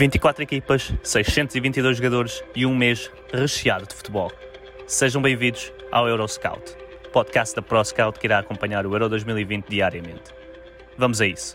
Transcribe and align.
24 0.00 0.42
equipas, 0.42 0.94
622 1.02 1.98
jogadores 1.98 2.42
e 2.56 2.64
um 2.64 2.74
mês 2.74 3.12
recheado 3.34 3.86
de 3.86 3.94
futebol. 3.94 4.32
Sejam 4.86 5.20
bem-vindos 5.20 5.70
ao 5.92 6.08
Euroscout, 6.08 6.74
podcast 7.12 7.54
da 7.54 7.60
ProScout 7.60 8.18
que 8.18 8.26
irá 8.26 8.38
acompanhar 8.38 8.86
o 8.86 8.94
Euro 8.94 9.10
2020 9.10 9.68
diariamente. 9.68 10.32
Vamos 10.96 11.20
a 11.20 11.26
isso. 11.26 11.54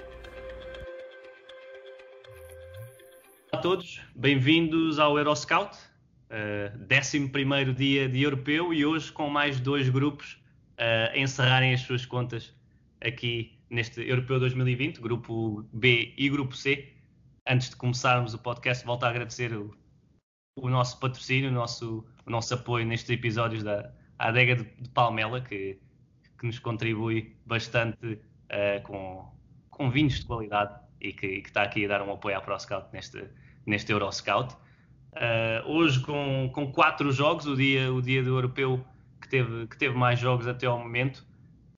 Olá 3.51 3.53
a 3.53 3.57
todos, 3.57 3.99
bem-vindos 4.15 4.99
ao 4.99 5.17
Euroscout, 5.17 5.75
eh, 6.29 6.71
11 6.87 7.73
dia 7.73 8.07
de 8.07 8.21
europeu 8.21 8.71
e 8.71 8.85
hoje 8.85 9.11
com 9.11 9.27
mais 9.27 9.59
dois 9.59 9.89
grupos 9.89 10.39
eh, 10.77 11.13
a 11.15 11.17
encerrarem 11.17 11.73
as 11.73 11.81
suas 11.81 12.05
contas 12.05 12.53
aqui 13.01 13.57
neste 13.71 14.07
Europeu 14.07 14.39
2020, 14.39 15.01
grupo 15.01 15.67
B 15.73 16.13
e 16.15 16.29
grupo 16.29 16.55
C 16.55 16.94
antes 17.47 17.69
de 17.69 17.75
começarmos 17.75 18.33
o 18.33 18.39
podcast, 18.39 18.85
volto 18.85 19.03
a 19.03 19.09
agradecer 19.09 19.53
o, 19.53 19.75
o 20.55 20.69
nosso 20.69 20.99
patrocínio, 20.99 21.49
o 21.49 21.53
nosso, 21.53 22.05
o 22.25 22.29
nosso 22.29 22.53
apoio 22.53 22.85
nestes 22.85 23.09
episódios 23.09 23.63
da 23.63 23.91
Adega 24.17 24.55
de, 24.55 24.63
de 24.63 24.89
Palmela, 24.89 25.41
que, 25.41 25.79
que 26.39 26.45
nos 26.45 26.59
contribui 26.59 27.35
bastante 27.45 28.13
uh, 28.13 28.81
com, 28.83 29.31
com 29.69 29.91
vinhos 29.91 30.19
de 30.19 30.25
qualidade 30.25 30.73
e 30.99 31.13
que, 31.13 31.27
e 31.27 31.41
que, 31.41 31.49
está 31.49 31.63
aqui 31.63 31.85
a 31.85 31.87
dar 31.87 32.01
um 32.01 32.11
apoio 32.11 32.37
à 32.37 32.41
ProScout 32.41 32.87
neste, 32.91 33.23
neste 33.65 33.91
Euroscout. 33.91 34.55
Uh, 35.13 35.69
hoje 35.69 36.01
com, 36.01 36.49
com 36.53 36.71
quatro 36.71 37.11
jogos, 37.11 37.45
o 37.45 37.55
dia, 37.55 37.93
o 37.93 38.01
dia 38.01 38.23
do 38.23 38.29
europeu 38.29 38.83
que 39.21 39.29
teve, 39.29 39.67
que 39.67 39.77
teve 39.77 39.95
mais 39.95 40.19
jogos 40.19 40.47
até 40.47 40.65
ao 40.65 40.79
momento. 40.79 41.25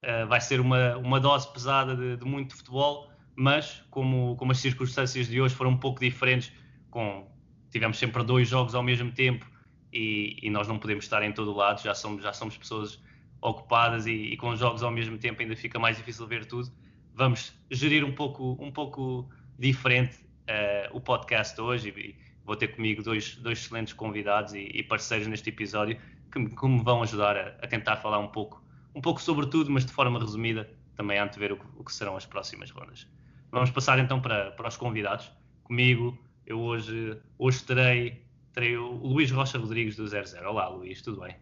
Uh, 0.03 0.28
vai 0.28 0.39
ser 0.39 0.61
uma, 0.61 0.95
uma 0.97 1.19
dose 1.19 1.52
pesada 1.52 1.95
de, 1.95 2.16
de 2.16 2.25
muito 2.25 2.56
futebol 2.56 3.11
mas 3.39 3.83
como, 3.91 4.35
como 4.35 4.52
as 4.52 4.57
circunstâncias 4.57 5.27
de 5.27 5.39
hoje 5.39 5.53
foram 5.53 5.69
um 5.71 5.77
pouco 5.77 5.99
diferentes, 5.99 6.52
com, 6.89 7.30
tivemos 7.69 7.99
sempre 7.99 8.23
dois 8.23 8.49
jogos 8.49 8.73
ao 8.73 8.81
mesmo 8.81 9.11
tempo 9.11 9.45
e, 9.94 10.39
e 10.41 10.49
nós 10.49 10.67
não 10.67 10.79
podemos 10.79 11.05
estar 11.05 11.21
em 11.21 11.31
todo 11.31 11.53
o 11.53 11.55
lado, 11.55 11.83
já 11.83 11.94
somos, 11.94 12.23
já 12.23 12.33
somos 12.33 12.57
pessoas 12.57 12.99
ocupadas 13.39 14.07
e, 14.07 14.11
e, 14.11 14.38
com 14.38 14.55
jogos 14.55 14.81
ao 14.81 14.89
mesmo 14.89 15.19
tempo 15.19 15.39
ainda 15.39 15.55
fica 15.55 15.77
mais 15.77 15.97
difícil 15.97 16.25
ver 16.25 16.45
tudo. 16.45 16.71
Vamos 17.13 17.53
gerir 17.69 18.03
um 18.03 18.11
pouco, 18.11 18.57
um 18.59 18.71
pouco 18.71 19.29
diferente 19.57 20.17
uh, 20.17 20.97
o 20.97 20.99
podcast 20.99 21.61
hoje 21.61 21.89
e 21.95 22.16
vou 22.44 22.55
ter 22.55 22.69
comigo 22.69 23.03
dois, 23.03 23.35
dois 23.35 23.59
excelentes 23.59 23.94
convidados 23.94 24.55
e, 24.55 24.61
e 24.73 24.81
parceiros 24.81 25.27
neste 25.27 25.49
episódio 25.49 25.99
que, 26.31 26.44
que 26.44 26.67
me 26.67 26.83
vão 26.83 27.03
ajudar 27.03 27.38
a, 27.38 27.47
a, 27.61 27.67
tentar 27.67 27.97
falar 27.97 28.17
um 28.17 28.29
pouco, 28.29 28.63
um 28.95 29.01
pouco 29.01 29.22
sobre 29.22 29.45
tudo, 29.45 29.69
mas 29.69 29.85
de 29.85 29.91
forma 29.91 30.19
resumida, 30.19 30.67
também 30.95 31.19
a 31.19 31.23
antever 31.23 31.53
o, 31.53 31.59
o 31.79 31.83
que 31.83 31.94
serão 31.94 32.17
as 32.17 32.25
próximas 32.25 32.72
rondas. 32.72 33.07
Vamos 33.52 33.72
passar 33.72 33.98
então 34.00 34.22
para, 34.22 34.52
para 34.52 34.67
os 34.67 34.76
convidados. 34.76 35.31
Comigo, 35.64 36.17
eu 36.45 36.59
hoje, 36.59 37.20
hoje 37.38 37.64
terei, 37.64 38.26
terei 38.53 38.76
o 38.78 38.92
Luís 38.92 39.31
Rocha 39.31 39.58
Rodrigues 39.58 39.95
do 39.95 40.08
00. 40.08 40.50
Olá, 40.50 40.67
Luís, 40.67 41.02
tudo 41.02 41.22
bem? 41.22 41.36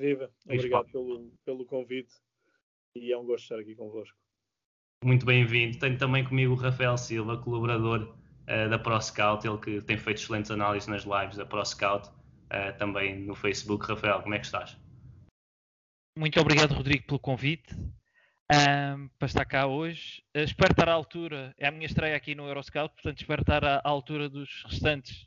Viva, 0.00 0.30
obrigado 0.44 0.86
pelo, 0.90 1.32
pelo 1.44 1.64
convite 1.66 2.14
e 2.94 3.12
é 3.12 3.18
um 3.18 3.26
gosto 3.26 3.42
estar 3.44 3.58
aqui 3.58 3.74
convosco. 3.74 4.16
Muito 5.04 5.26
bem-vindo. 5.26 5.78
Tenho 5.78 5.98
também 5.98 6.24
comigo 6.24 6.54
o 6.54 6.56
Rafael 6.56 6.96
Silva, 6.96 7.36
colaborador 7.36 8.14
uh, 8.42 8.68
da 8.70 8.78
ProScout, 8.78 9.46
ele 9.46 9.58
que 9.58 9.82
tem 9.82 9.98
feito 9.98 10.18
excelentes 10.18 10.50
análises 10.50 10.88
nas 10.88 11.04
lives 11.04 11.36
da 11.36 11.44
ProScout, 11.44 12.08
uh, 12.08 12.76
também 12.78 13.20
no 13.20 13.34
Facebook. 13.34 13.86
Rafael, 13.86 14.22
como 14.22 14.34
é 14.34 14.38
que 14.38 14.46
estás? 14.46 14.76
Muito 16.16 16.40
obrigado, 16.40 16.72
Rodrigo, 16.72 17.06
pelo 17.06 17.20
convite 17.20 17.74
um, 18.52 19.08
para 19.18 19.26
estar 19.26 19.44
cá 19.44 19.66
hoje. 19.66 20.22
Uh, 20.34 20.40
espero 20.40 20.72
estar 20.72 20.88
à 20.88 20.92
altura, 20.92 21.54
é 21.58 21.68
a 21.68 21.70
minha 21.70 21.86
estreia 21.86 22.16
aqui 22.16 22.34
no 22.34 22.46
Euroscout, 22.46 22.94
portanto 22.94 23.20
espero 23.20 23.42
estar 23.42 23.64
à, 23.64 23.76
à 23.76 23.88
altura 23.88 24.28
dos 24.28 24.64
restantes 24.66 25.22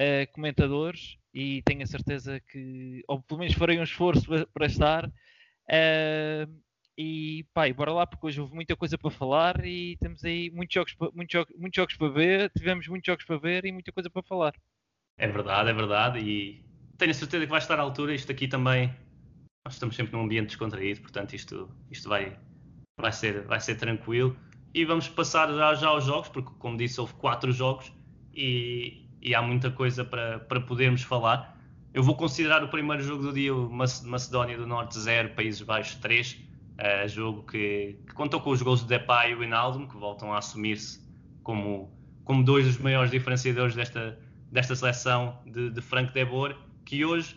uh, 0.00 0.30
comentadores 0.32 1.16
e 1.32 1.62
tenho 1.62 1.82
a 1.82 1.86
certeza 1.86 2.40
que, 2.40 3.02
ou 3.06 3.20
pelo 3.22 3.40
menos 3.40 3.54
farei 3.54 3.78
um 3.78 3.84
esforço 3.84 4.26
para, 4.52 4.66
estar. 4.66 5.06
Uh, 5.06 6.60
e 6.96 7.44
e 7.66 7.72
bora 7.72 7.92
lá, 7.92 8.06
porque 8.06 8.26
hoje 8.26 8.40
houve 8.40 8.54
muita 8.54 8.76
coisa 8.76 8.98
para 8.98 9.10
falar 9.10 9.64
e 9.64 9.96
temos 9.98 10.24
aí 10.24 10.50
muitos 10.50 10.74
jogos, 10.74 10.94
muitos, 11.14 11.32
jogos, 11.32 11.54
muitos 11.56 11.76
jogos 11.76 11.96
para 11.96 12.08
ver, 12.08 12.50
tivemos 12.50 12.86
muitos 12.88 13.06
jogos 13.06 13.24
para 13.24 13.38
ver 13.38 13.64
e 13.64 13.72
muita 13.72 13.92
coisa 13.92 14.10
para 14.10 14.22
falar. 14.22 14.54
É 15.16 15.26
verdade, 15.26 15.70
é 15.70 15.72
verdade, 15.72 16.18
e 16.18 16.64
tenho 16.98 17.10
a 17.10 17.14
certeza 17.14 17.44
que 17.44 17.50
vai 17.50 17.58
estar 17.58 17.78
à 17.78 17.82
altura. 17.82 18.14
Isto 18.14 18.32
aqui 18.32 18.46
também, 18.46 18.94
nós 19.64 19.74
estamos 19.74 19.96
sempre 19.96 20.12
num 20.12 20.22
ambiente 20.24 20.48
descontraído, 20.48 21.00
portanto, 21.00 21.34
isto, 21.34 21.74
isto 21.90 22.08
vai, 22.08 22.38
vai 23.00 23.12
ser, 23.12 23.42
vai 23.42 23.60
ser 23.60 23.76
tranquilo. 23.76 24.36
E 24.72 24.84
vamos 24.84 25.08
passar 25.08 25.52
já, 25.52 25.74
já 25.74 25.88
aos 25.88 26.04
jogos, 26.04 26.28
porque, 26.28 26.50
como 26.58 26.76
disse, 26.76 27.00
houve 27.00 27.14
quatro 27.14 27.50
jogos 27.50 27.92
e, 28.34 29.04
e 29.20 29.34
há 29.34 29.42
muita 29.42 29.70
coisa 29.70 30.04
para, 30.04 30.38
para 30.38 30.60
podermos 30.60 31.02
falar. 31.02 31.58
Eu 31.92 32.02
vou 32.04 32.14
considerar 32.14 32.62
o 32.62 32.68
primeiro 32.68 33.02
jogo 33.02 33.22
do 33.24 33.32
dia, 33.32 33.52
Macedónia 33.52 34.56
do 34.56 34.66
Norte 34.66 34.96
0, 34.96 35.30
Países 35.30 35.60
Baixos 35.60 35.96
3, 35.96 36.32
uh, 36.32 36.36
eh, 36.78 37.08
jogo 37.08 37.42
que, 37.42 37.98
que, 38.06 38.14
contou 38.14 38.40
com 38.40 38.50
os 38.50 38.62
gols 38.62 38.82
de 38.82 38.86
Depay 38.86 39.32
e 39.32 39.34
o 39.34 39.42
Inaldo, 39.42 39.88
que 39.88 39.96
voltam 39.96 40.32
a 40.32 40.38
assumir-se 40.38 41.04
como, 41.42 41.92
como 42.22 42.44
dois 42.44 42.64
dos 42.64 42.78
maiores 42.78 43.10
diferenciadores 43.10 43.74
desta, 43.74 44.16
desta 44.52 44.76
seleção 44.76 45.40
de, 45.44 45.70
de 45.70 45.80
Frank 45.80 46.12
de 46.12 46.24
Boer, 46.24 46.56
que 46.84 47.04
hoje 47.04 47.34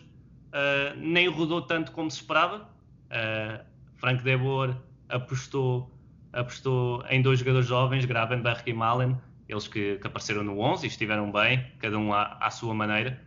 uh, 0.50 0.96
nem 0.96 1.28
rodou 1.28 1.62
tanto 1.62 1.90
como 1.90 2.08
se 2.08 2.18
esperava. 2.18 2.68
Uh, 3.06 3.64
Frank 3.96 4.22
de 4.22 4.36
Boer 4.36 4.76
apostou, 5.14 5.90
apostou 6.32 7.04
em 7.08 7.22
dois 7.22 7.38
jogadores 7.38 7.66
jovens, 7.66 8.04
Gravenberg 8.04 8.62
e 8.66 8.72
Malen, 8.72 9.16
eles 9.48 9.68
que, 9.68 9.96
que, 9.96 10.06
apareceram 10.06 10.42
no 10.42 10.58
11 10.58 10.84
e 10.84 10.88
estiveram 10.88 11.30
bem, 11.30 11.64
cada 11.78 11.96
um 11.98 12.12
à, 12.12 12.36
à 12.40 12.50
sua 12.50 12.74
maneira. 12.74 13.20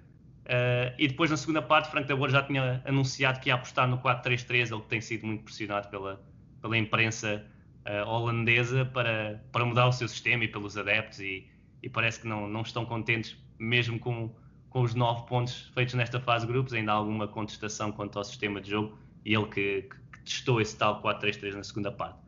Uh, 0.45 0.93
e 0.97 1.07
depois, 1.07 1.29
na 1.29 1.37
segunda 1.37 1.61
parte, 1.61 1.89
Frank 1.89 2.07
de 2.07 2.15
Boer 2.15 2.31
já 2.31 2.43
tinha 2.43 2.81
anunciado 2.85 3.39
que 3.39 3.49
ia 3.49 3.55
apostar 3.55 3.87
no 3.87 3.97
4-3-3, 3.99 4.71
ele 4.71 4.81
que 4.81 4.87
tem 4.87 5.01
sido 5.01 5.25
muito 5.25 5.43
pressionado 5.43 5.89
pela, 5.89 6.21
pela 6.61 6.77
imprensa 6.77 7.45
uh, 7.85 8.07
holandesa 8.07 8.85
para, 8.85 9.41
para 9.51 9.65
mudar 9.65 9.87
o 9.87 9.91
seu 9.91 10.07
sistema 10.07 10.43
e 10.43 10.47
pelos 10.47 10.77
adeptos, 10.77 11.19
e, 11.19 11.47
e 11.83 11.89
parece 11.89 12.21
que 12.21 12.27
não, 12.27 12.47
não 12.47 12.61
estão 12.61 12.85
contentes, 12.85 13.37
mesmo 13.59 13.99
com, 13.99 14.33
com 14.69 14.81
os 14.81 14.95
nove 14.95 15.27
pontos 15.27 15.69
feitos 15.73 15.93
nesta 15.93 16.19
fase 16.19 16.45
de 16.45 16.51
grupos, 16.51 16.73
ainda 16.73 16.91
há 16.93 16.95
alguma 16.95 17.27
contestação 17.27 17.91
quanto 17.91 18.17
ao 18.17 18.23
sistema 18.23 18.61
de 18.61 18.69
jogo, 18.69 18.97
e 19.25 19.33
ele 19.33 19.47
que, 19.47 19.81
que 19.81 19.97
testou 20.27 20.61
esse 20.61 20.77
tal 20.77 21.01
4-3-3 21.01 21.53
na 21.53 21.63
segunda 21.63 21.91
parte. 21.91 22.19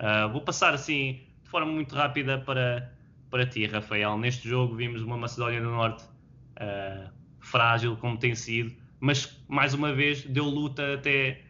Uh, 0.00 0.30
vou 0.32 0.40
passar 0.40 0.72
assim 0.72 1.20
de 1.42 1.50
forma 1.50 1.70
muito 1.70 1.94
rápida 1.94 2.38
para, 2.38 2.92
para 3.28 3.44
ti, 3.44 3.66
Rafael. 3.66 4.16
Neste 4.16 4.48
jogo 4.48 4.74
vimos 4.74 5.02
uma 5.02 5.16
Macedónia 5.16 5.60
do 5.60 5.70
Norte 5.70 6.04
uh, 6.04 7.10
frágil, 7.40 7.96
como 7.96 8.16
tem 8.16 8.34
sido, 8.34 8.74
mas 8.98 9.42
mais 9.48 9.74
uma 9.74 9.92
vez 9.92 10.24
deu 10.24 10.44
luta 10.44 10.94
até, 10.94 11.42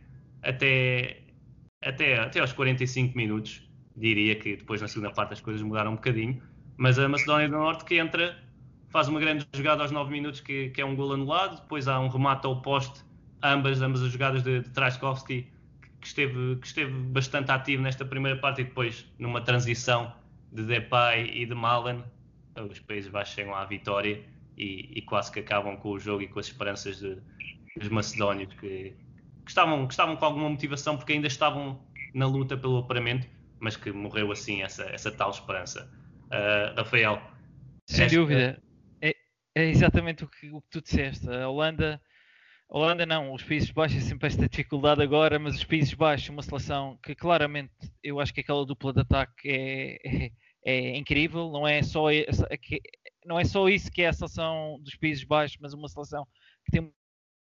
até, 0.43 1.22
até, 1.84 2.19
até 2.19 2.41
aos 2.41 2.53
45 2.53 3.17
minutos. 3.17 3.62
Diria 3.97 4.34
que 4.37 4.56
depois 4.56 4.81
na 4.81 4.88
segunda 4.88 5.12
parte 5.12 5.34
as 5.34 5.41
coisas 5.41 5.61
mudaram 5.62 5.93
um 5.93 5.97
bocadinho, 5.97 6.41
mas 6.77 6.99
a 6.99 7.09
Macedónia 7.09 7.49
do 7.49 7.56
Norte 7.56 7.85
que 7.85 7.99
entra, 7.99 8.38
faz 8.88 9.08
uma 9.08 9.20
grande 9.20 9.46
jogada 9.55 9.82
aos 9.82 9.91
9 9.91 10.11
minutos, 10.11 10.41
que, 10.41 10.70
que 10.70 10.81
é 10.81 10.85
um 10.85 10.96
gol 10.96 11.12
anulado, 11.12 11.61
depois 11.61 11.87
há 11.87 12.00
um 12.00 12.08
remate 12.08 12.46
ao 12.46 12.62
poste, 12.62 13.05
ambas, 13.43 13.82
ambas 13.82 14.03
as 14.03 14.11
jogadas 14.11 14.43
de, 14.43 14.61
de 14.61 14.70
Trajkovski 14.70 15.46
que 16.00 16.06
esteve, 16.06 16.56
que 16.56 16.67
esteve 16.67 16.91
bastante 16.91 17.50
ativo 17.50 17.82
nesta 17.82 18.05
primeira 18.05 18.38
parte 18.38 18.62
e 18.62 18.64
depois 18.64 19.06
numa 19.19 19.41
transição 19.41 20.14
de 20.50 20.62
Depay 20.64 21.31
e 21.43 21.47
de 21.47 21.55
Malen, 21.55 22.02
os 22.56 22.81
Países 22.81 23.11
Baixos 23.11 23.35
chegam 23.35 23.55
à 23.55 23.64
vitória 23.64 24.25
e, 24.56 24.99
e, 24.99 25.02
quase 25.02 25.31
que 25.31 25.41
acabam 25.41 25.76
com 25.76 25.91
o 25.91 25.99
jogo 25.99 26.23
e 26.23 26.29
com 26.29 26.41
as 26.41 26.47
esperanças 26.47 26.99
de, 26.99 27.19
dos 27.76 27.88
macedónios 27.88 28.52
que, 28.55 28.94
que, 29.44 29.49
estavam, 29.49 29.87
que 29.87 29.93
estavam 29.93 30.17
com 30.17 30.25
alguma 30.25 30.49
motivação 30.49 30.97
porque 30.97 31.12
ainda 31.12 31.26
estavam 31.26 31.81
na 32.12 32.26
luta 32.26 32.56
pelo 32.56 32.79
apuramento, 32.79 33.26
mas 33.58 33.76
que 33.76 33.93
morreu 33.93 34.32
assim 34.32 34.62
essa, 34.62 34.85
essa 34.85 35.11
tal 35.11 35.31
esperança. 35.31 35.91
Uh, 36.26 36.76
Rafael. 36.76 37.23
Sem 37.87 38.06
esta... 38.06 38.17
dúvida. 38.17 38.62
É, 39.00 39.14
é 39.55 39.64
exatamente 39.67 40.25
o 40.25 40.29
que, 40.29 40.50
o 40.50 40.61
que 40.61 40.70
tu 40.70 40.82
disseste. 40.82 41.29
A 41.31 41.49
Holanda 41.49 42.00
Holanda 42.72 43.05
não, 43.05 43.32
os 43.32 43.43
Países 43.43 43.69
Baixos 43.72 44.05
sempre 44.05 44.28
esta 44.28 44.49
dificuldade 44.49 45.02
agora, 45.02 45.40
mas 45.40 45.56
os 45.56 45.64
Países 45.64 45.93
Baixos, 45.93 46.28
uma 46.28 46.40
seleção 46.40 46.96
que 47.02 47.17
claramente 47.17 47.75
eu 48.00 48.20
acho 48.20 48.32
que 48.32 48.43
aquela 48.43 48.64
dupla 48.64 48.93
de 48.93 49.00
ataque 49.00 49.49
é, 49.49 50.26
é, 50.26 50.31
é 50.64 50.96
incrível. 50.96 51.50
Não 51.50 51.67
é 51.67 51.82
só, 51.82 52.05
não 53.26 53.40
é 53.40 53.44
só 53.44 53.69
isso 53.69 53.90
que 53.90 54.02
é 54.02 54.06
a 54.06 54.12
seleção 54.12 54.78
dos 54.82 54.94
Países 54.94 55.25
Baixos, 55.25 55.58
mas 55.61 55.75
uma 55.75 55.88
seleção 55.88 56.25
que 56.64 56.70
tem 56.70 56.93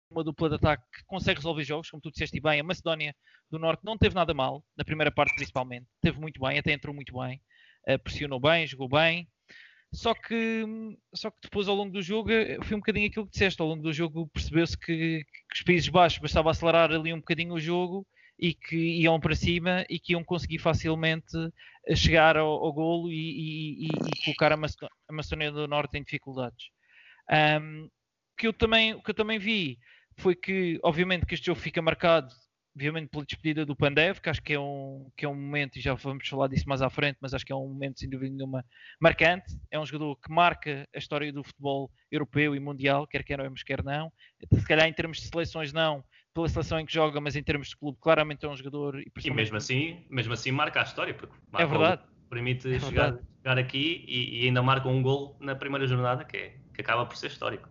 uma 0.09 0.23
dupla 0.23 0.51
de 0.51 0.55
ataque 0.55 0.85
que 0.95 1.05
consegue 1.05 1.39
resolver 1.39 1.65
jogos, 1.65 1.91
como 1.91 2.01
tu 2.01 2.13
disseste 2.13 2.41
bem. 2.41 2.61
A 2.61 2.65
Macedónia 2.65 3.13
do 3.51 3.59
Norte 3.59 3.85
não 3.85 3.99
teve 3.99 4.15
nada 4.15 4.33
mal, 4.33 4.65
na 4.77 4.85
primeira 4.85 5.11
parte 5.11 5.35
principalmente. 5.35 5.87
Teve 6.01 6.21
muito 6.21 6.41
bem, 6.41 6.61
até 6.61 6.73
entrou 6.73 6.95
muito 6.95 7.19
bem. 7.19 7.43
Uh, 7.89 7.99
pressionou 7.99 8.39
bem, 8.39 8.69
jogou 8.69 8.89
bem. 8.89 9.29
Só 9.93 10.15
que, 10.15 10.65
só 11.15 11.31
que 11.31 11.39
depois, 11.43 11.67
ao 11.67 11.75
longo 11.75 11.93
do 11.93 12.03
jogo, 12.03 12.29
foi 12.63 12.77
um 12.77 12.81
bocadinho 12.81 13.09
aquilo 13.09 13.27
que 13.27 13.33
disseste. 13.33 13.61
Ao 13.61 13.69
longo 13.69 13.83
do 13.83 13.93
jogo, 13.93 14.29
percebeu-se 14.29 14.77
que, 14.77 15.25
que, 15.25 15.55
os 15.55 15.63
Países 15.63 15.89
Baixos 15.89 16.19
bastava 16.19 16.51
acelerar 16.51 16.93
ali 16.93 17.13
um 17.13 17.19
bocadinho 17.19 17.55
o 17.55 17.61
jogo 17.61 18.07
e 18.39 18.55
que 18.55 18.77
iam 18.77 19.19
para 19.19 19.35
cima 19.35 19.85
e 19.89 19.99
que 19.99 20.13
iam 20.13 20.23
conseguir 20.23 20.59
facilmente 20.59 21.37
eh, 21.87 21.97
chegar 21.97 22.37
ao, 22.37 22.49
ao 22.49 22.73
golo 22.73 23.11
e, 23.11 23.17
e, 23.17 23.87
e, 23.87 24.25
colocar 24.25 24.53
a 24.53 25.13
Macedónia 25.13 25.51
do 25.51 25.67
Norte 25.67 25.99
em 25.99 26.03
dificuldades. 26.03 26.67
Um, 27.61 27.91
que 28.37 28.47
eu 28.47 28.53
também, 28.53 28.95
o 28.95 29.03
que 29.03 29.11
eu 29.11 29.15
também 29.15 29.39
vi 29.39 29.79
foi 30.17 30.35
que, 30.35 30.79
obviamente, 30.83 31.27
que 31.27 31.35
este 31.35 31.47
jogo 31.47 31.61
fica 31.61 31.83
marcado, 31.83 32.29
obviamente, 32.79 33.09
pela 33.09 33.25
despedida 33.25 33.67
do 33.67 33.75
Pandev, 33.75 34.21
que 34.21 34.31
acho 34.31 34.41
que 34.41 34.55
é 34.55 34.61
um, 34.61 35.11
que 35.17 35.25
é 35.25 35.29
um 35.29 35.35
momento, 35.35 35.77
e 35.77 35.81
já 35.81 35.95
vamos 35.95 36.29
falar 36.29 36.47
disso 36.47 36.69
mais 36.69 36.81
à 36.81 36.89
frente, 36.89 37.19
mas 37.21 37.35
acho 37.35 37.45
que 37.45 37.53
é 37.53 37.57
um 37.57 37.67
momento, 37.67 37.99
sem 37.99 38.09
dúvida 38.09 38.33
nenhuma, 38.33 38.65
marcante. 39.01 39.59
É 39.69 39.81
um 39.81 39.85
jogador 39.85 40.15
que 40.15 40.31
marca 40.31 40.89
a 40.95 40.99
história 40.99 41.33
do 41.33 41.43
futebol 41.43 41.91
europeu 42.09 42.55
e 42.55 42.61
mundial, 42.61 43.05
quer 43.05 43.25
queremos, 43.25 43.65
quer 43.65 43.83
não. 43.83 44.13
Se 44.55 44.65
calhar, 44.65 44.87
em 44.87 44.93
termos 44.93 45.19
de 45.19 45.27
seleções, 45.27 45.73
não, 45.73 46.05
pela 46.33 46.49
seleção 46.49 46.79
em 46.79 46.87
que 46.87 46.93
joga, 46.93 47.21
mas 47.21 47.35
em 47.35 47.43
termos 47.43 47.71
de 47.71 47.77
clube, 47.77 47.99
claramente 48.01 48.47
é 48.47 48.49
um 48.49 48.57
jogador. 48.57 49.01
E, 49.01 49.11
e 49.25 49.31
mesmo 49.33 49.57
assim, 49.57 50.07
mesmo 50.09 50.33
assim 50.33 50.53
marca 50.53 50.79
a 50.79 50.85
história, 50.85 51.13
porque 51.13 51.35
é 51.59 51.67
verdade. 51.67 52.03
permite 52.31 52.73
é 52.73 52.79
chegar, 52.79 53.11
verdade. 53.11 53.27
chegar 53.39 53.59
aqui 53.59 54.05
e, 54.07 54.43
e, 54.43 54.47
ainda 54.47 54.63
marca 54.63 54.89
um 54.89 55.03
gol 55.03 55.37
na 55.41 55.57
primeira 55.57 55.85
jornada, 55.85 56.25
que, 56.25 56.37
é, 56.37 56.57
que 56.73 56.81
acaba 56.81 57.05
por 57.07 57.17
ser 57.17 57.27
histórico. 57.27 57.69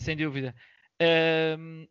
Sem 0.00 0.16
dúvida. 0.16 0.52
Um, 1.58 1.86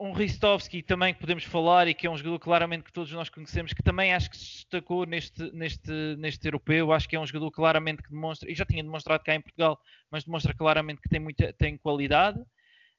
um 0.00 0.12
Ristovski 0.12 0.82
também 0.82 1.14
que 1.14 1.20
podemos 1.20 1.44
falar 1.44 1.86
e 1.86 1.94
que 1.94 2.06
é 2.06 2.10
um 2.10 2.16
jogador 2.16 2.38
claramente 2.40 2.82
que 2.82 2.92
todos 2.92 3.12
nós 3.12 3.28
conhecemos, 3.28 3.72
que 3.72 3.82
também 3.82 4.12
acho 4.12 4.28
que 4.28 4.36
se 4.36 4.54
destacou 4.54 5.06
neste, 5.06 5.50
neste, 5.52 5.90
neste 6.18 6.46
europeu. 6.46 6.92
Acho 6.92 7.08
que 7.08 7.16
é 7.16 7.20
um 7.20 7.26
jogador 7.26 7.50
claramente 7.52 8.02
que 8.02 8.10
demonstra, 8.10 8.50
e 8.50 8.54
já 8.54 8.64
tinha 8.64 8.82
demonstrado 8.82 9.22
cá 9.22 9.34
em 9.34 9.40
Portugal, 9.40 9.80
mas 10.10 10.24
demonstra 10.24 10.52
claramente 10.52 11.00
que 11.00 11.08
tem, 11.08 11.20
muita, 11.20 11.52
tem 11.52 11.76
qualidade. 11.76 12.40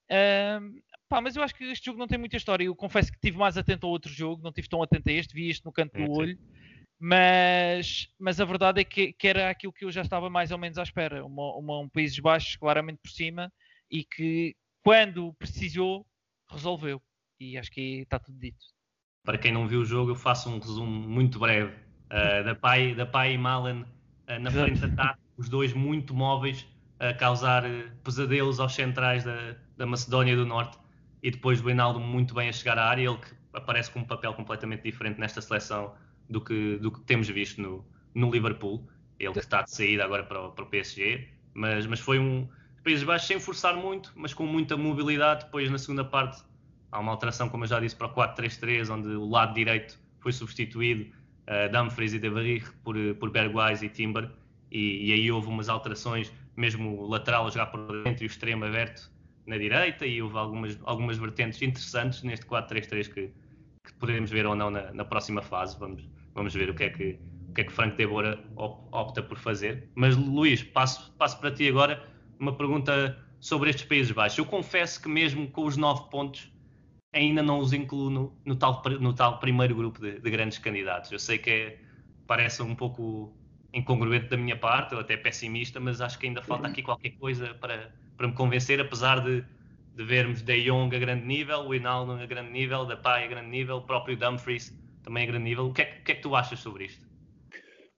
Um, 0.10 0.82
pá, 1.10 1.22
mas 1.22 1.36
eu 1.36 1.44
acho 1.44 1.54
que 1.54 1.66
este 1.66 1.86
jogo 1.86 2.00
não 2.00 2.08
tem 2.08 2.18
muita 2.18 2.38
história. 2.38 2.64
Eu 2.64 2.76
confesso 2.76 3.12
que 3.12 3.18
estive 3.18 3.38
mais 3.38 3.58
atento 3.58 3.86
ao 3.86 3.92
outro 3.92 4.12
jogo, 4.12 4.42
não 4.42 4.50
estive 4.50 4.70
tão 4.70 4.82
atento 4.82 5.10
a 5.10 5.14
este, 5.14 5.34
vi 5.34 5.50
isto 5.50 5.66
no 5.66 5.72
canto 5.72 5.94
do 5.94 6.12
olho. 6.12 6.38
Mas, 6.98 8.08
mas 8.20 8.40
a 8.40 8.46
verdade 8.46 8.82
é 8.82 8.84
que, 8.84 9.12
que, 9.14 9.28
era 9.28 9.50
aquilo 9.50 9.74
que 9.74 9.84
eu 9.84 9.92
já 9.92 10.02
estava 10.02 10.30
mais 10.30 10.52
ou 10.52 10.58
menos 10.58 10.78
à 10.78 10.84
espera. 10.84 11.26
Uma, 11.26 11.56
uma, 11.56 11.80
um 11.80 11.90
Países 11.90 12.20
Baixos 12.20 12.56
claramente 12.56 13.00
por 13.02 13.10
cima 13.10 13.52
e 13.90 14.04
que 14.06 14.56
quando 14.84 15.34
precisou, 15.34 16.06
resolveu. 16.50 17.02
E 17.40 17.58
acho 17.58 17.72
que 17.72 18.02
está 18.02 18.20
tudo 18.20 18.38
dito. 18.38 18.64
Para 19.24 19.38
quem 19.38 19.52
não 19.52 19.68
viu 19.68 19.82
o 19.82 19.86
jogo, 19.86 20.12
eu 20.12 20.16
faço 20.16 20.50
um 20.50 20.60
resumo 20.60 20.92
muito 21.08 21.40
breve. 21.40 21.74
Uh, 22.12 22.44
da 22.44 22.56
Pai, 22.56 22.94
da 22.94 23.06
Pai 23.06 23.34
e 23.34 23.38
Malen 23.38 23.84
uh, 23.84 24.40
na 24.40 24.52
frente 24.52 24.80
de 24.80 24.86
ataque, 24.86 25.20
os 25.38 25.48
dois 25.48 25.74
muito 25.74 26.14
móveis, 26.14 26.68
a 27.00 27.14
causar 27.14 27.64
uh, 27.66 27.90
pesadelos 28.04 28.60
aos 28.60 28.74
centrais 28.74 29.24
da, 29.24 29.56
da 29.78 29.86
Macedónia 29.86 30.36
do 30.36 30.46
Norte. 30.46 30.78
E 31.24 31.32
depois 31.32 31.62
o 31.62 31.66
Reinaldo 31.66 32.00
muito 32.00 32.34
bem 32.34 32.50
a 32.50 32.52
chegar 32.52 32.78
à 32.78 32.86
área, 32.86 33.08
ele 33.08 33.18
que 33.18 33.34
aparece 33.54 33.92
com 33.92 34.00
um 34.00 34.04
papel 34.04 34.34
completamente 34.34 34.84
diferente 34.84 35.20
nesta 35.20 35.42
seleção 35.42 35.96
do 36.30 36.42
que, 36.42 36.78
do 36.78 36.92
que 36.92 37.02
temos 37.02 37.28
visto 37.30 37.62
no, 37.62 37.86
no 38.14 38.30
Liverpool. 38.30 38.88
Ele 39.20 39.34
que 39.34 39.40
está 39.40 39.62
de 39.62 39.72
saída 39.72 40.04
agora 40.04 40.24
para 40.24 40.48
o, 40.48 40.52
para 40.52 40.64
o 40.66 40.68
PSG. 40.68 41.30
Mas, 41.54 41.86
mas 41.86 42.00
foi 42.00 42.18
um, 42.18 42.48
Países 42.84 43.04
Baixos 43.04 43.28
sem 43.28 43.40
forçar 43.40 43.76
muito, 43.76 44.12
mas 44.16 44.34
com 44.34 44.46
muita 44.46 44.76
mobilidade. 44.76 45.46
Depois, 45.46 45.70
na 45.70 45.78
segunda 45.78 46.04
parte, 46.04 46.44
há 46.92 47.00
uma 47.00 47.12
alteração, 47.12 47.48
como 47.48 47.64
eu 47.64 47.68
já 47.68 47.80
disse, 47.80 47.96
para 47.96 48.08
o 48.08 48.14
4-3-3, 48.14 48.90
onde 48.90 49.08
o 49.10 49.30
lado 49.30 49.54
direito 49.54 50.00
foi 50.20 50.32
substituído, 50.32 51.12
uh, 51.48 51.72
Dumfries 51.72 52.14
e 52.14 52.20
De 52.20 52.30
por, 52.84 52.96
por 53.20 53.30
Bergwijn 53.30 53.78
e 53.84 53.90
Timber. 53.90 54.30
E, 54.72 55.10
e, 55.10 55.14
aí 55.14 55.32
houve 55.32 55.48
umas 55.48 55.70
alterações, 55.70 56.32
mesmo 56.56 56.98
o 57.02 57.08
lateral 57.08 57.46
a 57.46 57.50
jogar 57.50 57.68
por 57.68 58.04
dentro 58.04 58.24
e 58.24 58.26
o 58.26 58.28
extremo 58.28 58.66
aberto 58.66 59.12
na 59.46 59.58
direita. 59.58 60.06
E 60.06 60.20
houve 60.20 60.38
algumas, 60.38 60.80
algumas 60.84 61.18
vertentes 61.20 61.62
interessantes 61.62 62.24
neste 62.24 62.48
4-3-3 62.48 63.14
que, 63.14 63.32
que 63.84 63.94
podemos 64.00 64.32
ver 64.32 64.48
ou 64.48 64.56
não 64.56 64.72
na, 64.72 64.92
na, 64.92 65.06
próxima 65.06 65.44
fase. 65.44 65.78
Vamos, 65.78 66.04
vamos 66.34 66.54
ver 66.56 66.70
o 66.70 66.74
que 66.74 66.86
é 66.86 66.90
que, 66.90 67.20
o 67.50 67.54
que, 67.54 67.62
é 67.62 67.64
que 67.64 67.72
Franco 67.72 67.98
de 67.98 68.08
Boa 68.08 68.40
opta 68.92 69.22
por 69.22 69.38
fazer. 69.38 69.88
Mas, 69.94 70.16
Luís, 70.18 70.64
passo, 70.64 71.12
passo 71.18 71.40
para 71.40 71.52
ti 71.52 71.68
agora 71.68 72.11
uma 72.42 72.54
pergunta 72.54 73.18
sobre 73.40 73.70
estes 73.70 73.86
Países 73.86 74.12
Baixos. 74.12 74.40
Eu 74.40 74.46
confesso 74.46 75.02
que 75.02 75.08
mesmo 75.08 75.48
com 75.50 75.64
os 75.64 75.78
nove 75.78 76.10
pontos 76.10 76.52
ainda 77.14 77.44
não 77.44 77.60
os 77.60 77.72
incluo 77.72 78.10
no, 78.10 78.36
no, 78.44 78.56
tal, 78.56 78.82
no 79.00 79.14
tal, 79.14 79.40
primeiro 79.40 79.76
grupo 79.76 80.02
de, 80.02 80.20
de, 80.20 80.30
grandes 80.32 80.58
candidatos. 80.58 81.12
Eu 81.12 81.20
sei 81.20 81.38
que 81.38 81.50
é, 81.50 81.80
parece 82.26 82.64
um 82.64 82.74
pouco 82.74 83.32
incongruente 83.74 84.28
da 84.28 84.38
minha 84.38 84.58
parte, 84.58 84.96
ou 84.96 85.02
até 85.02 85.16
pessimista, 85.16 85.80
mas 85.80 86.02
acho 86.02 86.18
que 86.18 86.28
ainda 86.28 86.42
falta 86.42 86.68
aqui 86.68 86.82
qualquer 86.82 87.12
coisa 87.12 87.54
para, 87.56 87.94
para 88.18 88.28
me 88.28 88.34
convencer, 88.34 88.82
apesar 88.82 89.20
de, 89.22 89.44
de 89.96 90.04
vermos 90.04 90.42
De 90.42 90.64
Jong 90.64 90.94
a 90.96 91.00
grande 91.00 91.26
nível, 91.26 91.68
o 91.68 91.76
Hinaldo 91.76 92.14
a 92.14 92.26
grande 92.26 92.52
nível, 92.52 92.86
Da 92.86 92.98
Pai 92.98 93.26
a 93.26 93.28
grande 93.28 93.50
nível, 93.50 93.78
o 93.78 93.82
próprio 93.82 94.18
Dumfries 94.18 94.76
também 95.04 95.24
a 95.24 95.28
grande 95.28 95.44
nível. 95.44 95.68
O 95.68 95.74
que 95.74 95.84
é, 95.84 95.98
o 96.02 96.04
que, 96.04 96.12
é 96.12 96.16
que 96.16 96.22
tu 96.22 96.36
achas 96.36 96.60
sobre 96.60 96.86
isto? 96.86 97.11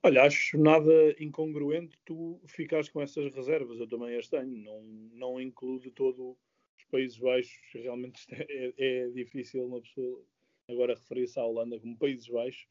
Olha, 0.06 0.24
acho 0.24 0.58
nada 0.58 1.16
incongruente 1.18 1.98
tu 2.04 2.38
ficares 2.46 2.90
com 2.90 3.02
essas 3.02 3.34
reservas. 3.34 3.80
Eu 3.80 3.88
também 3.88 4.18
as 4.18 4.28
tenho. 4.28 4.58
Não, 4.58 4.82
não 5.14 5.42
incluo 5.42 5.80
de 5.80 5.92
todo 5.92 6.38
os 6.78 6.84
Países 6.92 7.18
Baixos. 7.18 7.58
Realmente 7.74 8.26
é, 8.32 8.74
é 8.78 9.10
difícil 9.12 9.66
uma 9.66 9.82
pessoa 9.82 10.22
agora 10.70 10.96
referir-se 10.96 11.40
à 11.40 11.46
Holanda 11.46 11.80
como 11.80 11.98
Países 11.98 12.28
Baixos, 12.28 12.68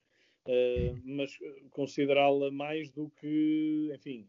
uh, 0.46 1.00
mas 1.04 1.38
considerá-la 1.70 2.50
mais 2.50 2.90
do 2.90 3.10
que, 3.10 3.90
enfim, 3.94 4.28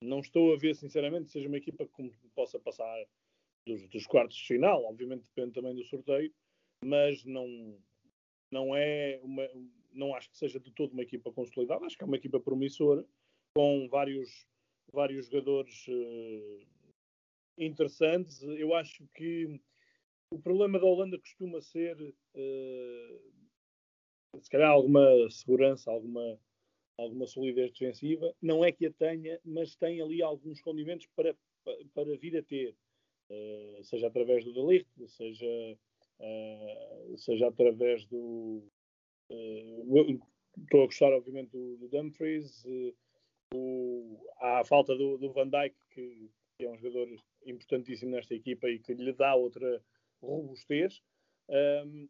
não 0.00 0.20
estou 0.20 0.52
a 0.52 0.56
ver 0.56 0.74
sinceramente 0.74 1.30
seja 1.30 1.48
uma 1.48 1.56
equipa 1.56 1.86
que 1.86 2.10
possa 2.34 2.58
passar 2.58 3.04
dos, 3.66 3.88
dos 3.88 4.06
quartos 4.06 4.36
de 4.36 4.46
final. 4.46 4.84
Obviamente 4.84 5.24
depende 5.34 5.54
também 5.54 5.74
do 5.74 5.84
sorteio, 5.84 6.32
mas 6.84 7.24
não, 7.24 7.78
não 8.50 8.76
é 8.76 9.18
uma 9.22 9.48
não 9.94 10.14
acho 10.14 10.30
que 10.30 10.36
seja 10.36 10.60
de 10.60 10.70
todo 10.72 10.92
uma 10.92 11.02
equipa 11.02 11.32
consolidada, 11.32 11.86
acho 11.86 11.96
que 11.96 12.04
é 12.04 12.06
uma 12.06 12.16
equipa 12.16 12.40
promissora, 12.40 13.04
com 13.56 13.88
vários, 13.88 14.46
vários 14.92 15.26
jogadores 15.26 15.86
uh, 15.88 16.66
interessantes. 17.56 18.42
Eu 18.42 18.74
acho 18.74 19.06
que 19.14 19.60
o 20.30 20.38
problema 20.38 20.78
da 20.78 20.86
Holanda 20.86 21.18
costuma 21.18 21.60
ser, 21.60 21.96
uh, 22.00 23.20
se 24.40 24.50
calhar, 24.50 24.70
alguma 24.70 25.30
segurança, 25.30 25.90
alguma, 25.90 26.38
alguma 26.98 27.26
solidez 27.26 27.70
defensiva. 27.72 28.34
Não 28.42 28.64
é 28.64 28.72
que 28.72 28.86
a 28.86 28.92
tenha, 28.92 29.40
mas 29.44 29.76
tem 29.76 30.00
ali 30.02 30.20
alguns 30.20 30.60
condimentos 30.60 31.06
para, 31.14 31.36
para 31.94 32.16
vir 32.16 32.36
a 32.36 32.42
ter, 32.42 32.76
uh, 33.30 33.84
seja 33.84 34.08
através 34.08 34.44
do 34.44 34.52
Delict, 34.52 34.90
seja, 35.08 35.78
seja 37.16 37.48
através 37.48 38.04
do, 38.06 38.68
estou 40.62 40.82
a 40.82 40.86
gostar, 40.86 41.12
obviamente, 41.12 41.50
do, 41.50 41.76
do 41.76 41.88
Dumfries. 41.88 42.64
Uh, 42.64 42.94
o, 43.54 44.18
há 44.40 44.60
a 44.60 44.64
falta 44.64 44.96
do, 44.96 45.16
do 45.18 45.32
Van 45.32 45.48
Dijk, 45.48 45.74
que, 45.90 46.30
é 46.60 46.68
um 46.68 46.78
jogador 46.78 47.08
importantíssimo 47.46 48.12
nesta 48.12 48.34
equipa 48.34 48.68
e 48.68 48.78
que 48.78 48.94
lhe 48.94 49.12
dá 49.12 49.34
outra 49.34 49.82
robustez. 50.22 51.02
Um, 51.48 52.08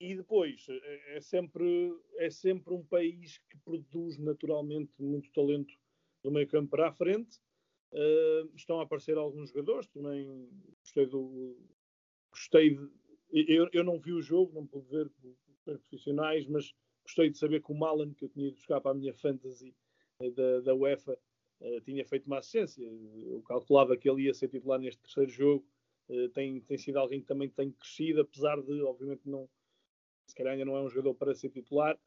e 0.00 0.16
depois, 0.16 0.66
é, 0.68 1.16
é 1.16 1.20
sempre, 1.20 1.94
é 2.16 2.30
sempre 2.30 2.74
um 2.74 2.84
país 2.84 3.38
que 3.50 3.56
produz 3.58 4.18
naturalmente 4.18 4.92
muito 4.98 5.30
talento 5.32 5.74
do 6.22 6.30
meio 6.30 6.48
campo 6.48 6.70
para 6.70 6.88
a 6.88 6.92
frente. 6.92 7.38
Uh, 7.92 8.50
estão 8.56 8.80
a 8.80 8.82
aparecer 8.82 9.16
alguns 9.16 9.50
jogadores, 9.50 9.86
também 9.88 10.48
gostei 10.80 11.06
do. 11.06 11.56
Gostei 12.32 12.70
de, 12.70 12.90
eu, 13.32 13.68
eu 13.72 13.84
não 13.84 14.00
vi 14.00 14.12
o 14.12 14.20
jogo, 14.22 14.52
não 14.52 14.66
pude 14.66 14.88
ver 14.88 15.08
profissionais, 15.64 16.46
mas 16.46 16.74
gostei 17.04 17.30
de 17.30 17.38
saber 17.38 17.62
que 17.62 17.72
o 17.72 17.74
Malan, 17.74 18.12
que 18.14 18.24
eu 18.24 18.28
tinha 18.28 18.48
ido 18.48 18.56
buscar 18.56 18.80
para 18.80 18.92
a 18.92 18.94
minha 18.94 19.14
fantasy 19.14 19.74
eh, 20.20 20.30
da, 20.30 20.60
da 20.60 20.74
UEFA, 20.74 21.18
uh, 21.60 21.80
tinha 21.82 22.04
feito 22.04 22.26
uma 22.26 22.38
assistência. 22.38 22.82
Eu 22.82 23.42
calculava 23.42 23.96
que 23.96 24.08
ele 24.08 24.22
ia 24.22 24.34
ser 24.34 24.48
titular 24.48 24.78
neste 24.78 25.02
terceiro 25.02 25.30
jogo. 25.30 25.66
Uh, 26.08 26.28
tem, 26.30 26.60
tem 26.60 26.78
sido 26.78 26.98
alguém 26.98 27.20
que 27.20 27.26
também 27.26 27.48
tem 27.48 27.70
crescido, 27.72 28.20
apesar 28.20 28.60
de, 28.60 28.82
obviamente, 28.82 29.22
não, 29.28 29.48
se 30.28 30.34
calhar 30.34 30.52
ainda 30.52 30.64
não 30.64 30.76
é 30.76 30.82
um 30.82 30.88
jogador 30.88 31.14
para 31.14 31.34
ser 31.34 31.50
titular. 31.50 31.98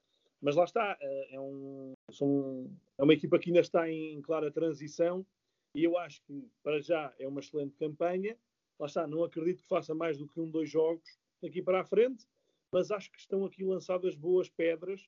Mas 0.41 0.55
lá 0.55 0.63
está, 0.63 0.97
uh, 1.01 1.35
é, 1.35 1.39
um, 1.39 1.93
são, 2.11 2.69
é 2.97 3.03
uma 3.03 3.13
equipa 3.13 3.39
que 3.39 3.49
ainda 3.49 3.61
está 3.61 3.89
em, 3.89 4.13
em 4.13 4.21
clara 4.21 4.51
transição 4.51 5.25
e 5.73 5.83
eu 5.83 5.97
acho 5.97 6.21
que, 6.23 6.49
para 6.63 6.79
já, 6.81 7.13
é 7.19 7.27
uma 7.27 7.39
excelente 7.39 7.75
campanha. 7.75 8.37
Lá 8.79 8.87
está, 8.87 9.07
não 9.07 9.23
acredito 9.23 9.61
que 9.61 9.67
faça 9.67 9.93
mais 9.93 10.17
do 10.17 10.27
que 10.27 10.39
um, 10.39 10.49
dois 10.49 10.69
jogos 10.69 11.17
daqui 11.41 11.61
para 11.61 11.81
a 11.81 11.85
frente, 11.85 12.25
mas 12.71 12.91
acho 12.91 13.11
que 13.11 13.19
estão 13.19 13.45
aqui 13.45 13.63
lançadas 13.63 14.15
boas 14.15 14.49
pedras 14.49 15.07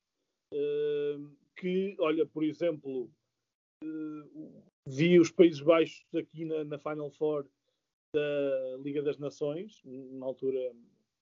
uh, 0.52 1.36
que, 1.56 1.96
olha, 1.98 2.26
por 2.26 2.42
exemplo, 2.42 3.10
uh, 3.84 4.62
vi 4.86 5.18
os 5.18 5.30
Países 5.30 5.60
Baixos 5.60 6.06
aqui 6.14 6.44
na, 6.44 6.64
na, 6.64 6.78
Final 6.78 7.10
Four 7.10 7.46
da 8.14 8.76
Liga 8.82 9.02
das 9.02 9.18
Nações, 9.18 9.80
na 9.84 10.26
altura 10.26 10.58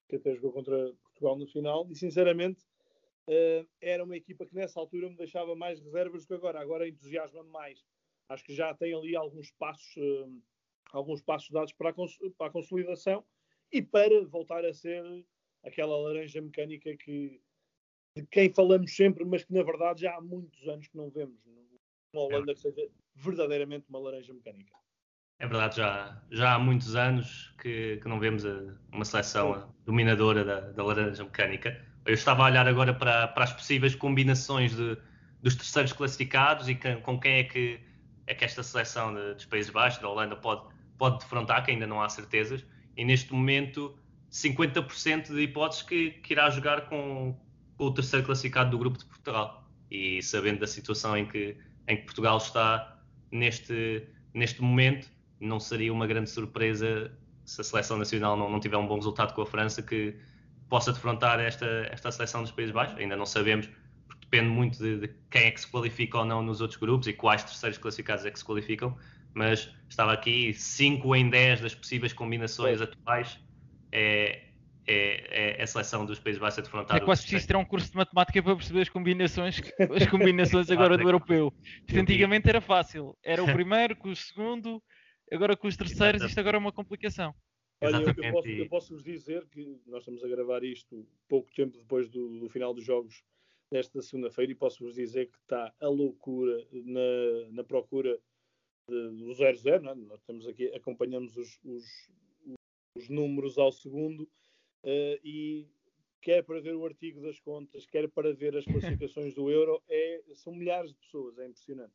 que 0.08 0.16
até 0.16 0.34
jogou 0.34 0.52
contra 0.52 0.94
Portugal 1.02 1.36
no 1.36 1.46
final, 1.46 1.86
e 1.90 1.94
sinceramente 1.94 2.64
uh, 3.28 3.68
era 3.80 4.04
uma 4.04 4.16
equipa 4.16 4.46
que 4.46 4.54
nessa 4.54 4.80
altura 4.80 5.10
me 5.10 5.16
deixava 5.16 5.54
mais 5.54 5.80
reservas 5.80 6.22
do 6.22 6.28
que 6.28 6.34
agora. 6.34 6.60
Agora 6.60 6.88
entusiasma-me 6.88 7.50
mais. 7.50 7.84
Acho 8.28 8.44
que 8.44 8.54
já 8.54 8.74
tem 8.74 8.94
ali 8.94 9.16
alguns 9.16 9.50
passos, 9.52 9.94
alguns 10.92 11.22
passos 11.22 11.50
dados 11.50 11.72
para 11.72 11.90
a, 11.90 11.94
para 12.36 12.46
a 12.46 12.50
consolidação 12.50 13.24
e 13.72 13.82
para 13.82 14.24
voltar 14.26 14.64
a 14.64 14.72
ser 14.72 15.02
aquela 15.64 15.96
laranja 15.96 16.40
mecânica 16.40 16.96
que 16.96 17.40
de 18.16 18.26
quem 18.26 18.52
falamos 18.52 18.94
sempre, 18.94 19.24
mas 19.24 19.44
que 19.44 19.52
na 19.52 19.62
verdade 19.62 20.02
já 20.02 20.16
há 20.16 20.20
muitos 20.20 20.66
anos 20.68 20.88
que 20.88 20.96
não 20.96 21.10
vemos 21.10 21.38
uma 22.12 22.22
Holanda 22.22 22.54
que 22.54 22.60
seja 22.60 22.88
verdadeiramente 23.14 23.86
uma 23.88 23.98
laranja 23.98 24.32
mecânica. 24.32 24.72
É 25.40 25.46
verdade, 25.46 25.76
já, 25.76 26.20
já 26.30 26.54
há 26.54 26.58
muitos 26.58 26.96
anos 26.96 27.54
que, 27.60 27.98
que 27.98 28.08
não 28.08 28.18
vemos 28.18 28.44
a, 28.44 28.74
uma 28.92 29.04
seleção 29.04 29.72
dominadora 29.84 30.44
da, 30.44 30.60
da, 30.60 30.82
laranja 30.82 31.22
mecânica. 31.22 31.80
Eu 32.04 32.14
estava 32.14 32.42
a 32.42 32.46
olhar 32.46 32.66
agora 32.66 32.92
para, 32.92 33.28
para 33.28 33.44
as 33.44 33.52
possíveis 33.52 33.94
combinações 33.94 34.74
de, 34.74 34.96
dos 35.40 35.54
terceiros 35.54 35.92
classificados 35.92 36.68
e 36.68 36.74
que, 36.74 36.96
com 36.96 37.20
quem 37.20 37.34
é 37.34 37.44
que, 37.44 37.78
é 38.26 38.34
que 38.34 38.44
esta 38.44 38.64
seleção 38.64 39.14
de, 39.14 39.34
dos 39.34 39.44
Países 39.44 39.70
Baixos, 39.70 40.00
da 40.00 40.08
Holanda, 40.08 40.34
pode, 40.34 40.66
pode 40.96 41.20
defrontar, 41.20 41.64
que 41.64 41.70
ainda 41.70 41.86
não 41.86 42.02
há 42.02 42.08
certezas. 42.08 42.66
E 42.96 43.04
neste 43.04 43.32
momento, 43.32 43.96
50% 44.30 45.34
de 45.34 45.40
hipóteses 45.40 45.82
que, 45.82 46.10
que 46.10 46.34
irá 46.34 46.50
jogar 46.50 46.88
com, 46.88 47.36
com 47.76 47.84
o 47.84 47.94
terceiro 47.94 48.24
classificado 48.24 48.70
do 48.70 48.78
grupo 48.78 48.98
de 48.98 49.04
Portugal. 49.04 49.68
E 49.90 50.22
sabendo 50.22 50.60
da 50.60 50.66
situação 50.66 51.16
em 51.16 51.26
que, 51.26 51.56
em 51.86 51.96
que 51.96 52.02
Portugal 52.02 52.36
está 52.36 52.98
neste, 53.30 54.06
neste 54.34 54.60
momento, 54.60 55.08
não 55.40 55.58
seria 55.58 55.92
uma 55.92 56.06
grande 56.06 56.28
surpresa 56.28 57.10
se 57.44 57.60
a 57.60 57.64
seleção 57.64 57.96
nacional 57.96 58.36
não, 58.36 58.50
não 58.50 58.60
tiver 58.60 58.76
um 58.76 58.86
bom 58.86 58.96
resultado 58.96 59.32
com 59.34 59.40
a 59.40 59.46
França 59.46 59.82
que 59.82 60.14
possa 60.68 60.92
defrontar 60.92 61.40
esta, 61.40 61.66
esta 61.90 62.12
seleção 62.12 62.42
dos 62.42 62.50
Países 62.50 62.74
Baixos. 62.74 62.98
Ainda 62.98 63.16
não 63.16 63.24
sabemos, 63.24 63.68
porque 64.06 64.20
depende 64.20 64.50
muito 64.50 64.78
de, 64.78 65.00
de, 65.00 65.08
quem 65.30 65.44
é 65.44 65.50
que 65.50 65.60
se 65.60 65.66
qualifica 65.66 66.18
ou 66.18 66.24
não 66.26 66.42
nos 66.42 66.60
outros 66.60 66.78
grupos 66.78 67.08
e 67.08 67.14
quais 67.14 67.42
terceiros 67.42 67.78
classificados 67.78 68.26
é 68.26 68.30
que 68.30 68.38
se 68.38 68.44
qualificam. 68.44 68.94
Mas 69.32 69.72
estava 69.88 70.12
aqui 70.12 70.52
5 70.52 71.16
em 71.16 71.30
10 71.30 71.62
das 71.62 71.74
possíveis 71.74 72.12
combinações 72.12 72.82
atuais 72.82 73.38
é, 73.92 74.48
é, 74.86 75.58
é, 75.58 75.62
a 75.62 75.66
seleção 75.66 76.06
dos 76.06 76.18
Países 76.18 76.40
Baixos 76.40 76.60
a 76.60 76.62
defrontar. 76.62 76.96
É 76.96 77.00
quase 77.00 77.22
preciso 77.22 77.46
ter 77.46 77.56
um 77.56 77.64
curso 77.64 77.90
de 77.90 77.96
matemática 77.96 78.42
para 78.42 78.56
perceber 78.56 78.82
as 78.82 78.88
combinações, 78.88 79.60
as 79.94 80.06
combinações 80.06 80.70
agora 80.72 80.96
do 80.96 81.02
europeu. 81.02 81.52
Isto 81.86 82.00
antigamente 82.00 82.48
era 82.48 82.60
fácil. 82.60 83.16
Era 83.22 83.42
o 83.42 83.52
primeiro 83.52 83.94
com 83.96 84.08
o 84.08 84.16
segundo, 84.16 84.82
agora 85.30 85.56
com 85.56 85.68
os 85.68 85.76
terceiros, 85.76 86.22
isto 86.22 86.40
agora 86.40 86.56
é 86.56 86.60
uma 86.60 86.72
complicação. 86.72 87.34
Olha, 87.80 87.96
eu, 87.96 88.24
eu, 88.24 88.32
posso, 88.32 88.48
eu, 88.48 88.68
posso, 88.68 88.94
vos 88.94 89.04
dizer 89.04 89.46
que 89.48 89.80
nós 89.86 90.00
estamos 90.00 90.24
a 90.24 90.28
gravar 90.28 90.64
isto 90.64 91.06
pouco 91.28 91.52
tempo 91.52 91.78
depois 91.78 92.08
do, 92.08 92.40
do 92.40 92.48
final 92.48 92.74
dos 92.74 92.84
jogos 92.84 93.22
desta 93.70 94.02
segunda-feira 94.02 94.50
e 94.50 94.54
posso 94.54 94.82
vos 94.82 94.94
dizer 94.94 95.26
que 95.26 95.38
está 95.38 95.72
a 95.80 95.86
loucura 95.86 96.66
na, 96.72 97.50
na 97.52 97.62
procura 97.62 98.18
de, 98.88 99.10
do 99.10 99.26
0-0. 99.26 99.66
É? 99.66 99.94
Nós 99.94 100.20
estamos 100.20 100.46
aqui, 100.48 100.74
acompanhamos 100.74 101.36
os, 101.36 101.60
os, 101.64 101.84
os 102.98 103.08
números 103.08 103.56
ao 103.58 103.72
segundo 103.72 104.22
uh, 104.22 105.18
e 105.24 105.66
quer 106.20 106.42
para 106.42 106.60
ver 106.60 106.74
o 106.74 106.84
artigo 106.84 107.22
das 107.22 107.38
contas, 107.40 107.86
quer 107.86 108.08
para 108.08 108.34
ver 108.34 108.56
as 108.56 108.64
classificaçõões 108.64 109.34
do 109.34 109.50
euro, 109.50 109.82
é, 109.88 110.22
são 110.34 110.54
milhares 110.54 110.90
de 110.90 110.98
pessoas, 110.98 111.38
é 111.38 111.46
impressionante. 111.46 111.94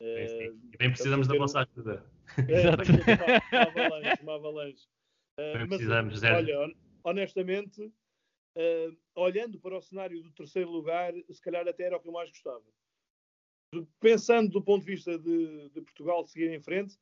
Uh, 0.00 0.56
bem 0.78 0.90
precisamos 0.90 1.28
da 1.28 1.36
vossa 1.36 1.60
ajuda. 1.60 2.04
É, 2.48 2.70
uma, 3.52 3.74
uma 3.74 3.84
avalanche, 3.84 4.22
uma 4.22 4.34
avalanche. 4.34 4.88
Uh, 5.38 5.68
precisamos, 5.68 6.22
mas, 6.22 6.32
olha, 6.32 6.74
honestamente, 7.04 7.82
uh, 7.82 8.96
olhando 9.14 9.58
para 9.60 9.76
o 9.76 9.82
cenário 9.82 10.22
do 10.22 10.32
terceiro 10.32 10.70
lugar, 10.70 11.12
se 11.30 11.40
calhar 11.40 11.66
até 11.68 11.84
era 11.84 11.96
o 11.96 12.00
que 12.00 12.08
eu 12.08 12.12
mais 12.12 12.30
gostava. 12.30 12.64
Pensando 14.00 14.50
do 14.50 14.62
ponto 14.62 14.84
de 14.84 14.92
vista 14.92 15.18
de, 15.18 15.68
de 15.68 15.80
Portugal 15.82 16.26
seguir 16.26 16.50
em 16.50 16.60
frente, 16.60 16.98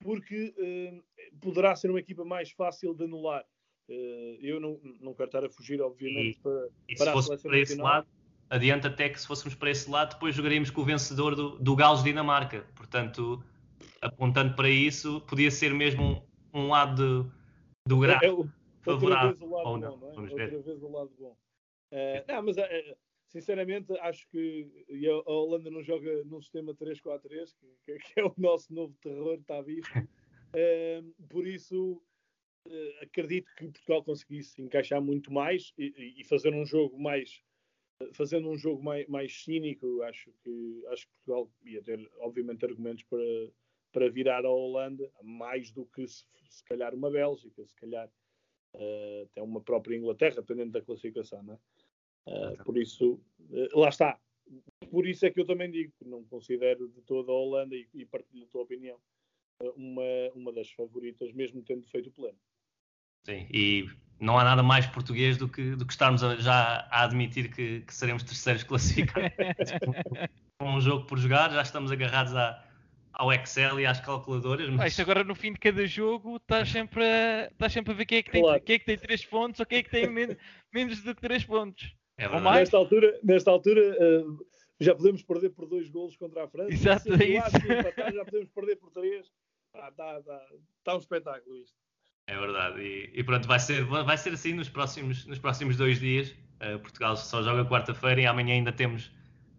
porque 0.00 0.54
uh, 0.58 1.38
poderá 1.40 1.74
ser 1.76 1.90
uma 1.90 2.00
equipa 2.00 2.24
mais 2.24 2.50
fácil 2.50 2.94
de 2.94 3.04
anular. 3.04 3.44
Uh, 3.88 4.36
eu 4.40 4.60
não, 4.60 4.78
não 5.00 5.14
quero 5.14 5.28
estar 5.28 5.44
a 5.44 5.50
fugir, 5.50 5.80
obviamente, 5.80 6.38
e, 6.38 6.42
para, 6.42 6.68
e 6.88 6.94
para 6.94 7.12
a 7.12 7.22
seleção 7.22 7.50
para 7.50 7.58
esse 7.58 7.76
lado, 7.76 8.06
adianta 8.50 8.88
até 8.88 9.08
que 9.08 9.20
se 9.20 9.26
fôssemos 9.26 9.54
para 9.54 9.70
esse 9.70 9.90
lado, 9.90 10.14
depois 10.14 10.34
jogaríamos 10.34 10.70
com 10.70 10.82
o 10.82 10.84
vencedor 10.84 11.34
do, 11.34 11.58
do 11.58 11.74
Gales 11.74 12.02
Dinamarca. 12.02 12.66
Portanto, 12.74 13.42
apontando 14.00 14.54
para 14.54 14.68
isso, 14.68 15.20
podia 15.22 15.50
ser 15.50 15.72
mesmo 15.72 16.22
um, 16.52 16.60
um 16.60 16.68
lado 16.68 17.24
do, 17.24 17.32
do 17.86 17.98
gráfico 17.98 18.42
é, 18.42 18.46
é, 18.46 18.84
favorável. 18.84 19.36
ou 19.50 19.78
não, 19.78 19.98
bom, 19.98 19.98
não 19.98 20.08
é? 20.08 20.20
Outra 20.20 20.36
ver. 20.36 20.62
vez 20.62 20.82
o 20.82 20.88
lado 20.90 21.10
bom. 21.18 21.36
Uh, 21.90 22.24
não, 22.28 22.42
mas 22.42 22.56
uh, 22.58 22.60
sinceramente 23.28 23.92
acho 24.00 24.28
que 24.30 24.66
a 25.26 25.30
Holanda 25.30 25.70
não 25.70 25.82
joga 25.82 26.24
num 26.24 26.40
sistema 26.40 26.74
3-4-3, 26.74 27.54
que, 27.84 27.98
que, 27.98 28.20
é 28.20 28.24
o 28.24 28.34
nosso 28.36 28.72
novo 28.72 28.94
terror, 29.00 29.38
está 29.38 29.60
visto. 29.60 29.90
Uh, 30.48 31.26
por 31.28 31.46
isso 31.46 32.02
uh, 32.66 33.02
acredito 33.02 33.54
que 33.54 33.66
Portugal 33.66 34.02
conseguisse 34.02 34.62
encaixar 34.62 34.98
muito 34.98 35.30
mais 35.30 35.74
e, 35.76 36.14
e 36.16 36.24
fazer 36.24 36.54
um 36.54 36.64
jogo 36.64 36.98
mais 36.98 37.42
fazendo 38.12 38.48
um 38.48 38.56
jogo 38.56 38.82
mais, 38.82 39.06
mais 39.08 39.42
cínico, 39.42 40.02
acho 40.02 40.32
que 40.42 40.82
acho 40.88 41.06
que 41.06 41.12
Portugal 41.16 41.52
ia 41.64 41.82
ter 41.82 42.10
obviamente 42.20 42.64
argumentos 42.64 43.04
para, 43.04 43.50
para 43.92 44.08
virar 44.08 44.44
a 44.44 44.50
Holanda, 44.50 45.10
mais 45.22 45.70
do 45.70 45.84
que 45.86 46.06
se, 46.06 46.24
se 46.48 46.64
calhar 46.64 46.94
uma 46.94 47.10
Bélgica, 47.10 47.66
se 47.66 47.74
calhar 47.74 48.08
uh, 48.74 49.22
até 49.24 49.42
uma 49.42 49.60
própria 49.60 49.96
Inglaterra, 49.96 50.36
dependendo 50.36 50.72
da 50.72 50.82
classificação, 50.82 51.42
não 51.42 51.54
é? 51.54 51.58
Uh, 52.28 52.64
por 52.64 52.76
isso, 52.76 53.20
uh, 53.50 53.80
lá 53.80 53.88
está. 53.88 54.18
Por 54.90 55.06
isso 55.06 55.26
é 55.26 55.30
que 55.30 55.40
eu 55.40 55.46
também 55.46 55.70
digo 55.70 55.92
que 55.98 56.08
não 56.08 56.24
considero 56.24 56.88
de 56.88 57.00
toda 57.02 57.32
a 57.32 57.34
Holanda, 57.34 57.74
e, 57.74 57.88
e 57.94 58.04
partilho 58.04 58.44
a 58.44 58.48
tua 58.48 58.62
opinião, 58.62 58.98
uh, 59.62 59.70
uma, 59.76 60.02
uma 60.34 60.52
das 60.52 60.70
favoritas, 60.70 61.32
mesmo 61.32 61.62
tendo 61.62 61.86
feito 61.86 62.08
o 62.08 62.12
pleno. 62.12 62.38
Sim, 63.26 63.46
e 63.52 63.88
não 64.20 64.38
há 64.38 64.44
nada 64.44 64.62
mais 64.62 64.86
português 64.86 65.36
do 65.36 65.48
que, 65.48 65.76
do 65.76 65.86
que 65.86 65.92
estarmos 65.92 66.22
a, 66.22 66.36
já 66.36 66.86
a 66.90 67.04
admitir 67.04 67.50
que, 67.50 67.80
que 67.80 67.94
seremos 67.94 68.22
terceiros 68.22 68.62
classificados. 68.64 69.32
Com 70.60 70.70
um 70.70 70.80
jogo 70.80 71.06
por 71.06 71.18
jogar, 71.18 71.50
já 71.50 71.62
estamos 71.62 71.92
agarrados 71.92 72.34
à, 72.34 72.64
ao 73.12 73.32
Excel 73.32 73.80
e 73.80 73.86
às 73.86 74.00
calculadoras. 74.00 74.68
Mas... 74.70 74.98
Agora 74.98 75.24
no 75.24 75.34
fim 75.34 75.52
de 75.52 75.58
cada 75.58 75.86
jogo 75.86 76.36
estás 76.36 76.70
sempre 76.70 77.04
a, 77.04 77.48
estás 77.50 77.72
sempre 77.72 77.92
a 77.92 77.96
ver 77.96 78.06
quem 78.06 78.18
é 78.18 78.22
que 78.22 78.30
tem, 78.30 78.42
claro. 78.42 78.60
quem 78.62 78.76
é 78.76 78.78
que 78.78 78.86
tem 78.86 78.98
3 78.98 79.24
pontos 79.26 79.60
ou 79.60 79.66
quem 79.66 79.78
é 79.78 79.82
que 79.82 79.90
tem 79.90 80.08
menos, 80.08 80.36
menos 80.72 81.02
do 81.02 81.14
que 81.14 81.20
3 81.20 81.44
pontos. 81.44 81.94
É 82.18 82.28
nesta 82.40 82.76
altura, 82.76 83.18
nesta 83.22 83.50
altura 83.50 83.80
uh, 83.80 84.46
já 84.80 84.92
podemos 84.92 85.22
perder 85.22 85.50
por 85.50 85.66
2 85.66 85.88
golos 85.88 86.16
contra 86.16 86.44
a 86.44 86.48
França. 86.48 86.72
Exato, 86.72 87.12
é 87.12 87.26
isso. 87.26 87.56
Empatar, 87.56 88.12
já 88.12 88.24
podemos 88.24 88.50
perder 88.50 88.76
por 88.76 88.90
3. 88.90 89.24
Está 89.24 89.86
ah, 89.86 89.92
tá, 89.92 90.46
tá 90.82 90.94
um 90.96 90.98
espetáculo 90.98 91.56
isto. 91.56 91.76
É 92.26 92.36
verdade. 92.36 92.80
E, 92.80 93.10
e, 93.14 93.22
pronto, 93.22 93.46
vai 93.46 93.60
ser, 93.60 93.84
vai 93.84 94.18
ser 94.18 94.34
assim 94.34 94.52
nos 94.52 94.68
próximos, 94.68 95.26
nos 95.26 95.38
próximos 95.38 95.76
dois 95.76 96.00
dias. 96.00 96.34
Uh, 96.60 96.78
Portugal 96.80 97.16
só 97.16 97.40
joga 97.40 97.64
quarta-feira 97.64 98.20
e 98.20 98.26
amanhã 98.26 98.54
ainda 98.54 98.72
temos, 98.72 99.12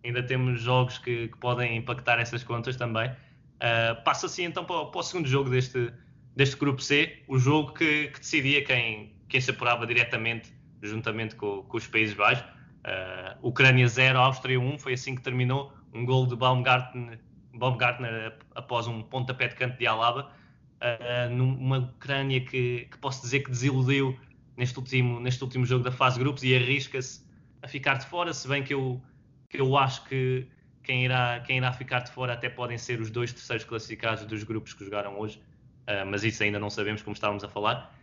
ainda 0.03 0.21
temos 0.21 0.61
jogos 0.61 0.97
que, 0.97 1.29
que 1.29 1.37
podem 1.37 1.77
impactar 1.77 2.19
essas 2.19 2.43
contas 2.43 2.75
também. 2.75 3.09
Uh, 3.09 4.03
passa 4.03 4.25
assim 4.25 4.43
então 4.43 4.65
para, 4.65 4.85
para, 4.85 4.99
o 4.99 5.03
segundo 5.03 5.27
jogo 5.27 5.49
deste, 5.49 5.93
deste 6.35 6.57
grupo 6.57 6.81
C, 6.81 7.23
o 7.27 7.39
jogo 7.39 7.73
que, 7.73 8.09
que 8.09 8.19
decidia 8.19 8.63
quem, 8.65 9.15
quem 9.29 9.39
se 9.39 9.49
apurava 9.49 9.87
diretamente 9.87 10.58
juntamente 10.81 11.35
com, 11.35 11.63
com 11.63 11.77
os 11.77 11.87
Países 11.87 12.15
Baixos. 12.15 12.45
Uh, 12.79 13.47
Ucrânia 13.47 13.87
0, 13.87 14.17
Áustria 14.17 14.59
1, 14.59 14.79
foi 14.79 14.93
assim 14.93 15.15
que 15.15 15.21
terminou. 15.21 15.73
Um 15.93 16.05
gol 16.05 16.27
de 16.27 16.35
Baumgartner, 16.35 17.19
Baumgartner 17.53 18.37
após 18.55 18.87
um 18.87 19.01
pontapé 19.01 19.47
de 19.47 19.55
canto 19.55 19.77
de 19.77 19.87
Alaba. 19.87 20.31
Uh, 20.81 21.33
numa 21.33 21.79
Ucrânia 21.79 22.39
que, 22.39 22.87
que, 22.89 22.97
posso 22.99 23.21
dizer 23.21 23.41
que 23.41 23.51
desiludiu 23.51 24.17
neste 24.55 24.77
último, 24.77 25.19
neste 25.19 25.43
último 25.43 25.65
jogo 25.65 25.83
da 25.83 25.91
fase 25.91 26.17
grupos 26.17 26.43
e 26.43 26.55
arrisca-se 26.55 27.25
a 27.61 27.67
ficar 27.67 27.95
de 27.95 28.05
fora, 28.05 28.33
se 28.33 28.47
bem 28.47 28.63
que 28.63 28.73
eu, 28.73 29.01
que 29.49 29.59
eu 29.59 29.77
acho 29.77 30.05
que 30.05 30.47
quem 30.83 31.03
irá, 31.03 31.41
quem 31.41 31.57
irá 31.57 31.73
ficar 31.73 31.99
de 31.99 32.11
fora 32.11 32.33
até 32.33 32.49
podem 32.49 32.77
ser 32.77 33.01
os 33.01 33.11
dois 33.11 33.33
terceiros 33.33 33.65
classificados 33.65 34.25
dos 34.25 34.43
grupos 34.43 34.73
que 34.73 34.83
jogaram 34.85 35.19
hoje, 35.19 35.37
uh, 35.87 36.05
mas 36.05 36.23
isso 36.23 36.41
ainda 36.43 36.59
não 36.59 36.69
sabemos, 36.69 37.01
como 37.01 37.13
estávamos 37.13 37.43
a 37.43 37.49
falar. 37.49 37.93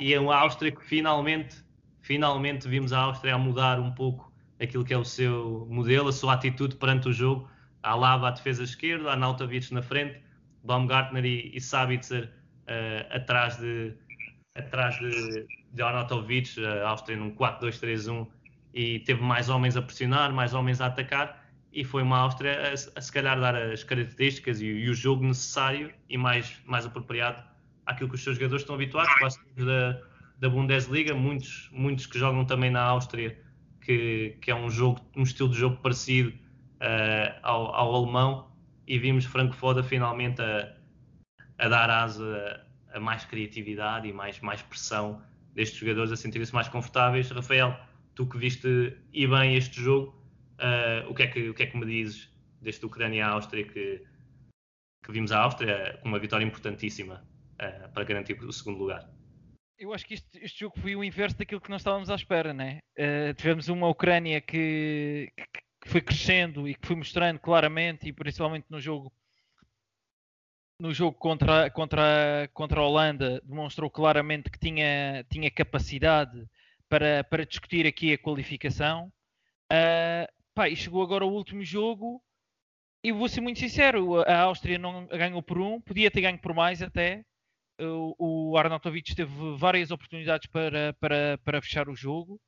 E 0.00 0.14
é 0.14 0.16
Áustria 0.16 0.72
que 0.72 0.84
finalmente, 0.84 1.56
finalmente 2.02 2.68
vimos 2.68 2.92
a 2.92 2.98
Áustria 2.98 3.34
a 3.34 3.38
mudar 3.38 3.80
um 3.80 3.90
pouco 3.92 4.32
aquilo 4.60 4.84
que 4.84 4.92
é 4.92 4.98
o 4.98 5.04
seu 5.04 5.66
modelo, 5.70 6.08
a 6.08 6.12
sua 6.12 6.34
atitude 6.34 6.76
perante 6.76 7.08
o 7.08 7.12
jogo. 7.12 7.48
A 7.82 7.94
Lava 7.94 8.28
à 8.28 8.30
defesa 8.30 8.62
esquerda, 8.62 9.10
a 9.10 9.16
Nautovic 9.16 9.72
na 9.72 9.82
frente, 9.82 10.20
Baumgartner 10.62 11.24
e, 11.24 11.50
e 11.54 11.60
Sabitzer 11.60 12.30
uh, 12.68 13.16
atrás 13.16 13.56
de 13.56 13.94
atrás 14.54 14.98
de, 14.98 15.46
de 15.72 15.82
Arnautovic, 15.82 16.62
a 16.64 16.88
Áustria 16.88 17.16
num 17.16 17.34
4-2-3-1 17.34 18.26
e 18.74 18.98
teve 19.00 19.22
mais 19.22 19.48
homens 19.48 19.76
a 19.76 19.82
pressionar, 19.82 20.32
mais 20.32 20.52
homens 20.52 20.80
a 20.80 20.86
atacar 20.86 21.42
e 21.72 21.84
foi 21.84 22.02
uma 22.02 22.18
Áustria 22.18 22.70
a, 22.70 22.98
a, 22.98 23.00
se 23.00 23.10
calhar 23.10 23.40
dar 23.40 23.56
as 23.56 23.82
características 23.82 24.60
e, 24.60 24.66
e, 24.66 24.90
o 24.90 24.94
jogo 24.94 25.24
necessário 25.24 25.92
e 26.08 26.18
mais, 26.18 26.60
mais 26.66 26.84
apropriado 26.84 27.42
àquilo 27.86 28.10
que 28.10 28.14
os 28.14 28.22
seus 28.22 28.36
jogadores 28.36 28.62
estão 28.62 28.74
habituados, 28.74 29.12
quase 29.14 29.38
da, 29.56 30.00
da 30.42 30.48
Bundesliga, 30.48 31.14
muitos, 31.14 31.70
muitos 31.72 32.04
que 32.04 32.18
jogam 32.18 32.44
também 32.44 32.68
na 32.68 32.82
Áustria, 32.82 33.40
que, 33.80 34.36
que 34.40 34.50
é 34.50 34.54
um 34.54 34.68
jogo, 34.68 35.00
um 35.16 35.22
estilo 35.22 35.48
de 35.48 35.56
jogo 35.56 35.76
parecido 35.76 36.30
uh, 36.30 37.38
ao, 37.44 37.72
ao, 37.72 37.94
alemão, 37.94 38.50
e 38.84 38.98
vimos 38.98 39.24
Franco 39.24 39.54
Foda 39.54 39.84
finalmente 39.84 40.42
a, 40.42 40.74
a 41.58 41.68
dar 41.68 41.88
asa 41.88 42.66
a, 42.92 42.96
a 42.96 43.00
mais 43.00 43.24
criatividade 43.24 44.08
e 44.08 44.12
mais, 44.12 44.40
mais 44.40 44.60
pressão 44.62 45.22
destes 45.54 45.78
jogadores 45.78 46.10
a 46.10 46.16
sentirem-se 46.16 46.52
mais 46.52 46.66
confortáveis. 46.66 47.30
Rafael, 47.30 47.78
tu 48.16 48.26
que 48.26 48.36
viste 48.36 48.96
e 49.12 49.26
bem 49.28 49.54
este 49.54 49.80
jogo, 49.80 50.20
Uh, 50.62 51.10
o, 51.10 51.14
que 51.14 51.24
é 51.24 51.26
que, 51.26 51.48
o 51.48 51.54
que 51.54 51.64
é 51.64 51.66
que 51.66 51.76
me 51.76 51.84
dizes 51.84 52.30
deste 52.60 52.86
Ucrânia 52.86 53.26
à 53.26 53.30
Áustria 53.30 53.64
que, 53.64 54.04
que 55.04 55.10
vimos 55.10 55.32
a 55.32 55.40
Áustria 55.40 55.98
com 56.00 56.08
uma 56.08 56.20
vitória 56.20 56.44
importantíssima 56.44 57.24
uh, 57.54 57.92
para 57.92 58.04
garantir 58.04 58.40
o 58.44 58.52
segundo 58.52 58.78
lugar? 58.78 59.10
Eu 59.82 59.92
acho 59.92 60.06
que 60.06 60.14
este, 60.14 60.38
este, 60.44 60.60
jogo 60.60 60.78
foi 60.78 60.94
o 60.94 61.02
inverso 61.02 61.36
daquilo 61.36 61.60
que 61.60 61.68
nós 61.68 61.80
estávamos 61.80 62.08
à 62.08 62.14
espera, 62.14 62.54
né? 62.54 62.78
Uh, 62.96 63.34
tivemos 63.34 63.66
uma 63.66 63.88
Ucrânia 63.88 64.40
que, 64.40 65.32
que, 65.82 65.88
foi 65.88 66.00
crescendo 66.00 66.68
e 66.68 66.74
que 66.76 66.86
foi 66.86 66.94
mostrando 66.94 67.40
claramente, 67.40 68.06
e 68.06 68.12
principalmente 68.12 68.66
no 68.70 68.80
jogo 68.80 69.12
no 70.78 70.94
jogo 70.94 71.18
contra, 71.18 71.68
contra, 71.70 72.48
contra 72.54 72.80
a 72.80 72.86
Holanda, 72.86 73.40
demonstrou 73.44 73.90
claramente 73.90 74.50
que 74.50 74.58
tinha, 74.58 75.24
tinha 75.28 75.50
capacidade 75.50 76.46
para, 76.88 77.24
para 77.24 77.44
discutir 77.44 77.84
aqui 77.84 78.12
a 78.12 78.18
qualificação. 78.18 79.12
Uh, 79.64 80.30
Pá, 80.54 80.68
e 80.68 80.76
chegou 80.76 81.02
agora 81.02 81.24
o 81.24 81.32
último 81.32 81.64
jogo 81.64 82.22
e 83.02 83.10
vou 83.10 83.28
ser 83.28 83.40
muito 83.40 83.58
sincero, 83.58 84.22
a 84.22 84.42
Áustria 84.42 84.78
não 84.78 85.06
ganhou 85.06 85.42
por 85.42 85.58
um, 85.58 85.80
podia 85.80 86.08
ter 86.08 86.20
ganho 86.20 86.38
por 86.38 86.54
mais 86.54 86.80
até. 86.80 87.24
O, 88.18 88.56
Arnautovic 88.56 89.14
teve 89.14 89.32
várias 89.56 89.90
oportunidades 89.90 90.48
para, 90.48 90.94
para, 90.94 91.38
para 91.44 91.62
fechar 91.62 91.88
o 91.88 91.96
jogo. 91.96 92.40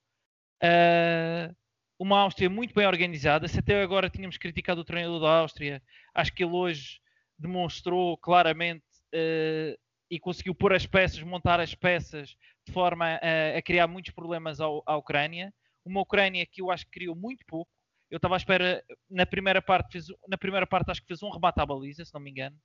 Uh, 0.63 1.55
uma 1.99 2.21
Áustria 2.21 2.49
muito 2.51 2.75
bem 2.75 2.87
organizada. 2.87 3.49
Se 3.49 3.59
até 3.59 3.83
agora 3.83 4.11
tínhamos 4.11 4.37
criticado 4.37 4.81
o 4.81 4.85
treinador 4.85 5.21
da 5.21 5.39
Áustria, 5.39 5.83
acho 6.15 6.33
que 6.33 6.45
ele 6.45 6.53
hoje 6.53 7.01
demonstrou 7.39 8.17
claramente 8.19 8.85
uh, 9.15 9.79
e 10.11 10.21
conseguiu 10.21 10.55
pôr 10.55 10.73
as 10.73 10.87
peças, 10.87 11.23
montar 11.23 11.61
as 11.61 11.75
peças 11.75 12.37
de 12.67 12.73
forma 12.73 13.19
a, 13.23 13.59
a 13.59 13.63
criar 13.63 13.87
muitos 13.87 14.13
problemas 14.13 14.61
ao, 14.61 14.83
à 14.87 14.97
Ucrânia. 14.97 15.53
Uma 15.85 16.01
Ucrânia 16.01 16.47
que 16.47 16.63
eu 16.63 16.71
acho 16.71 16.85
que 16.87 16.93
criou 16.93 17.17
muito 17.17 17.45
pouco 17.47 17.71
eu 18.15 18.19
estava 18.19 18.37
à 18.37 18.39
espera, 18.39 18.81
na 19.11 19.27
primeira 19.27 19.61
parte, 19.61 19.91
fez, 19.91 20.07
na 20.29 20.39
primeira 20.39 20.67
parte 20.67 20.89
acho 20.89 21.01
que 21.01 21.07
fez 21.09 21.21
um 21.21 21.31
remate 21.31 21.61
à 21.61 21.67
baliza, 21.67 22.05
se 22.05 22.15
não 22.15 22.21
me 22.21 22.31
engano. 22.31 22.57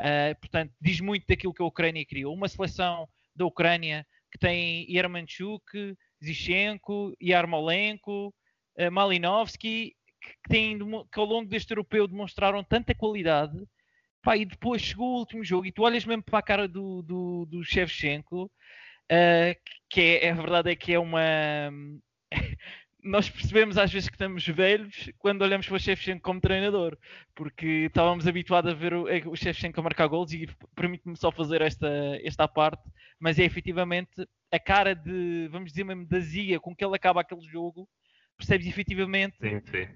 Uh, 0.00 0.38
portanto, 0.40 0.72
diz 0.80 1.00
muito 1.00 1.26
daquilo 1.26 1.54
que 1.54 1.62
a 1.62 1.66
Ucrânia 1.66 2.04
criou. 2.04 2.34
Uma 2.34 2.48
seleção 2.48 3.08
da 3.34 3.46
Ucrânia 3.46 4.06
que 4.30 4.38
tem 4.38 4.90
Yermanchuk, 4.90 5.96
Zichenko, 6.22 7.14
Yarmolenko, 7.22 8.34
uh, 8.78 8.90
Malinovski, 8.90 9.94
que, 10.20 10.48
tem, 10.48 10.78
que 10.78 11.18
ao 11.18 11.26
longo 11.26 11.48
deste 11.48 11.70
europeu 11.70 12.06
demonstraram 12.06 12.62
tanta 12.62 12.94
qualidade. 12.94 13.56
Pá, 14.22 14.36
e 14.36 14.44
depois 14.44 14.82
chegou 14.82 15.14
o 15.14 15.18
último 15.18 15.44
jogo 15.44 15.66
e 15.66 15.72
tu 15.72 15.82
olhas 15.82 16.04
mesmo 16.04 16.22
para 16.22 16.40
a 16.40 16.42
cara 16.42 16.66
do, 16.66 17.00
do, 17.02 17.46
do 17.46 17.64
Shevchenko, 17.64 18.44
uh, 18.44 18.50
que 19.88 20.18
é, 20.22 20.30
a 20.30 20.34
verdade 20.34 20.70
é 20.70 20.76
que 20.76 20.92
é 20.92 20.98
uma 20.98 21.70
nós 23.06 23.30
percebemos 23.30 23.78
às 23.78 23.92
vezes 23.92 24.08
que 24.08 24.16
estamos 24.16 24.44
velhos 24.46 25.10
quando 25.18 25.42
olhamos 25.42 25.66
para 25.66 25.76
o 25.76 25.78
Shevchenko 25.78 26.22
como 26.22 26.40
treinador, 26.40 26.98
porque 27.34 27.86
estávamos 27.86 28.26
habituados 28.26 28.72
a 28.72 28.74
ver 28.74 28.92
o, 28.92 29.08
é, 29.08 29.22
o 29.26 29.36
Shevchenko 29.36 29.80
marcar 29.82 30.08
gols 30.08 30.32
e 30.32 30.48
permite-me 30.74 31.16
só 31.16 31.30
fazer 31.30 31.62
esta, 31.62 31.88
esta 32.22 32.48
parte, 32.48 32.82
mas 33.20 33.38
é 33.38 33.44
efetivamente 33.44 34.28
a 34.50 34.58
cara 34.58 34.94
de, 34.94 35.48
vamos 35.50 35.70
dizer 35.70 35.84
mesmo, 35.84 36.06
da 36.06 36.18
zia 36.18 36.58
com 36.58 36.74
que 36.74 36.84
ele 36.84 36.96
acaba 36.96 37.20
aquele 37.20 37.42
jogo, 37.42 37.88
percebes 38.36 38.66
efetivamente 38.66 39.36
sim, 39.38 39.60
sim. 39.70 39.88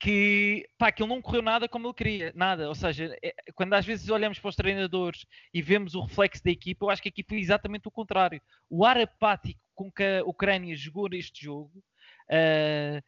que 0.00 0.68
pá, 0.76 0.90
que 0.90 1.02
ele 1.02 1.10
não 1.10 1.22
correu 1.22 1.42
nada 1.42 1.68
como 1.68 1.86
ele 1.86 1.94
queria, 1.94 2.32
nada, 2.34 2.68
ou 2.68 2.74
seja, 2.74 3.16
é, 3.22 3.34
quando 3.54 3.72
às 3.74 3.86
vezes 3.86 4.10
olhamos 4.10 4.40
para 4.40 4.48
os 4.48 4.56
treinadores 4.56 5.24
e 5.54 5.62
vemos 5.62 5.94
o 5.94 6.02
reflexo 6.02 6.42
da 6.42 6.50
equipa, 6.50 6.84
eu 6.86 6.90
acho 6.90 7.02
que 7.02 7.08
aqui 7.08 7.24
foi 7.26 7.38
exatamente 7.38 7.86
o 7.86 7.90
contrário. 7.90 8.42
O 8.68 8.84
ar 8.84 8.98
apático 8.98 9.60
com 9.76 9.92
que 9.92 10.02
a 10.02 10.24
Ucrânia 10.24 10.74
jogou 10.74 11.08
neste 11.08 11.44
jogo 11.44 11.70
uh, 12.30 13.02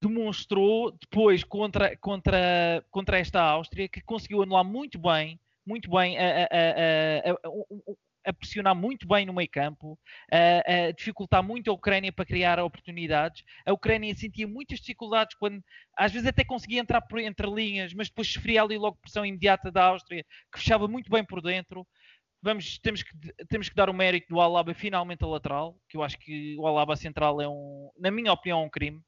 demonstrou 0.00 0.92
depois 0.92 1.42
contra, 1.44 1.96
contra, 1.96 2.84
contra 2.90 3.18
esta 3.18 3.40
Áustria 3.40 3.88
que 3.88 4.00
conseguiu 4.00 4.42
anular 4.42 4.64
muito 4.64 4.98
bem, 4.98 5.40
muito 5.66 5.90
bem 5.90 6.16
a, 6.18 6.44
a, 6.44 7.30
a, 7.30 8.28
a 8.28 8.32
pressionar 8.32 8.74
muito 8.74 9.08
bem 9.08 9.24
no 9.26 9.32
meio 9.32 9.48
campo, 9.50 9.98
a, 10.30 10.92
dificultar 10.92 11.42
muito 11.42 11.70
a 11.70 11.74
Ucrânia 11.74 12.12
para 12.12 12.26
criar 12.26 12.58
oportunidades. 12.60 13.42
A 13.66 13.72
Ucrânia 13.72 14.14
sentia 14.14 14.46
muitas 14.46 14.80
dificuldades 14.80 15.36
quando 15.36 15.62
às 15.96 16.12
vezes 16.12 16.28
até 16.28 16.44
conseguia 16.44 16.80
entrar 16.80 17.00
por 17.02 17.18
entre 17.18 17.48
linhas, 17.50 17.92
mas 17.94 18.08
depois 18.08 18.30
sofria 18.30 18.62
ali 18.62 18.76
logo 18.76 18.98
pressão 19.00 19.24
imediata 19.24 19.70
da 19.70 19.84
Áustria, 19.84 20.24
que 20.52 20.60
fechava 20.60 20.86
muito 20.86 21.10
bem 21.10 21.24
por 21.24 21.40
dentro 21.40 21.86
vamos, 22.42 22.78
temos, 22.78 23.02
que, 23.02 23.12
temos 23.48 23.68
que 23.68 23.74
dar 23.74 23.90
o 23.90 23.94
mérito 23.94 24.28
do 24.28 24.40
Alaba 24.40 24.72
finalmente 24.74 25.24
a 25.24 25.26
lateral, 25.26 25.76
que 25.88 25.96
eu 25.96 26.02
acho 26.02 26.18
que 26.18 26.56
o 26.58 26.66
Alaba 26.66 26.96
central 26.96 27.40
é 27.40 27.48
um, 27.48 27.90
na 27.98 28.10
minha 28.10 28.32
opinião, 28.32 28.64
um 28.64 28.70
crime, 28.70 29.00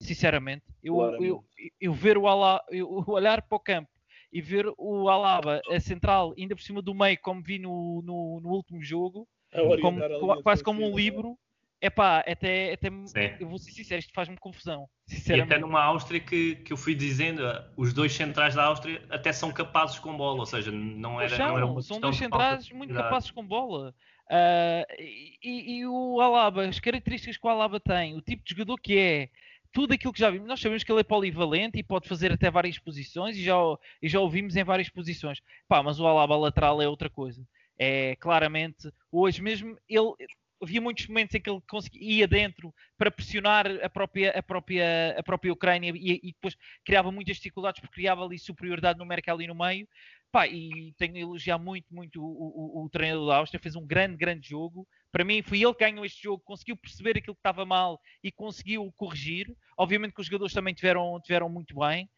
sinceramente. 0.00 0.64
Eu, 0.82 1.00
eu, 1.22 1.44
eu, 1.80 1.92
ver 1.92 2.18
o 2.18 2.26
Alaba, 2.26 2.64
eu 2.70 3.04
olhar 3.06 3.42
para 3.42 3.56
o 3.56 3.60
campo 3.60 3.90
e 4.32 4.40
ver 4.40 4.66
o 4.78 5.08
Alaba 5.08 5.60
a 5.68 5.80
central, 5.80 6.34
ainda 6.38 6.56
por 6.56 6.62
cima 6.62 6.82
do 6.82 6.94
meio, 6.94 7.18
como 7.20 7.42
vi 7.42 7.58
no, 7.58 8.02
no, 8.02 8.40
no 8.40 8.48
último 8.50 8.82
jogo, 8.82 9.28
como, 9.80 10.42
quase 10.42 10.64
como 10.64 10.84
um 10.84 10.96
livro, 10.96 11.38
é 11.82 11.90
pá, 11.90 12.20
até, 12.20 12.74
até 12.74 12.88
eu 13.40 13.48
vou 13.48 13.58
ser 13.58 13.72
sincero, 13.72 13.98
isto 13.98 14.12
faz-me 14.14 14.36
confusão. 14.38 14.88
E 15.28 15.40
até 15.40 15.58
numa 15.58 15.82
Áustria 15.82 16.20
que, 16.20 16.54
que 16.54 16.72
eu 16.72 16.76
fui 16.76 16.94
dizendo, 16.94 17.42
os 17.76 17.92
dois 17.92 18.12
centrais 18.12 18.54
da 18.54 18.66
Áustria 18.66 19.04
até 19.10 19.32
são 19.32 19.52
capazes 19.52 19.98
com 19.98 20.16
bola, 20.16 20.38
ou 20.38 20.46
seja, 20.46 20.70
não 20.70 21.20
era, 21.20 21.36
não 21.36 21.56
era 21.56 21.66
uma 21.66 21.82
São 21.82 21.98
dois 21.98 22.16
centrais 22.16 22.70
muito 22.70 22.94
capazes 22.94 23.32
com 23.32 23.44
bola. 23.44 23.92
Uh, 24.30 24.86
e, 25.42 25.78
e, 25.78 25.86
o 25.86 26.20
Alaba, 26.20 26.66
as 26.66 26.78
características 26.78 27.36
que 27.36 27.46
o 27.46 27.50
Alaba 27.50 27.80
tem, 27.80 28.16
o 28.16 28.22
tipo 28.22 28.44
de 28.44 28.50
jogador 28.50 28.80
que 28.80 28.96
é, 28.96 29.28
tudo 29.72 29.92
aquilo 29.92 30.12
que 30.12 30.20
já 30.20 30.30
vimos, 30.30 30.46
nós 30.46 30.60
sabemos 30.60 30.84
que 30.84 30.92
ele 30.92 31.00
é 31.00 31.04
polivalente 31.04 31.80
e 31.80 31.82
pode 31.82 32.08
fazer 32.08 32.30
até 32.30 32.48
várias 32.48 32.78
posições 32.78 33.36
e 33.36 33.42
já, 33.42 33.56
e 34.00 34.08
já 34.08 34.20
ouvimos 34.20 34.54
em 34.54 34.62
várias 34.62 34.88
posições. 34.88 35.42
Pá, 35.66 35.82
mas 35.82 35.98
o 35.98 36.06
Alaba 36.06 36.36
lateral 36.36 36.80
é 36.80 36.88
outra 36.88 37.10
coisa. 37.10 37.44
É 37.76 38.14
claramente, 38.16 38.88
hoje 39.10 39.42
mesmo, 39.42 39.76
ele 39.88 40.14
havia 40.62 40.80
muitos 40.80 41.06
momentos 41.08 41.34
em 41.34 41.40
que 41.40 41.50
ele 41.50 41.60
ia 41.94 42.28
dentro 42.28 42.72
para 42.96 43.10
pressionar 43.10 43.66
a 43.82 43.90
própria, 43.90 44.30
a 44.30 44.42
própria, 44.42 45.16
a 45.18 45.22
própria 45.22 45.52
Ucrânia 45.52 45.92
e, 45.94 46.20
e 46.22 46.32
depois 46.32 46.56
criava 46.84 47.10
muitas 47.10 47.36
dificuldades 47.36 47.80
porque 47.80 47.94
criava 47.94 48.24
ali 48.24 48.38
superioridade 48.38 48.98
numérica 48.98 49.32
ali 49.32 49.46
no 49.46 49.54
meio. 49.54 49.86
Pá, 50.30 50.46
e 50.46 50.94
tenho 50.96 51.16
a 51.16 51.20
elogiar 51.20 51.58
muito, 51.58 51.92
muito 51.94 52.22
o, 52.22 52.80
o, 52.80 52.84
o, 52.84 52.88
treinador 52.88 53.26
da 53.26 53.36
Áustria, 53.36 53.60
fez 53.60 53.76
um 53.76 53.86
grande, 53.86 54.16
grande 54.16 54.48
jogo. 54.48 54.88
Para 55.10 55.24
mim, 55.24 55.42
foi 55.42 55.62
ele 55.62 55.74
que 55.74 55.84
ganhou 55.84 56.06
este 56.06 56.22
jogo, 56.22 56.42
conseguiu 56.42 56.74
perceber 56.74 57.18
aquilo 57.18 57.34
que 57.34 57.40
estava 57.40 57.66
mal 57.66 58.00
e 58.24 58.32
conseguiu 58.32 58.90
corrigir. 58.96 59.54
Obviamente 59.76 60.14
que 60.14 60.20
os 60.22 60.26
jogadores 60.26 60.54
também 60.54 60.72
tiveram, 60.72 61.20
tiveram 61.22 61.50
muito 61.50 61.78
bem. 61.78 62.08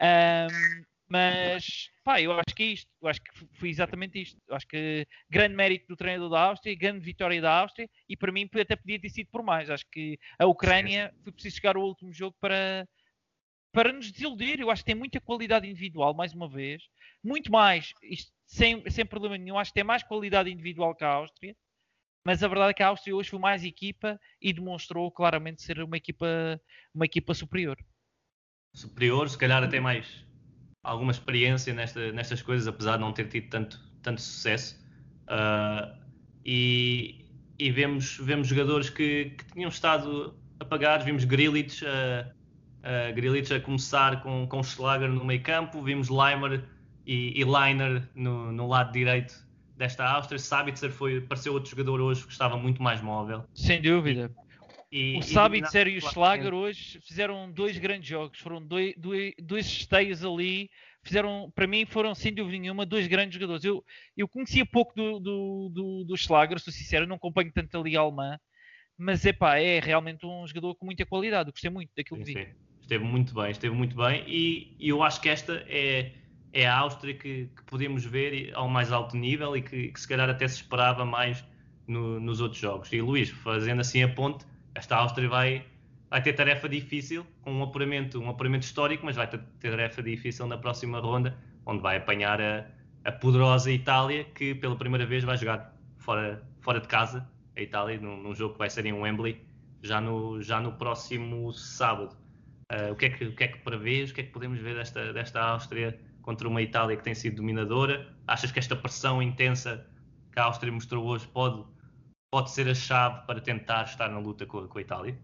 Um, 0.00 0.84
mas, 1.08 1.90
pá, 2.02 2.20
eu 2.20 2.32
acho 2.32 2.54
que 2.54 2.62
é 2.62 2.66
isto. 2.66 2.90
Eu 3.00 3.08
acho 3.08 3.20
que 3.20 3.46
foi 3.58 3.68
exatamente 3.68 4.20
isto. 4.20 4.40
Eu 4.48 4.56
acho 4.56 4.66
que 4.66 5.06
grande 5.28 5.54
mérito 5.54 5.86
do 5.88 5.96
treinador 5.96 6.30
da 6.30 6.40
Áustria, 6.40 6.74
grande 6.74 7.00
vitória 7.00 7.40
da 7.40 7.60
Áustria 7.60 7.88
e 8.08 8.16
para 8.16 8.32
mim 8.32 8.48
até 8.54 8.74
podia 8.74 9.00
ter 9.00 9.10
sido 9.10 9.28
por 9.30 9.42
mais. 9.42 9.68
Acho 9.68 9.84
que 9.90 10.18
a 10.38 10.46
Ucrânia 10.46 11.14
foi 11.22 11.32
preciso 11.32 11.56
chegar 11.56 11.76
ao 11.76 11.82
último 11.82 12.12
jogo 12.12 12.34
para, 12.40 12.88
para 13.72 13.92
nos 13.92 14.10
desiludir. 14.10 14.60
Eu 14.60 14.70
acho 14.70 14.82
que 14.82 14.86
tem 14.86 14.94
muita 14.94 15.20
qualidade 15.20 15.68
individual, 15.68 16.14
mais 16.14 16.32
uma 16.32 16.48
vez. 16.48 16.82
Muito 17.22 17.52
mais, 17.52 17.92
isto, 18.02 18.32
sem, 18.46 18.88
sem 18.90 19.04
problema 19.04 19.36
nenhum. 19.36 19.58
Acho 19.58 19.70
que 19.70 19.76
tem 19.76 19.84
mais 19.84 20.02
qualidade 20.02 20.50
individual 20.50 20.94
que 20.94 21.04
a 21.04 21.08
Áustria. 21.08 21.54
Mas 22.26 22.42
a 22.42 22.48
verdade 22.48 22.70
é 22.70 22.74
que 22.74 22.82
a 22.82 22.88
Áustria 22.88 23.14
hoje 23.14 23.28
foi 23.28 23.38
mais 23.38 23.62
equipa 23.62 24.18
e 24.40 24.50
demonstrou 24.54 25.12
claramente 25.12 25.62
ser 25.62 25.82
uma 25.82 25.98
equipa, 25.98 26.58
uma 26.94 27.04
equipa 27.04 27.34
superior. 27.34 27.76
Superior, 28.74 29.28
se 29.28 29.36
calhar 29.36 29.62
até 29.62 29.78
mais 29.78 30.24
alguma 30.84 31.10
experiência 31.10 31.72
nesta, 31.72 32.12
nestas 32.12 32.42
coisas, 32.42 32.68
apesar 32.68 32.96
de 32.96 33.00
não 33.00 33.12
ter 33.12 33.26
tido 33.26 33.48
tanto, 33.48 33.80
tanto 34.02 34.20
sucesso. 34.20 34.78
Uh, 35.24 35.96
e, 36.44 37.24
e 37.58 37.70
vemos, 37.72 38.18
vemos 38.20 38.46
jogadores 38.46 38.90
que, 38.90 39.32
que 39.36 39.44
tinham 39.52 39.70
estado 39.70 40.34
apagados, 40.60 41.06
vimos 41.06 41.24
Grilic, 41.24 41.82
uh, 41.82 42.28
uh, 42.28 43.14
Grilic 43.14 43.52
a 43.52 43.60
começar 43.60 44.22
com, 44.22 44.46
com 44.46 44.62
Schlager 44.62 45.08
no 45.08 45.24
meio 45.24 45.42
campo, 45.42 45.82
vimos 45.82 46.10
Leimer 46.10 46.62
e, 47.06 47.40
e 47.40 47.44
Leiner 47.44 48.06
no, 48.14 48.52
no 48.52 48.68
lado 48.68 48.92
direito 48.92 49.34
desta 49.76 50.06
Áustria. 50.06 50.38
Sabitzer 50.38 50.90
foi, 50.90 51.20
pareceu 51.22 51.54
outro 51.54 51.70
jogador 51.70 52.00
hoje 52.00 52.24
que 52.24 52.32
estava 52.32 52.56
muito 52.56 52.82
mais 52.82 53.00
móvel. 53.00 53.44
Sem 53.54 53.80
dúvida. 53.80 54.30
E, 54.96 55.18
o 55.18 55.22
Sabitzer 55.22 55.88
e 55.88 55.96
o 55.96 56.00
Schlager 56.00 56.54
hoje 56.54 57.00
fizeram 57.00 57.50
dois 57.50 57.76
grandes 57.78 58.08
jogos. 58.08 58.38
Foram 58.38 58.64
dois, 58.64 58.94
dois, 58.96 59.34
dois 59.42 59.66
esteios 59.66 60.24
ali. 60.24 60.70
Fizeram, 61.02 61.50
para 61.52 61.66
mim, 61.66 61.84
foram 61.84 62.14
sem 62.14 62.32
dúvida 62.32 62.58
nenhuma 62.58 62.86
dois 62.86 63.08
grandes 63.08 63.34
jogadores. 63.34 63.64
Eu, 63.64 63.84
eu 64.16 64.28
conhecia 64.28 64.64
pouco 64.64 64.94
do, 64.94 65.18
do, 65.18 65.70
do, 65.74 66.04
do 66.04 66.16
Schlager, 66.16 66.60
sou 66.60 66.72
sincero, 66.72 67.08
não 67.08 67.16
acompanho 67.16 67.50
tanto 67.52 67.76
a 67.76 67.82
Liga 67.82 67.98
Alemã. 67.98 68.38
Mas 68.96 69.24
epá, 69.24 69.58
é 69.58 69.80
realmente 69.80 70.24
um 70.24 70.46
jogador 70.46 70.76
com 70.76 70.86
muita 70.86 71.04
qualidade. 71.04 71.48
Eu 71.48 71.52
gostei 71.52 71.70
muito 71.70 71.90
daquilo 71.96 72.20
que 72.20 72.26
Sim, 72.26 72.34
vi. 72.34 72.44
sim. 72.44 72.54
Esteve 72.82 73.02
muito 73.04 73.34
bem, 73.34 73.50
esteve 73.50 73.74
muito 73.74 73.96
bem. 73.96 74.22
E, 74.28 74.76
e 74.78 74.90
eu 74.90 75.02
acho 75.02 75.20
que 75.20 75.28
esta 75.28 75.54
é, 75.66 76.12
é 76.52 76.68
a 76.68 76.76
Áustria 76.78 77.14
que, 77.14 77.46
que 77.46 77.64
podemos 77.64 78.04
ver 78.04 78.52
ao 78.54 78.68
mais 78.68 78.92
alto 78.92 79.16
nível 79.16 79.56
e 79.56 79.62
que, 79.62 79.88
que 79.88 80.00
se 80.00 80.06
calhar 80.06 80.30
até 80.30 80.46
se 80.46 80.56
esperava 80.56 81.04
mais 81.04 81.44
no- 81.88 82.20
nos 82.20 82.40
outros 82.40 82.60
jogos. 82.60 82.92
E 82.92 83.00
Luís, 83.00 83.30
fazendo 83.30 83.80
assim 83.80 84.04
a 84.04 84.08
ponte, 84.08 84.46
esta 84.74 84.96
Áustria 84.96 85.28
vai, 85.28 85.64
vai 86.10 86.22
ter 86.22 86.32
tarefa 86.32 86.68
difícil, 86.68 87.26
com 87.42 87.52
um 87.52 87.62
apuramento, 87.62 88.20
um 88.20 88.28
apuramento 88.28 88.64
histórico, 88.64 89.06
mas 89.06 89.16
vai 89.16 89.26
ter, 89.26 89.40
tarefa 89.60 90.02
difícil 90.02 90.46
na 90.46 90.58
próxima 90.58 91.00
ronda, 91.00 91.36
onde 91.64 91.82
vai 91.82 91.96
apanhar 91.96 92.40
a, 92.40 92.66
a 93.04 93.12
poderosa 93.12 93.70
Itália, 93.70 94.24
que 94.24 94.54
pela 94.54 94.76
primeira 94.76 95.06
vez 95.06 95.24
vai 95.24 95.36
jogar 95.36 95.74
fora, 95.98 96.42
fora 96.60 96.80
de 96.80 96.88
casa, 96.88 97.28
a 97.56 97.60
Itália, 97.60 97.98
num, 98.00 98.16
num 98.22 98.34
jogo 98.34 98.54
que 98.54 98.58
vai 98.58 98.70
ser 98.70 98.84
em 98.86 98.92
Wembley, 98.92 99.40
já 99.82 100.00
no, 100.00 100.42
já 100.42 100.60
no 100.60 100.72
próximo 100.72 101.52
sábado. 101.52 102.16
Ah, 102.68 102.90
o, 102.90 102.96
que 102.96 103.06
é 103.06 103.10
que, 103.10 103.24
o 103.24 103.34
que 103.34 103.44
é 103.44 103.48
que 103.48 103.58
prevês? 103.58 104.10
O 104.10 104.14
que 104.14 104.22
é 104.22 104.24
que 104.24 104.30
podemos 104.30 104.58
ver 104.58 104.74
desta, 104.74 105.12
desta 105.12 105.40
Áustria 105.40 105.98
contra 106.22 106.48
uma 106.48 106.62
Itália 106.62 106.96
que 106.96 107.02
tem 107.02 107.14
sido 107.14 107.36
dominadora? 107.36 108.12
Achas 108.26 108.50
que 108.50 108.58
esta 108.58 108.74
pressão 108.74 109.22
intensa 109.22 109.86
que 110.32 110.40
a 110.40 110.44
Áustria 110.44 110.72
mostrou 110.72 111.04
hoje 111.06 111.26
pode, 111.28 111.62
pode 112.34 112.50
ser 112.50 112.66
a 112.66 112.74
chave 112.74 113.24
para 113.28 113.40
tentar 113.40 113.84
estar 113.84 114.08
na 114.08 114.18
luta 114.18 114.44
com, 114.44 114.66
com 114.66 114.78
a 114.78 114.80
Itália? 114.80 115.16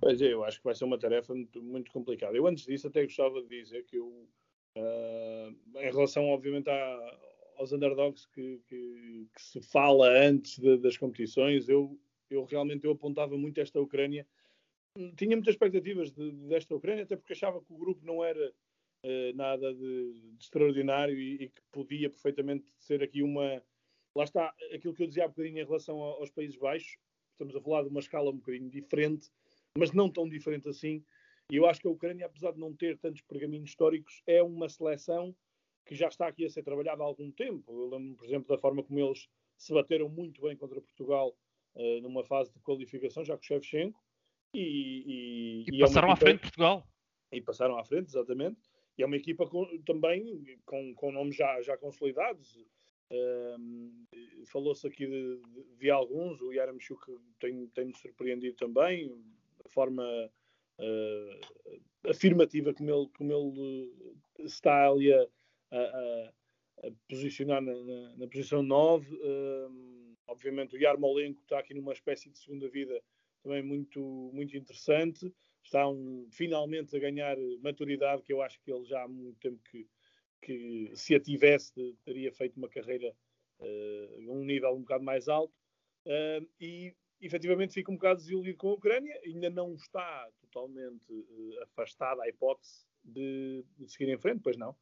Pois 0.00 0.22
é, 0.22 0.32
eu 0.32 0.44
acho 0.44 0.58
que 0.58 0.64
vai 0.64 0.72
ser 0.72 0.84
uma 0.84 0.96
tarefa 0.96 1.34
muito, 1.34 1.60
muito 1.60 1.90
complicada. 1.90 2.36
Eu 2.36 2.46
antes 2.46 2.64
disso 2.64 2.86
até 2.86 3.02
gostava 3.02 3.42
de 3.42 3.48
dizer 3.48 3.84
que 3.86 3.96
eu, 3.96 4.28
ah, 4.76 5.52
em 5.80 5.90
relação 5.90 6.28
obviamente 6.28 6.70
à- 6.70 7.18
aos 7.56 7.72
underdogs 7.72 8.24
que, 8.26 8.60
que- 8.68 9.26
que 9.34 9.42
se 9.42 9.60
fala 9.62 10.08
antes 10.10 10.60
de- 10.60 10.78
das 10.78 10.96
competições, 10.96 11.68
eu, 11.68 11.98
eu 12.30 12.44
realmente 12.44 12.84
eu 12.84 12.92
apontava 12.92 13.36
muito 13.36 13.60
esta 13.60 13.80
Ucrânia. 13.80 14.24
Tinha 15.16 15.34
muitas 15.34 15.54
expectativas 15.54 16.12
de- 16.12 16.30
desta 16.46 16.72
Ucrânia, 16.72 17.02
até 17.02 17.16
porque 17.16 17.32
achava 17.32 17.60
que 17.60 17.72
o 17.72 17.76
grupo 17.76 18.06
não 18.06 18.22
era 18.22 18.52
eh, 19.02 19.32
nada 19.34 19.74
de, 19.74 20.12
de 20.36 20.36
extraordinário 20.44 21.18
e, 21.18 21.34
e 21.34 21.48
que 21.48 21.62
podia 21.72 22.08
perfeitamente 22.08 22.72
ser 22.78 23.02
aqui 23.02 23.24
uma. 23.24 23.60
Lá 24.14 24.24
está 24.24 24.52
aquilo 24.74 24.94
que 24.94 25.02
eu 25.02 25.06
dizia 25.06 25.24
há 25.24 25.28
bocadinho 25.28 25.58
em 25.60 25.64
relação 25.64 26.00
aos 26.00 26.30
Países 26.30 26.56
Baixos. 26.56 26.96
Estamos 27.32 27.54
a 27.54 27.60
falar 27.60 27.82
de 27.82 27.88
uma 27.88 28.00
escala 28.00 28.30
um 28.30 28.36
bocadinho 28.36 28.68
diferente, 28.68 29.30
mas 29.78 29.92
não 29.92 30.10
tão 30.10 30.28
diferente 30.28 30.68
assim. 30.68 31.04
E 31.50 31.56
eu 31.56 31.66
acho 31.66 31.80
que 31.80 31.86
a 31.88 31.90
Ucrânia, 31.90 32.26
apesar 32.26 32.52
de 32.52 32.58
não 32.60 32.74
ter 32.74 32.98
tantos 32.98 33.22
pergaminhos 33.22 33.70
históricos, 33.70 34.22
é 34.26 34.42
uma 34.42 34.68
seleção 34.68 35.34
que 35.86 35.94
já 35.94 36.08
está 36.08 36.26
aqui 36.28 36.44
a 36.44 36.50
ser 36.50 36.62
trabalhada 36.62 37.02
há 37.02 37.06
algum 37.06 37.30
tempo. 37.30 37.72
Eu 37.72 37.88
lembro, 37.88 38.16
por 38.16 38.24
exemplo, 38.26 38.48
da 38.48 38.58
forma 38.60 38.82
como 38.82 38.98
eles 39.00 39.28
se 39.56 39.72
bateram 39.72 40.08
muito 40.08 40.40
bem 40.42 40.56
contra 40.56 40.80
Portugal 40.80 41.36
eh, 41.76 42.00
numa 42.00 42.24
fase 42.24 42.52
de 42.52 42.60
qualificação, 42.60 43.24
já 43.24 43.36
com 43.36 43.42
o 43.42 43.46
Shevchenko. 43.46 44.00
E, 44.54 44.60
E, 44.60 45.64
e 45.70 45.74
é 45.80 45.84
uma 45.84 45.86
passaram 45.86 46.08
à 46.08 46.12
equipa- 46.12 46.26
frente 46.26 46.36
de 46.36 46.42
Portugal. 46.42 46.86
e 47.32 47.40
passaram 47.40 47.78
à 47.78 47.84
frente, 47.84 48.08
exatamente. 48.08 48.60
E 48.98 49.02
é 49.02 49.06
uma 49.06 49.16
equipa 49.16 49.46
com- 49.46 49.78
também 49.82 50.44
com, 50.66 50.94
com 50.94 51.12
nomes 51.12 51.36
já, 51.36 51.60
já 51.62 51.76
consolidados. 51.78 52.58
Ahm, 53.10 54.06
Falou-se 54.46 54.86
aqui 54.86 55.06
de, 55.06 55.36
de- 55.42 55.64
de 55.78 55.90
alguns, 55.90 56.40
o 56.40 56.52
Yaramchuk 56.52 57.00
tem- 57.38 57.66
tem-me 57.68 57.94
surpreendido 57.96 58.56
também, 58.56 59.12
a 59.64 59.68
forma 59.68 60.02
ah, 60.78 61.40
afirmativa 62.08 62.72
como 62.74 62.90
ele, 62.90 63.08
como 63.16 63.32
ele 63.32 63.92
eh, 64.38 64.44
está 64.44 64.88
ali 64.88 65.12
a, 65.12 65.22
a- 65.70 66.32
a- 66.84 66.92
posicionar 67.08 67.60
na, 67.62 67.74
na- 67.74 68.16
na 68.16 68.28
posição 68.28 68.62
9. 68.62 69.14
Ahm, 69.22 70.14
obviamente 70.26 70.74
o 70.76 70.78
Yarmolenko 70.78 71.42
está 71.42 71.58
aqui 71.58 71.74
numa 71.74 71.92
espécie 71.92 72.30
de 72.30 72.38
segunda 72.38 72.68
vida 72.68 73.02
também 73.42 73.62
muito, 73.62 74.00
muito 74.32 74.56
interessante 74.56 75.32
está 75.62 75.86
um- 75.88 76.26
finalmente 76.32 76.96
a 76.96 76.98
ganhar 76.98 77.36
maturidade, 77.62 78.22
que 78.22 78.32
eu 78.32 78.40
acho 78.42 78.58
que 78.62 78.72
ele 78.72 78.84
já 78.84 79.02
há 79.02 79.08
muito 79.08 79.38
tempo 79.40 79.62
que, 79.70 79.86
que 80.42 80.90
se 80.94 81.14
a 81.14 81.20
tivesse, 81.20 81.72
teria 82.04 82.32
feito 82.32 82.56
uma 82.56 82.68
carreira 82.68 83.14
a 83.60 84.32
um 84.32 84.44
nível 84.44 84.74
um 84.74 84.80
bocado 84.80 85.04
mais 85.04 85.28
alto. 85.28 85.54
Eh, 86.06 86.42
e 86.60 86.94
efetivamente 87.20 87.74
fica 87.74 87.90
um 87.90 87.96
bocado 87.96 88.20
desiludido 88.20 88.56
com 88.56 88.70
a 88.70 88.74
Ucrânia, 88.74 89.20
ainda 89.24 89.50
não 89.50 89.74
está 89.74 90.28
totalmente 90.40 91.04
eh, 91.12 91.62
afastada 91.64 92.22
a 92.22 92.28
hipótese 92.28 92.86
de, 93.04 93.64
de 93.76 93.88
seguir 93.88 94.10
em 94.10 94.18
frente, 94.18 94.40
pois 94.42 94.56
não. 94.56 94.74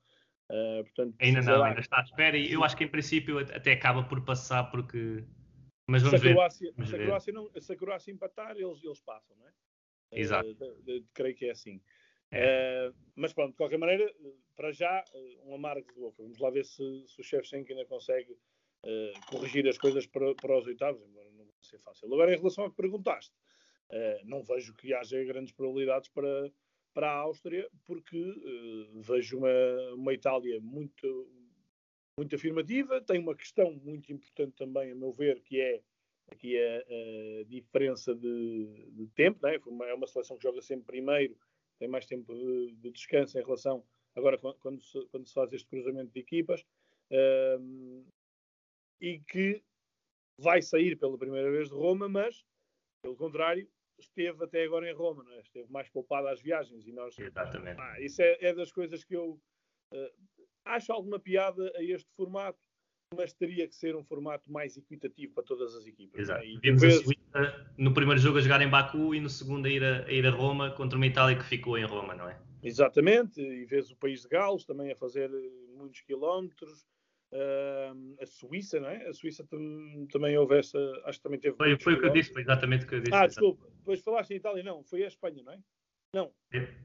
Eh, 0.50 0.82
portanto, 0.84 1.16
Ainda 1.20 1.42
não, 1.42 1.64
ainda 1.64 1.80
está 1.80 1.98
à 1.98 2.02
espera 2.02 2.36
e 2.36 2.52
eu 2.52 2.62
acho 2.64 2.76
que 2.76 2.84
em 2.84 2.88
princípio 2.88 3.38
até 3.40 3.72
acaba 3.72 4.04
por 4.04 4.24
passar 4.24 4.70
porque. 4.70 5.24
Mas 5.88 6.02
se 6.02 6.08
a 6.08 6.10
vamos 6.10 6.22
ver. 6.22 6.34
Croácia, 6.34 6.72
vamos 6.72 6.88
se 6.88 6.94
a 6.94 6.98
ver. 6.98 7.06
Croácia 7.06 7.32
não- 7.32 7.50
se 7.60 7.72
a 7.72 7.76
Croácia 7.76 8.12
empatar, 8.12 8.56
eles, 8.56 8.84
eles 8.84 9.00
passam, 9.00 9.36
não 9.36 9.48
é? 9.48 9.52
Exato. 10.12 10.56
Creio 11.12 11.34
que 11.34 11.46
é 11.46 11.50
assim. 11.50 11.82
É. 12.30 12.88
Eh, 12.88 12.92
mas 13.16 13.32
pronto, 13.32 13.50
de 13.50 13.56
qualquer 13.56 13.78
maneira, 13.78 14.12
para 14.56 14.72
já, 14.72 15.04
eh, 15.14 15.38
um 15.44 15.54
amargo 15.54 15.86
de 15.92 16.00
boca. 16.00 16.22
Vamos 16.22 16.38
lá 16.38 16.50
ver 16.50 16.64
se, 16.64 17.04
se 17.06 17.20
o 17.20 17.24
Shevchenko 17.24 17.70
ainda 17.70 17.84
consegue 17.86 18.36
eh, 18.84 19.12
corrigir 19.30 19.66
as 19.68 19.78
coisas 19.78 20.06
para, 20.06 20.34
para 20.34 20.58
os 20.58 20.66
oitavos, 20.66 21.02
embora 21.02 21.30
não 21.30 21.44
vai 21.44 21.54
ser 21.62 21.78
fácil. 21.78 22.06
Agora, 22.12 22.32
em 22.34 22.36
relação 22.36 22.64
ao 22.64 22.70
que 22.70 22.76
perguntaste, 22.76 23.34
eh, 23.90 24.20
não 24.24 24.42
vejo 24.42 24.74
que 24.74 24.92
haja 24.92 25.22
grandes 25.24 25.52
probabilidades 25.52 26.08
para, 26.10 26.52
para 26.92 27.10
a 27.10 27.16
Áustria, 27.16 27.68
porque 27.86 28.20
vejo 28.96 29.38
uma, 29.38 29.94
uma 29.94 30.12
Itália 30.12 30.60
muito, 30.60 31.30
muito 32.18 32.34
afirmativa. 32.34 33.00
Tem 33.00 33.18
uma 33.18 33.34
questão 33.34 33.72
muito 33.72 34.12
importante 34.12 34.56
também, 34.56 34.90
a 34.90 34.94
meu 34.94 35.12
ver, 35.12 35.40
que 35.42 35.60
é 35.60 35.80
aqui 36.30 36.58
a, 36.58 36.78
a 37.40 37.44
diferença 37.44 38.14
de, 38.14 38.90
de 38.90 39.06
tempo. 39.08 39.38
Né? 39.42 39.58
É 39.88 39.94
uma 39.94 40.06
seleção 40.06 40.36
que 40.36 40.42
joga 40.42 40.60
sempre 40.60 40.86
primeiro, 40.86 41.36
tem 41.78 41.88
mais 41.88 42.06
tempo 42.06 42.34
de, 42.34 42.74
de 42.76 42.90
descanso 42.90 43.38
em 43.38 43.42
relação. 43.42 43.84
Agora, 44.14 44.38
quando, 44.38 44.82
se, 44.82 45.06
quando 45.06 45.26
se 45.26 45.34
faz 45.34 45.52
este 45.52 45.68
cruzamento 45.68 46.12
de 46.12 46.20
equipas, 46.20 46.64
ahm, 47.12 48.04
e 49.00 49.20
que 49.20 49.62
vai 50.38 50.60
sair 50.62 50.96
pela 50.96 51.18
primeira 51.18 51.50
vez 51.50 51.68
de 51.68 51.74
Roma, 51.74 52.08
mas, 52.08 52.44
pelo 53.02 53.16
contrário, 53.16 53.68
esteve 53.98 54.44
até 54.44 54.64
agora 54.64 54.88
em 54.88 54.94
Roma, 54.94 55.24
é? 55.34 55.40
esteve 55.40 55.70
mais 55.70 55.88
poupada 55.88 56.30
às 56.30 56.40
viagens. 56.40 56.86
E 56.86 56.92
nós, 56.92 57.18
Exatamente. 57.18 57.80
ah, 57.80 58.00
isso 58.00 58.22
é, 58.22 58.38
é 58.40 58.54
das 58.54 58.72
coisas 58.72 59.04
que 59.04 59.14
eu 59.14 59.40
eh, 59.92 60.12
acho 60.64 60.92
alguma 60.92 61.18
piada 61.18 61.72
a 61.76 61.82
este 61.82 62.10
formato, 62.14 62.58
mas 63.16 63.32
teria 63.32 63.66
que 63.66 63.74
ser 63.74 63.96
um 63.96 64.04
formato 64.04 64.50
mais 64.50 64.76
equitativo 64.76 65.32
para 65.34 65.44
todas 65.44 65.74
as 65.74 65.86
equipas. 65.86 66.20
Exato. 66.20 66.42
é? 66.42 66.46
E 66.46 66.58
Vimos 66.58 66.82
a 66.82 66.86
vezes- 66.86 67.04
Suíça 67.04 67.66
no 67.76 67.94
primeiro 67.94 68.20
jogo 68.20 68.38
a 68.38 68.40
jogar 68.40 68.60
em 68.60 68.68
Baku 68.68 69.14
e 69.14 69.20
no 69.20 69.30
segundo 69.30 69.66
a 69.66 69.70
ir 69.70 69.82
a, 69.82 70.04
a 70.04 70.12
ir 70.12 70.26
a 70.26 70.30
Roma 70.30 70.70
contra 70.72 70.96
uma 70.96 71.06
Itália 71.06 71.36
que 71.36 71.44
ficou 71.44 71.78
em 71.78 71.84
Roma, 71.84 72.14
não 72.14 72.28
é? 72.28 72.38
Exatamente, 72.62 73.40
e 73.40 73.64
vês 73.64 73.90
o 73.90 73.96
país 73.96 74.22
de 74.22 74.28
Gales 74.28 74.64
também 74.64 74.90
a 74.90 74.96
fazer 74.96 75.30
eh, 75.30 75.50
muitos 75.76 76.00
quilómetros. 76.02 76.86
Ahm, 77.32 78.14
a 78.20 78.26
Suíça, 78.26 78.80
não 78.80 78.88
é? 78.88 79.06
A 79.06 79.12
Suíça 79.12 79.44
tam- 79.46 80.06
também 80.10 80.36
houve 80.36 80.58
essa. 80.58 80.78
Acho 81.04 81.18
que 81.18 81.22
também 81.22 81.38
teve. 81.38 81.56
Foi, 81.56 81.78
foi 81.78 81.94
o 81.94 82.00
que 82.00 82.06
eu 82.06 82.10
disse, 82.12 82.32
foi 82.32 82.42
exatamente 82.42 82.84
o 82.84 82.88
que 82.88 82.94
eu 82.96 83.00
disse. 83.00 83.12
Ah, 83.14 83.26
exato. 83.26 83.28
desculpa, 83.28 83.66
depois 83.78 84.00
falaste 84.00 84.30
em 84.32 84.36
Itália, 84.36 84.62
não, 84.62 84.82
foi 84.82 85.04
a 85.04 85.06
Espanha, 85.08 85.42
não 85.42 85.52
é? 85.52 85.58
Não. 86.14 86.32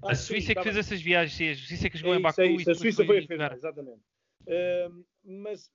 A 0.02 0.10
Ah, 0.10 0.12
A 0.12 0.16
sim, 0.16 0.34
Suíça 0.34 0.52
é 0.52 0.56
tá 0.56 0.62
que 0.62 0.64
fez 0.66 0.76
bem. 0.76 0.80
essas 0.82 1.02
viagens, 1.02 1.34
sim, 1.38 1.50
a 1.50 1.56
Suíça 1.56 1.88
é 1.88 1.90
que 1.90 1.98
jogou 1.98 2.14
É 2.14 2.18
em 2.18 2.20
isso, 2.20 2.24
Baku 2.28 2.42
é 2.42 2.46
e 2.48 2.56
isso. 2.56 2.70
A 2.70 2.74
depois 2.74 2.80
Suíça 2.80 3.06
foi 3.06 3.18
a 3.20 3.22
final, 3.28 3.54
exatamente. 3.54 4.02
Ahm, 4.48 5.04
mas 5.24 5.72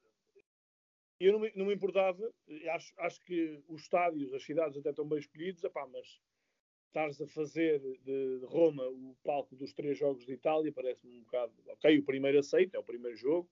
eu 1.21 1.33
não 1.33 1.41
me, 1.41 1.53
não 1.55 1.67
me 1.67 1.75
importava, 1.75 2.33
acho, 2.73 2.93
acho 2.99 3.21
que 3.25 3.61
os 3.69 3.83
estádios, 3.83 4.33
as 4.33 4.43
cidades 4.43 4.77
até 4.79 4.91
estão 4.91 5.07
bem 5.09 5.19
escolhidos, 5.19 5.65
epá, 5.65 5.87
mas 5.87 6.21
estares 6.87 7.21
a 7.21 7.27
fazer 7.27 7.81
de, 8.05 8.41
Roma 8.45 8.85
o 8.89 9.17
palco 9.23 9.55
dos 9.57 9.73
três 9.73 9.99
jogos 9.99 10.25
de 10.25 10.33
Itália 10.33 10.73
parece-me 10.73 11.19
um 11.19 11.23
bocado. 11.23 11.53
Ok, 11.69 11.99
o 11.99 12.05
primeiro 12.05 12.39
aceito, 12.39 12.75
é 12.75 12.79
o 12.79 12.85
primeiro 12.85 13.17
jogo, 13.17 13.49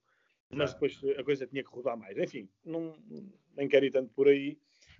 mas 0.49 0.73
depois 0.73 0.99
a 1.17 1.23
coisa 1.23 1.45
tinha 1.45 1.63
que 1.63 1.69
rodar 1.69 1.97
mais. 1.97 2.17
Enfim, 2.17 2.49
não, 2.63 2.93
nem 3.55 3.67
quero 3.67 3.85
ir 3.85 3.91
tanto 3.91 4.13
por 4.13 4.27
aí. 4.27 4.57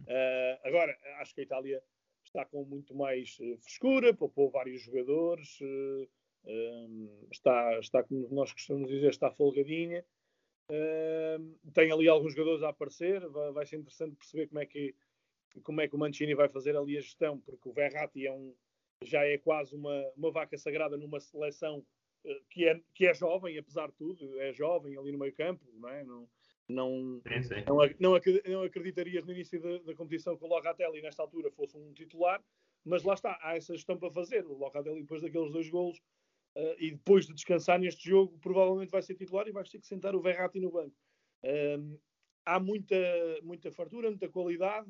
Ah, 0.08 0.60
agora, 0.64 0.98
acho 1.20 1.34
que 1.34 1.42
a 1.42 1.44
Itália 1.44 1.84
está 2.24 2.46
com 2.46 2.64
muito 2.66 2.94
mais 2.94 3.38
eh, 3.42 3.58
frescura, 3.58 4.14
poupou 4.14 4.50
vários 4.50 4.82
jogadores, 4.82 5.60
eh, 5.62 6.08
um, 6.46 7.28
está, 7.32 7.80
está, 7.80 8.04
como 8.04 8.28
nós 8.30 8.52
costumamos 8.52 8.90
dizer, 8.90 9.10
está 9.10 9.32
folgadinha. 9.32 10.06
Tem 11.74 11.92
ali 11.92 12.08
alguns 12.08 12.34
jogadores 12.34 12.64
a 12.64 12.70
aparecer, 12.70 13.28
vai, 13.30 13.52
vai 13.52 13.66
ser 13.66 13.78
interessante 13.78 14.16
perceber 14.16 14.48
como 14.48 14.60
é 14.60 14.66
que 14.66 14.96
como 15.64 15.82
é 15.82 15.88
que 15.88 15.96
o 15.96 16.00
Mancini 16.00 16.36
vai 16.36 16.48
fazer 16.48 16.76
ali 16.76 16.98
a 16.98 17.02
gestão, 17.02 17.40
porque 17.40 17.68
o 17.68 17.74
Verratti 17.74 18.28
é 18.28 18.32
um, 18.32 18.54
já 19.04 19.26
é 19.26 19.38
quase 19.38 19.76
uma, 19.76 20.04
uma 20.16 20.32
vaca 20.32 20.58
sagrada 20.58 20.98
numa 20.98 21.20
seleção 21.20 21.86
eh, 22.24 22.42
que, 22.50 22.68
é, 22.68 22.80
que 22.94 23.08
é 23.08 23.14
jovem, 23.14 23.58
apesar 23.58 23.88
de 23.88 23.96
tudo, 23.96 24.40
é 24.40 24.54
jovem 24.54 24.98
ali 24.98 25.12
no 25.12 25.20
meio 25.20 25.34
campo, 25.34 25.66
não 25.74 25.90
é? 25.90 26.04
Não, 26.04 26.30
Não, 26.68 27.22
Sim, 27.28 27.44
sim. 27.44 27.64
não, 28.00 28.14
não 28.46 28.64
acreditarias 28.64 29.26
no 29.26 29.32
início 29.32 29.62
da, 29.62 29.78
da 29.80 29.96
competição 29.96 30.38
que 30.38 30.44
o 30.44 30.48
Locatelli, 30.48 31.02
nesta 31.02 31.22
altura, 31.22 31.52
fosse 31.52 31.78
um 31.78 31.94
titular, 31.94 32.44
mas 32.84 33.04
lá 33.04 33.14
está, 33.14 33.38
há 33.42 33.56
essa 33.56 33.74
gestão 33.74 33.98
para 33.98 34.12
fazer. 34.12 34.46
O 34.46 34.58
Locatelli, 34.58 35.02
depois 35.02 35.22
daqueles 35.22 35.52
dois 35.52 35.70
golos 35.70 36.02
eh, 36.58 36.76
e 36.80 36.92
depois 36.92 37.28
de 37.28 37.36
descansar 37.36 37.80
neste 37.80 38.10
jogo, 38.10 38.36
provavelmente 38.40 38.90
vai 38.90 39.04
ser 39.04 39.14
titular 39.14 39.48
e 39.48 39.52
vais 39.52 39.70
ter 39.70 39.80
que 39.80 39.86
sentar 39.86 40.16
o 40.16 40.22
Verratti 40.22 40.60
no 40.60 40.72
banco. 40.72 40.96
Ahm, 41.46 42.00
há 42.44 42.60
muita, 42.60 42.96
muita 43.44 43.72
fartura, 43.72 44.10
muita 44.10 44.28
qualidade. 44.28 44.90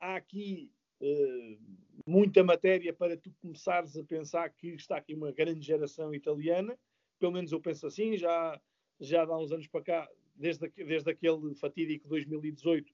Há 0.00 0.16
aqui 0.16 0.72
eh, 1.00 1.58
muita 2.04 2.42
matéria 2.42 2.92
para 2.92 3.16
tu 3.16 3.32
começares 3.40 3.96
a 3.96 4.02
pensar 4.02 4.50
que 4.50 4.70
está 4.74 4.96
aqui 4.96 5.14
uma 5.14 5.30
grande 5.30 5.64
geração 5.64 6.12
italiana. 6.12 6.76
Pelo 7.20 7.32
menos 7.32 7.52
eu 7.52 7.60
penso 7.60 7.86
assim, 7.86 8.16
já, 8.16 8.60
já 8.98 9.22
há 9.22 9.38
uns 9.38 9.52
anos 9.52 9.68
para 9.68 9.84
cá, 9.84 10.08
desde, 10.34 10.68
desde 10.70 11.08
aquele 11.08 11.54
fatídico 11.54 12.08
2018, 12.08 12.92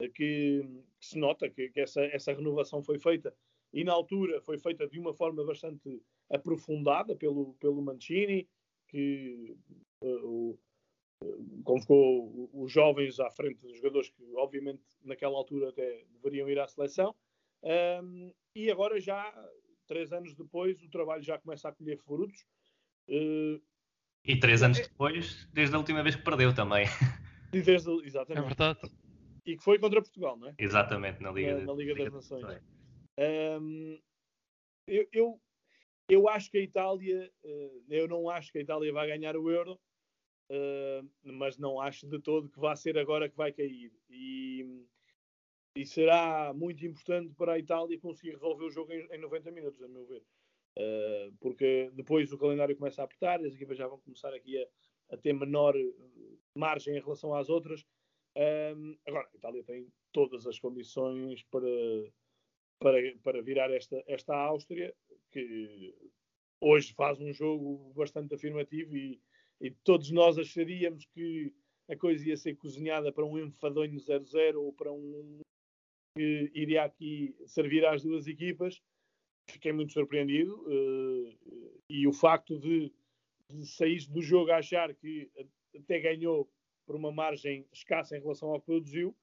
eh, 0.00 0.08
que, 0.10 0.62
que 1.00 1.06
se 1.06 1.18
nota 1.18 1.50
que, 1.50 1.70
que 1.70 1.80
essa, 1.80 2.02
essa 2.04 2.32
renovação 2.32 2.84
foi 2.84 3.00
feita 3.00 3.34
e 3.72 3.82
na 3.82 3.92
altura 3.92 4.40
foi 4.42 4.58
feita 4.58 4.86
de 4.86 4.98
uma 5.00 5.12
forma 5.12 5.44
bastante 5.44 6.00
aprofundada 6.30 7.14
pelo, 7.16 7.54
pelo 7.54 7.82
Mancini, 7.82 8.48
que 8.88 9.56
o- 10.02 10.58
convocou 11.64 12.48
os 12.52 12.70
jovens 12.70 13.18
à 13.20 13.30
frente 13.30 13.60
dos 13.66 13.76
jogadores 13.76 14.08
que, 14.10 14.22
obviamente, 14.36 14.82
naquela 15.02 15.36
altura 15.36 15.70
até 15.70 16.04
deveriam 16.12 16.48
ir 16.48 16.58
à 16.58 16.66
seleção. 16.68 17.14
Ahm, 17.62 18.30
e 18.54 18.70
agora, 18.70 19.00
já 19.00 19.32
três 19.86 20.12
anos 20.12 20.34
depois, 20.34 20.80
o 20.82 20.88
trabalho 20.90 21.22
já 21.22 21.38
começa 21.38 21.68
a 21.68 21.72
colher 21.72 21.98
frutos. 21.98 22.46
Eh, 23.08 23.60
E 24.24 24.38
três 24.38 24.62
anos 24.62 24.78
depois, 24.80 25.46
desde 25.52 25.74
a 25.74 25.78
última 25.78 26.02
vez 26.02 26.14
que 26.14 26.22
perdeu 26.22 26.54
também. 26.54 26.84
e 27.54 27.60
desde, 27.62 27.90
É 27.90 28.06
exatamente. 28.06 28.44
verdade. 28.46 28.80
E 29.46 29.56
que 29.56 29.62
foi 29.62 29.78
contra 29.78 30.00
Portugal, 30.02 30.36
não 30.36 30.48
é? 30.48 30.54
Exatamente, 30.58 31.22
na 31.22 31.32
Liga, 31.32 31.54
Na- 31.54 31.60
de- 31.60 31.66
na 31.66 31.72
Liga 31.72 31.94
das 31.94 32.04
de 32.08 32.14
Nações. 32.14 32.62
Eu, 34.86 35.06
eu, 35.12 35.40
eu 36.08 36.28
acho 36.28 36.50
que 36.50 36.58
a 36.58 36.62
Itália, 36.62 37.30
eh, 37.44 37.80
eu 37.90 38.08
não 38.08 38.28
acho 38.30 38.50
que 38.50 38.58
a 38.58 38.62
Itália 38.62 38.92
vai 38.92 39.06
ganhar 39.06 39.36
o 39.36 39.50
Euro, 39.50 39.78
eh, 40.50 41.02
mas 41.22 41.58
não 41.58 41.80
acho 41.80 42.08
de 42.08 42.20
todo 42.20 42.48
que 42.48 42.58
vai 42.58 42.76
ser 42.76 42.96
agora 42.98 43.28
que 43.28 43.36
vai 43.36 43.52
cair. 43.52 43.92
E, 44.08 44.84
e 45.76 45.86
será 45.86 46.52
muito 46.54 46.84
importante 46.86 47.34
para 47.34 47.52
a 47.52 47.58
Itália 47.58 48.00
conseguir 48.00 48.32
resolver 48.32 48.64
o 48.64 48.70
jogo 48.70 48.92
em, 48.92 49.06
em 49.12 49.18
90 49.18 49.50
minutos, 49.50 49.82
a 49.82 49.88
meu 49.88 50.06
ver. 50.06 50.24
Eh, 50.76 51.30
porque 51.40 51.90
depois 51.94 52.32
o 52.32 52.38
calendário 52.38 52.76
começa 52.76 53.02
a 53.02 53.04
apertar, 53.04 53.44
as 53.44 53.54
equipas 53.54 53.76
já 53.76 53.86
vão 53.86 54.00
começar 54.00 54.32
aqui 54.32 54.56
a, 54.62 55.14
a 55.14 55.16
ter 55.16 55.32
menor 55.34 55.74
margem 56.54 56.96
em 56.96 57.00
relação 57.00 57.34
às 57.34 57.48
outras. 57.48 57.84
Hum, 58.36 58.96
agora, 59.06 59.28
a 59.32 59.36
Itália 59.36 59.64
tem 59.64 59.92
todas 60.12 60.46
as 60.46 60.58
condições 60.58 61.42
para, 61.44 61.66
para, 62.78 62.98
para 63.22 63.42
virar 63.42 63.70
esta, 63.72 64.02
esta 64.06 64.34
Áustria, 64.36 64.94
que 65.46 65.94
hoje 66.60 66.92
faz 66.94 67.20
um 67.20 67.32
jogo 67.32 67.92
bastante 67.94 68.34
afirmativo 68.34 68.96
e, 68.96 69.20
e 69.60 69.70
todos 69.70 70.10
nós 70.10 70.38
acharíamos 70.38 71.04
que 71.14 71.52
a 71.88 71.96
coisa 71.96 72.28
ia 72.28 72.36
ser 72.36 72.56
cozinhada 72.56 73.12
para 73.12 73.24
um 73.24 73.38
enfadonho 73.38 73.98
0-0 73.98 74.56
ou 74.56 74.72
para 74.72 74.92
um 74.92 75.40
que 76.16 76.50
iria 76.54 76.84
aqui 76.84 77.34
servir 77.46 77.86
às 77.86 78.02
duas 78.02 78.26
equipas. 78.26 78.82
Fiquei 79.48 79.72
muito 79.72 79.92
surpreendido 79.92 80.64
eh, 80.68 81.36
e 81.88 82.06
o 82.06 82.12
facto 82.12 82.58
de, 82.58 82.92
de 83.48 83.66
sair 83.66 84.04
do 84.08 84.20
jogo 84.20 84.50
a 84.50 84.58
achar 84.58 84.92
que 84.94 85.30
até 85.74 86.00
ganhou 86.00 86.50
por 86.84 86.96
uma 86.96 87.12
margem 87.12 87.66
escassa 87.72 88.16
em 88.16 88.20
relação 88.20 88.50
ao 88.50 88.60
que 88.60 88.66
produziu, 88.66 89.16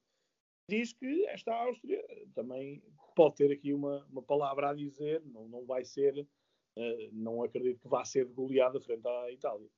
diz 0.68 0.92
que 0.92 1.26
esta 1.26 1.54
Áustria 1.54 2.02
também 2.34 2.82
pode 3.14 3.36
ter 3.36 3.52
aqui 3.52 3.72
uma, 3.72 4.04
uma 4.10 4.22
palavra 4.22 4.70
a 4.70 4.74
dizer, 4.74 5.22
não, 5.24 5.48
não 5.48 5.64
vai 5.64 5.84
ser, 5.84 6.26
eh, 6.76 7.08
não 7.12 7.42
acredito 7.42 7.80
que 7.80 7.88
vá 7.88 8.04
ser 8.04 8.26
goleada 8.26 8.80
frente 8.80 9.06
à 9.06 9.30
Itália. 9.30 9.68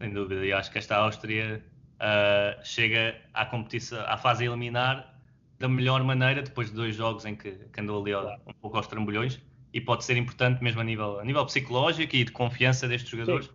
Sem 0.00 0.12
dúvida, 0.12 0.44
e 0.44 0.52
acho 0.52 0.70
que 0.72 0.78
esta 0.78 0.96
Áustria 0.96 1.64
ah, 1.98 2.58
chega 2.64 3.20
à 3.32 3.46
competição, 3.46 4.00
à 4.06 4.16
fase 4.16 4.44
a 4.44 4.46
eliminar 4.46 5.20
da 5.58 5.68
melhor 5.68 6.02
maneira, 6.02 6.42
depois 6.42 6.70
de 6.70 6.74
dois 6.74 6.94
jogos 6.96 7.24
em 7.24 7.36
que, 7.36 7.52
que 7.52 7.80
andou 7.80 8.02
ali 8.02 8.12
ao- 8.12 8.34
um 8.46 8.52
pouco 8.54 8.76
aos 8.76 8.86
trambolhões, 8.88 9.40
e 9.72 9.80
pode 9.80 10.04
ser 10.04 10.16
importante 10.16 10.62
mesmo 10.62 10.80
a 10.80 10.84
nível, 10.84 11.20
a 11.20 11.24
nível 11.24 11.46
psicológico 11.46 12.16
e 12.16 12.24
de 12.24 12.32
confiança 12.32 12.88
destes 12.88 13.10
jogadores. 13.10 13.50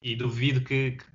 E 0.00 0.14
duvido 0.14 0.60
que, 0.60 0.92
que, 0.92 1.08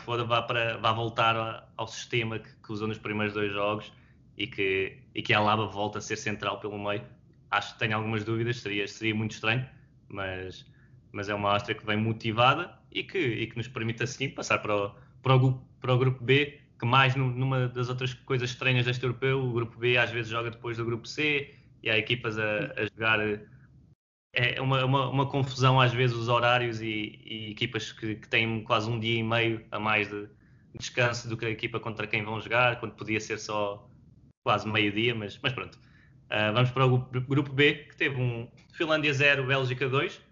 Foda 0.00 0.24
vá, 0.24 0.40
para, 0.42 0.78
vá 0.78 0.92
voltar 0.92 1.70
ao 1.76 1.86
sistema 1.86 2.38
que, 2.38 2.48
que 2.56 2.72
usou 2.72 2.88
nos 2.88 2.98
primeiros 2.98 3.34
dois 3.34 3.52
jogos 3.52 3.92
e 4.36 4.46
que, 4.46 4.98
e 5.14 5.22
que 5.22 5.32
a 5.32 5.38
Alaba 5.38 5.66
volta 5.66 5.98
a 5.98 6.00
ser 6.00 6.16
central 6.16 6.60
pelo 6.60 6.78
meio. 6.78 7.02
Acho 7.50 7.74
que 7.74 7.78
tenho 7.78 7.96
algumas 7.96 8.24
dúvidas, 8.24 8.58
seria, 8.60 8.86
seria 8.88 9.14
muito 9.14 9.32
estranho, 9.32 9.68
mas, 10.08 10.66
mas 11.12 11.28
é 11.28 11.34
uma 11.34 11.52
Áustria 11.52 11.74
que 11.76 11.86
vem 11.86 11.96
motivada 11.96 12.76
e 12.90 13.02
que, 13.04 13.18
e 13.18 13.46
que 13.46 13.56
nos 13.56 13.68
permite 13.68 14.02
assim 14.02 14.28
passar 14.28 14.58
para 14.58 14.74
o, 14.76 14.94
para 15.22 15.36
o, 15.36 15.52
para 15.80 15.94
o 15.94 15.98
grupo 15.98 16.22
B, 16.24 16.60
que 16.78 16.86
mais 16.86 17.14
nu- 17.14 17.30
numa 17.30 17.68
das 17.68 17.88
outras 17.88 18.12
coisas 18.14 18.50
estranhas 18.50 18.84
deste 18.86 19.04
europeu, 19.04 19.40
o 19.40 19.52
grupo 19.52 19.78
B 19.78 19.96
às 19.96 20.10
vezes 20.10 20.30
joga 20.30 20.50
depois 20.50 20.76
do 20.76 20.84
grupo 20.84 21.06
C 21.06 21.54
e 21.82 21.90
há 21.90 21.96
equipas 21.98 22.38
a, 22.38 22.72
a 22.76 22.84
jogar. 22.86 23.20
É 24.32 24.60
uma, 24.60 24.84
uma, 24.84 25.08
uma 25.08 25.26
confusão 25.30 25.80
às 25.80 25.92
vezes 25.92 26.16
os 26.16 26.28
horários 26.28 26.80
e, 26.80 27.20
e 27.24 27.50
equipas 27.52 27.92
que, 27.92 28.16
que 28.16 28.28
têm 28.28 28.64
quase 28.64 28.90
um 28.90 28.98
dia 28.98 29.18
e 29.18 29.22
meio 29.22 29.64
a 29.70 29.78
mais 29.78 30.08
de 30.08 30.28
descanso 30.76 31.28
do 31.28 31.36
que 31.36 31.46
a 31.46 31.50
equipa 31.50 31.78
contra 31.78 32.06
quem 32.06 32.24
vão 32.24 32.40
jogar, 32.40 32.80
quando 32.80 32.94
podia 32.96 33.20
ser 33.20 33.38
só 33.38 33.88
quase 34.44 34.68
meio-dia, 34.68 35.14
mas, 35.14 35.40
mas 35.42 35.52
pronto. 35.52 35.78
Ah, 36.30 36.52
vamos 36.52 36.70
para 36.70 36.86
o 36.86 36.98
grupo, 36.98 37.52
B, 37.52 37.74
que 37.88 37.96
teve 37.96 38.16
um 38.20 38.50
Finlândia 38.72 39.12
0, 39.12 39.46
Bélgica 39.46 39.88
2. 39.88 40.22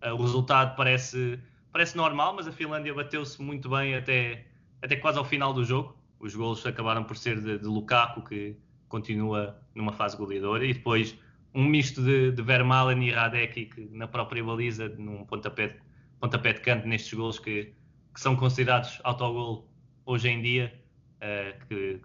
Ah, 0.00 0.14
o 0.14 0.22
resultado 0.22 0.76
parece, 0.76 1.40
parece 1.72 1.96
normal, 1.96 2.34
mas 2.34 2.48
a 2.48 2.52
Finlândia 2.52 2.94
bateu-se 2.94 3.40
muito 3.42 3.68
bem 3.70 3.94
até, 3.96 4.46
até 4.82 4.96
quase 4.96 5.18
ao 5.18 5.24
final 5.24 5.54
do 5.54 5.64
jogo. 5.64 5.98
Os 6.18 6.34
golos 6.34 6.66
acabaram 6.66 7.04
por 7.04 7.16
ser 7.16 7.40
de, 7.40 7.58
de 7.58 7.66
Lukaku, 7.66 8.22
que 8.24 8.56
continua 8.88 9.62
numa 9.74 9.92
fase 9.92 10.16
goleadora, 10.16 10.66
e 10.66 10.74
depois 10.74 11.18
um 11.54 11.64
misto 11.64 12.02
de, 12.02 12.32
de 12.32 12.42
Vermaelen 12.42 13.08
e 13.08 13.10
Radecki, 13.12 13.66
que 13.66 13.88
na 13.90 14.08
própria 14.08 14.42
baliza, 14.44 14.88
num 14.88 15.24
pontapé, 15.24 15.68
de- 15.68 15.80
pontapé 16.20 16.52
de 16.52 16.60
canto 16.60 16.86
nestes 16.86 17.12
golos 17.14 17.38
que, 17.38 17.74
que 18.14 18.20
são 18.20 18.36
considerados 18.36 19.00
autogol 19.04 19.72
hoje 20.04 20.28
em 20.28 20.42
dia, 20.42 20.84
ah, 21.20 21.52
que, 21.68 22.00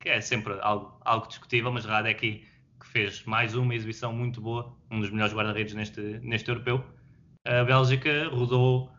que 0.00 0.08
é 0.08 0.20
sempre 0.20 0.58
algo, 0.60 0.96
algo 1.04 1.26
discutível, 1.26 1.72
mas 1.72 1.84
Radecki 1.84 2.46
que 2.80 2.86
fez 2.86 3.24
mais 3.24 3.54
uma 3.54 3.74
exibição 3.74 4.12
muito 4.12 4.40
boa, 4.40 4.76
um 4.90 5.00
dos 5.00 5.10
melhores 5.10 5.34
guarda-redes 5.34 5.74
neste, 5.74 6.00
neste 6.22 6.48
europeu. 6.48 6.84
A 7.44 7.64
Bélgica 7.64 8.28
rodou, 8.28 8.90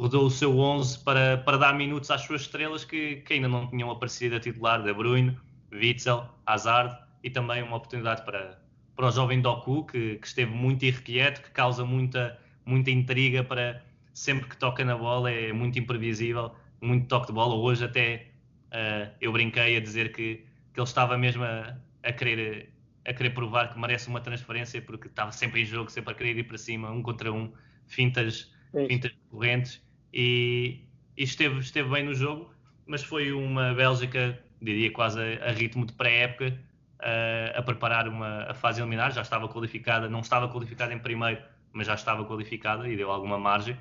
rodou 0.00 0.26
o 0.26 0.30
seu 0.30 0.58
11 0.58 1.04
para, 1.04 1.38
para 1.38 1.56
dar 1.56 1.74
minutos 1.74 2.10
às 2.10 2.22
suas 2.22 2.42
estrelas 2.42 2.84
que, 2.84 3.16
que 3.16 3.34
ainda 3.34 3.48
não 3.48 3.68
tinham 3.68 3.90
aparecido 3.90 4.36
a 4.36 4.40
titular, 4.40 4.82
De 4.82 4.92
Bruyne, 4.92 5.38
Witzel, 5.72 6.28
Hazard 6.46 6.96
e 7.22 7.30
também 7.30 7.62
uma 7.62 7.76
oportunidade 7.76 8.24
para, 8.24 8.60
para 8.96 9.06
o 9.06 9.10
jovem 9.10 9.40
Doku, 9.40 9.86
que, 9.86 10.16
que 10.16 10.26
esteve 10.26 10.50
muito 10.50 10.84
irrequieto, 10.84 11.42
que 11.42 11.50
causa 11.50 11.84
muita, 11.84 12.38
muita 12.66 12.90
intriga 12.90 13.44
para 13.44 13.84
sempre 14.12 14.48
que 14.48 14.56
toca 14.56 14.84
na 14.84 14.96
bola, 14.96 15.30
é 15.30 15.52
muito 15.52 15.78
imprevisível, 15.78 16.52
muito 16.80 17.06
toque 17.06 17.28
de 17.28 17.32
bola. 17.32 17.54
Hoje 17.54 17.84
até 17.84 18.29
Uh, 18.70 19.10
eu 19.20 19.32
brinquei 19.32 19.76
a 19.76 19.80
dizer 19.80 20.12
que, 20.12 20.44
que 20.72 20.80
ele 20.80 20.86
estava 20.86 21.18
mesmo 21.18 21.42
a, 21.42 21.76
a, 22.02 22.12
querer, 22.12 22.72
a 23.04 23.12
querer 23.12 23.30
provar 23.30 23.72
que 23.72 23.78
merece 23.78 24.08
uma 24.08 24.20
transferência 24.20 24.80
porque 24.80 25.08
estava 25.08 25.32
sempre 25.32 25.62
em 25.62 25.64
jogo, 25.64 25.90
sempre 25.90 26.12
a 26.12 26.14
querer 26.14 26.38
ir 26.38 26.44
para 26.44 26.56
cima, 26.56 26.90
um 26.90 27.02
contra 27.02 27.32
um, 27.32 27.52
fintas, 27.86 28.52
É 28.72 28.86
fintas 28.86 29.12
correntes 29.30 29.82
e, 30.12 30.84
e 31.16 31.24
esteve, 31.24 31.58
esteve 31.58 31.88
bem 31.88 32.04
no 32.04 32.14
jogo, 32.14 32.54
mas 32.86 33.02
foi 33.02 33.32
uma 33.32 33.74
Bélgica, 33.74 34.38
diria 34.62 34.90
quase 34.92 35.20
a, 35.20 35.48
a 35.48 35.52
ritmo 35.52 35.84
de 35.84 35.92
pré-época, 35.92 36.56
uh, 37.00 37.58
a 37.58 37.62
preparar 37.62 38.08
uma 38.08 38.44
a 38.44 38.54
fase 38.54 38.80
eliminar, 38.80 39.12
já 39.12 39.22
estava 39.22 39.48
qualificada, 39.48 40.08
não 40.08 40.20
estava 40.20 40.48
qualificada 40.48 40.94
em 40.94 40.98
primeiro, 40.98 41.42
mas 41.72 41.86
já 41.86 41.94
estava 41.94 42.24
qualificada 42.24 42.88
e 42.88 42.96
deu 42.96 43.10
alguma 43.10 43.38
margem. 43.38 43.76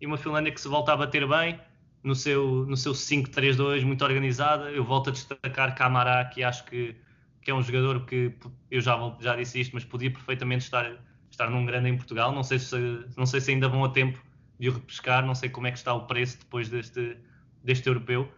E 0.00 0.06
uma 0.06 0.16
Finlândia 0.18 0.52
que 0.52 0.60
se 0.60 0.68
volta 0.68 0.92
a 0.92 0.96
bater 0.96 1.26
bem, 1.26 1.58
no 2.04 2.14
seu, 2.14 2.66
no 2.66 2.76
seu 2.76 2.92
5-3-2 2.92 3.82
muito 3.82 4.04
organizada. 4.04 4.70
Eu 4.70 4.84
volto 4.84 5.08
a 5.08 5.12
destacar 5.12 5.74
Camará, 5.74 6.24
que 6.26 6.44
acho 6.44 6.64
que, 6.66 6.94
que 7.40 7.50
é 7.50 7.54
um 7.54 7.62
jogador 7.62 8.04
que 8.04 8.32
eu 8.70 8.80
já, 8.80 8.96
já 9.18 9.34
disse 9.34 9.60
isto, 9.60 9.72
mas 9.72 9.84
podia 9.84 10.10
perfeitamente 10.10 10.64
estar, 10.64 10.92
estar 11.30 11.50
num 11.50 11.64
grande 11.64 11.88
em 11.88 11.96
Portugal. 11.96 12.30
Não 12.30 12.42
sei, 12.44 12.58
se, 12.58 12.76
não 13.16 13.24
sei 13.24 13.40
se 13.40 13.50
ainda 13.50 13.68
vão 13.68 13.82
a 13.84 13.88
tempo 13.88 14.22
de 14.60 14.68
o 14.68 14.72
repescar, 14.72 15.24
não 15.24 15.34
sei 15.34 15.48
como 15.48 15.66
é 15.66 15.72
que 15.72 15.78
está 15.78 15.94
o 15.94 16.06
preço 16.06 16.38
depois 16.38 16.68
deste, 16.68 17.16
deste 17.64 17.88
europeu, 17.88 18.30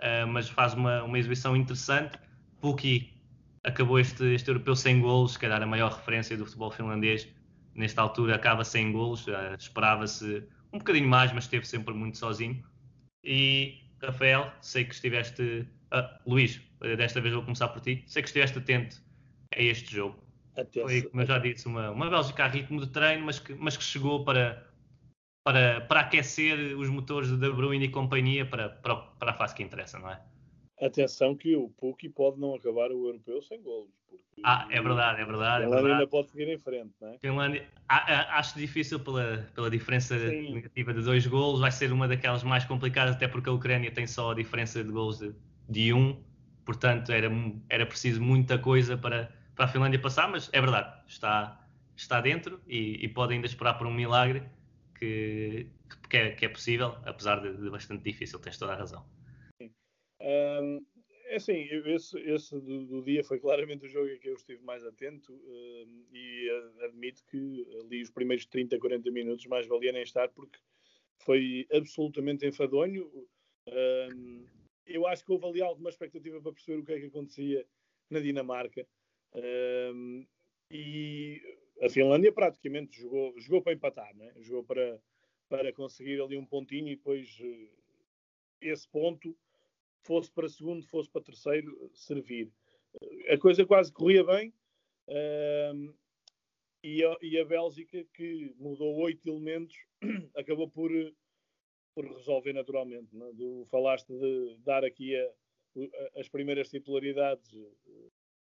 ah, 0.00 0.26
mas 0.26 0.48
faz 0.48 0.74
uma, 0.74 1.04
uma 1.04 1.18
exibição 1.18 1.56
interessante. 1.56 2.18
Pukki 2.60 3.14
acabou 3.64 4.00
este, 4.00 4.24
este 4.34 4.48
europeu 4.50 4.74
sem 4.74 5.00
golos, 5.00 5.32
se 5.32 5.38
calhar 5.38 5.62
a 5.62 5.66
maior 5.66 5.92
referência 5.92 6.36
do 6.36 6.44
futebol 6.44 6.70
finlandês 6.72 7.28
nesta 7.74 8.02
altura 8.02 8.34
acaba 8.34 8.64
sem 8.64 8.92
golos, 8.92 9.26
ah, 9.28 9.54
esperava-se 9.56 10.44
um 10.72 10.78
bocadinho 10.78 11.08
mais, 11.08 11.32
mas 11.32 11.44
esteve 11.44 11.66
sempre 11.66 11.94
muito 11.94 12.18
sozinho. 12.18 12.62
E 13.24 13.82
Rafael, 14.00 14.52
sei 14.60 14.84
que 14.84 14.94
estiveste 14.94 15.66
Uh, 15.92 16.08
Luís, 16.26 16.58
desta 16.96 17.20
vez 17.20 17.34
vou 17.34 17.42
começar 17.42 17.68
por 17.68 17.82
ti. 17.82 18.02
Sei 18.06 18.22
que 18.22 18.28
estiveste 18.28 18.58
atento 18.58 18.96
a 19.54 19.60
este 19.60 19.94
jogo. 19.94 20.24
Até 20.56 20.80
Foi, 20.80 21.02
como 21.02 21.20
eu 21.20 21.26
já 21.26 21.38
disse, 21.38 21.66
uma, 21.66 21.90
uma 21.90 22.08
Bélgica 22.08 22.44
a 22.44 22.48
ritmo 22.48 22.80
de 22.80 22.88
treino, 22.88 23.26
mas 23.26 23.38
que, 23.38 23.54
mas 23.54 23.76
que 23.76 23.84
chegou 23.84 24.24
para, 24.24 24.66
para, 25.44 25.82
para 25.82 26.00
aquecer 26.00 26.76
os 26.78 26.88
motores 26.88 27.28
de 27.28 27.36
De 27.36 27.50
Bruyne 27.50 27.84
e 27.84 27.88
companhia 27.90 28.46
para, 28.46 28.70
para, 28.70 28.96
para 28.96 29.30
a 29.32 29.34
fase 29.34 29.54
que 29.54 29.62
interessa, 29.62 29.98
não 29.98 30.10
é? 30.10 30.20
Atenção 30.82 31.36
que 31.36 31.54
o 31.54 31.68
Puki 31.68 32.08
pode 32.08 32.40
não 32.40 32.54
acabar 32.54 32.90
o 32.90 33.06
europeu 33.06 33.40
sem 33.42 33.62
golos. 33.62 33.88
Ah, 34.42 34.66
é 34.68 34.82
verdade, 34.82 35.20
é 35.20 35.24
verdade. 35.24 35.64
A 35.64 35.66
é 35.66 35.68
Finlândia 35.68 35.82
verdade. 35.82 35.92
ainda 35.92 36.10
pode 36.10 36.30
seguir 36.30 36.48
em 36.48 36.58
frente, 36.58 36.92
não 37.00 37.08
é? 37.08 37.18
Finlândia, 37.18 37.68
a- 37.88 38.12
a- 38.12 38.38
acho 38.40 38.58
difícil 38.58 38.98
pela, 38.98 39.48
pela 39.54 39.70
diferença 39.70 40.18
Sim. 40.18 40.54
negativa 40.54 40.92
de 40.92 41.02
dois 41.02 41.24
golos, 41.24 41.60
vai 41.60 41.70
ser 41.70 41.92
uma 41.92 42.08
daquelas 42.08 42.42
mais 42.42 42.64
complicadas, 42.64 43.14
até 43.14 43.28
porque 43.28 43.48
a 43.48 43.52
Ucrânia 43.52 43.92
tem 43.92 44.08
só 44.08 44.32
a 44.32 44.34
diferença 44.34 44.82
de 44.82 44.90
golos 44.90 45.18
de, 45.20 45.32
de 45.68 45.92
um, 45.92 46.20
portanto 46.64 47.12
era, 47.12 47.30
era 47.68 47.86
preciso 47.86 48.20
muita 48.20 48.58
coisa 48.58 48.96
para, 48.98 49.32
para 49.54 49.66
a 49.66 49.68
Finlândia 49.68 50.00
passar, 50.00 50.28
mas 50.28 50.50
é 50.52 50.60
verdade, 50.60 50.92
está, 51.06 51.64
está 51.96 52.20
dentro 52.20 52.60
e, 52.66 53.04
e 53.04 53.08
pode 53.08 53.34
ainda 53.34 53.46
esperar 53.46 53.74
por 53.74 53.86
um 53.86 53.94
milagre 53.94 54.42
que, 54.98 55.68
que, 56.10 56.16
é, 56.16 56.30
que 56.32 56.44
é 56.44 56.48
possível, 56.48 56.96
apesar 57.04 57.36
de, 57.40 57.56
de 57.56 57.70
bastante 57.70 58.02
difícil, 58.02 58.40
tens 58.40 58.58
toda 58.58 58.72
a 58.72 58.76
razão. 58.76 59.04
Ahm, 60.22 60.86
é 61.26 61.36
assim, 61.36 61.66
esse, 61.86 62.18
esse 62.20 62.54
do, 62.60 62.86
do 62.86 63.02
dia 63.02 63.24
foi 63.24 63.40
claramente 63.40 63.86
o 63.86 63.88
jogo 63.88 64.08
em 64.08 64.18
que 64.18 64.28
eu 64.28 64.34
estive 64.34 64.62
mais 64.62 64.84
atento 64.84 65.32
ahm, 65.32 66.04
e 66.12 66.50
admito 66.84 67.24
que 67.26 67.66
ali 67.80 68.02
os 68.02 68.10
primeiros 68.10 68.46
30, 68.46 68.78
40 68.78 69.10
minutos 69.10 69.46
mais 69.46 69.66
valia 69.66 69.92
nem 69.92 70.02
estar 70.02 70.28
porque 70.28 70.58
foi 71.18 71.66
absolutamente 71.72 72.46
enfadonho. 72.46 73.10
Ahm, 73.68 74.46
eu 74.86 75.06
acho 75.06 75.24
que 75.24 75.32
houve 75.32 75.46
ali 75.46 75.62
alguma 75.62 75.90
expectativa 75.90 76.40
para 76.40 76.52
perceber 76.52 76.78
o 76.78 76.84
que 76.84 76.92
é 76.92 77.00
que 77.00 77.06
acontecia 77.06 77.66
na 78.10 78.20
Dinamarca. 78.20 78.86
Ahm, 79.34 80.26
e 80.70 81.40
a 81.82 81.88
Finlândia 81.88 82.32
praticamente 82.32 83.00
jogou, 83.00 83.34
jogou 83.38 83.62
para 83.62 83.72
empatar, 83.72 84.14
né? 84.16 84.32
jogou 84.38 84.64
para, 84.64 85.00
para 85.48 85.72
conseguir 85.72 86.20
ali 86.20 86.36
um 86.36 86.46
pontinho 86.46 86.88
e 86.88 86.96
depois 86.96 87.38
eh, 87.40 87.68
esse 88.60 88.88
ponto 88.88 89.36
fosse 90.02 90.30
para 90.30 90.48
segundo, 90.48 90.86
fosse 90.86 91.08
para 91.10 91.22
terceiro, 91.22 91.90
servir. 91.94 92.50
A 93.28 93.38
coisa 93.38 93.64
quase 93.64 93.92
corria 93.92 94.24
bem. 94.24 94.52
ahm, 95.08 95.92
e, 96.84 97.04
a, 97.04 97.16
e 97.22 97.38
a 97.38 97.44
Bélgica, 97.44 98.04
que 98.12 98.54
mudou 98.58 98.96
oito 99.00 99.28
elementos, 99.28 99.76
acabou 100.36 100.68
por, 100.68 100.90
por 101.94 102.04
resolver 102.16 102.52
naturalmente. 102.52 103.08
é? 103.16 103.66
Falaste 103.70 104.12
de 104.12 104.56
dar 104.64 104.84
aqui 104.84 105.14
a- 105.16 105.32
a- 105.78 106.20
as 106.20 106.28
primeiras 106.28 106.68
titularidades 106.68 107.54
eh, 107.54 108.08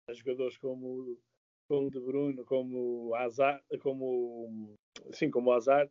a 0.09 0.13
jogadores 0.15 0.57
como, 0.59 1.19
como 1.69 1.91
De 1.91 2.01
Bruyne, 2.01 2.45
como 2.45 3.15
Hazard, 3.15 3.63
como, 3.81 4.77
sim, 5.13 5.31
como 5.31 5.53
Hazard. 5.53 5.91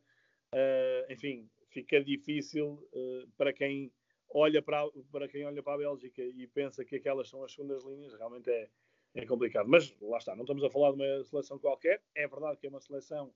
Ah, 0.54 1.06
enfim, 1.10 1.50
fica 1.70 2.02
difícil 2.04 2.88
eh, 2.94 3.26
para 3.38 3.54
quem 3.54 3.92
olha 4.30 4.62
para, 4.62 4.90
para 5.12 5.28
quem 5.28 5.46
olha 5.46 5.62
para 5.64 5.74
a 5.74 5.78
Bélgica 5.78 6.22
e 6.22 6.48
pensa 6.48 6.86
que 6.86 6.98
aquelas 6.98 7.30
são 7.30 7.44
as 7.44 7.52
segundas 7.52 7.84
linhas, 7.84 8.14
realmente 8.14 8.50
é, 8.50 8.70
é 9.16 9.26
complicado. 9.26 9.68
Mas 9.68 9.96
lá 10.02 10.18
está, 10.18 10.36
não 10.36 10.44
estamos 10.44 10.64
a 10.64 10.70
falar 10.70 10.92
de 10.92 11.02
uma 11.02 11.24
seleção 11.24 11.60
qualquer. 11.60 12.02
É 12.16 12.28
verdade 12.28 12.58
que 12.58 12.68
é 12.68 12.70
uma 12.70 12.80
seleção 12.80 13.34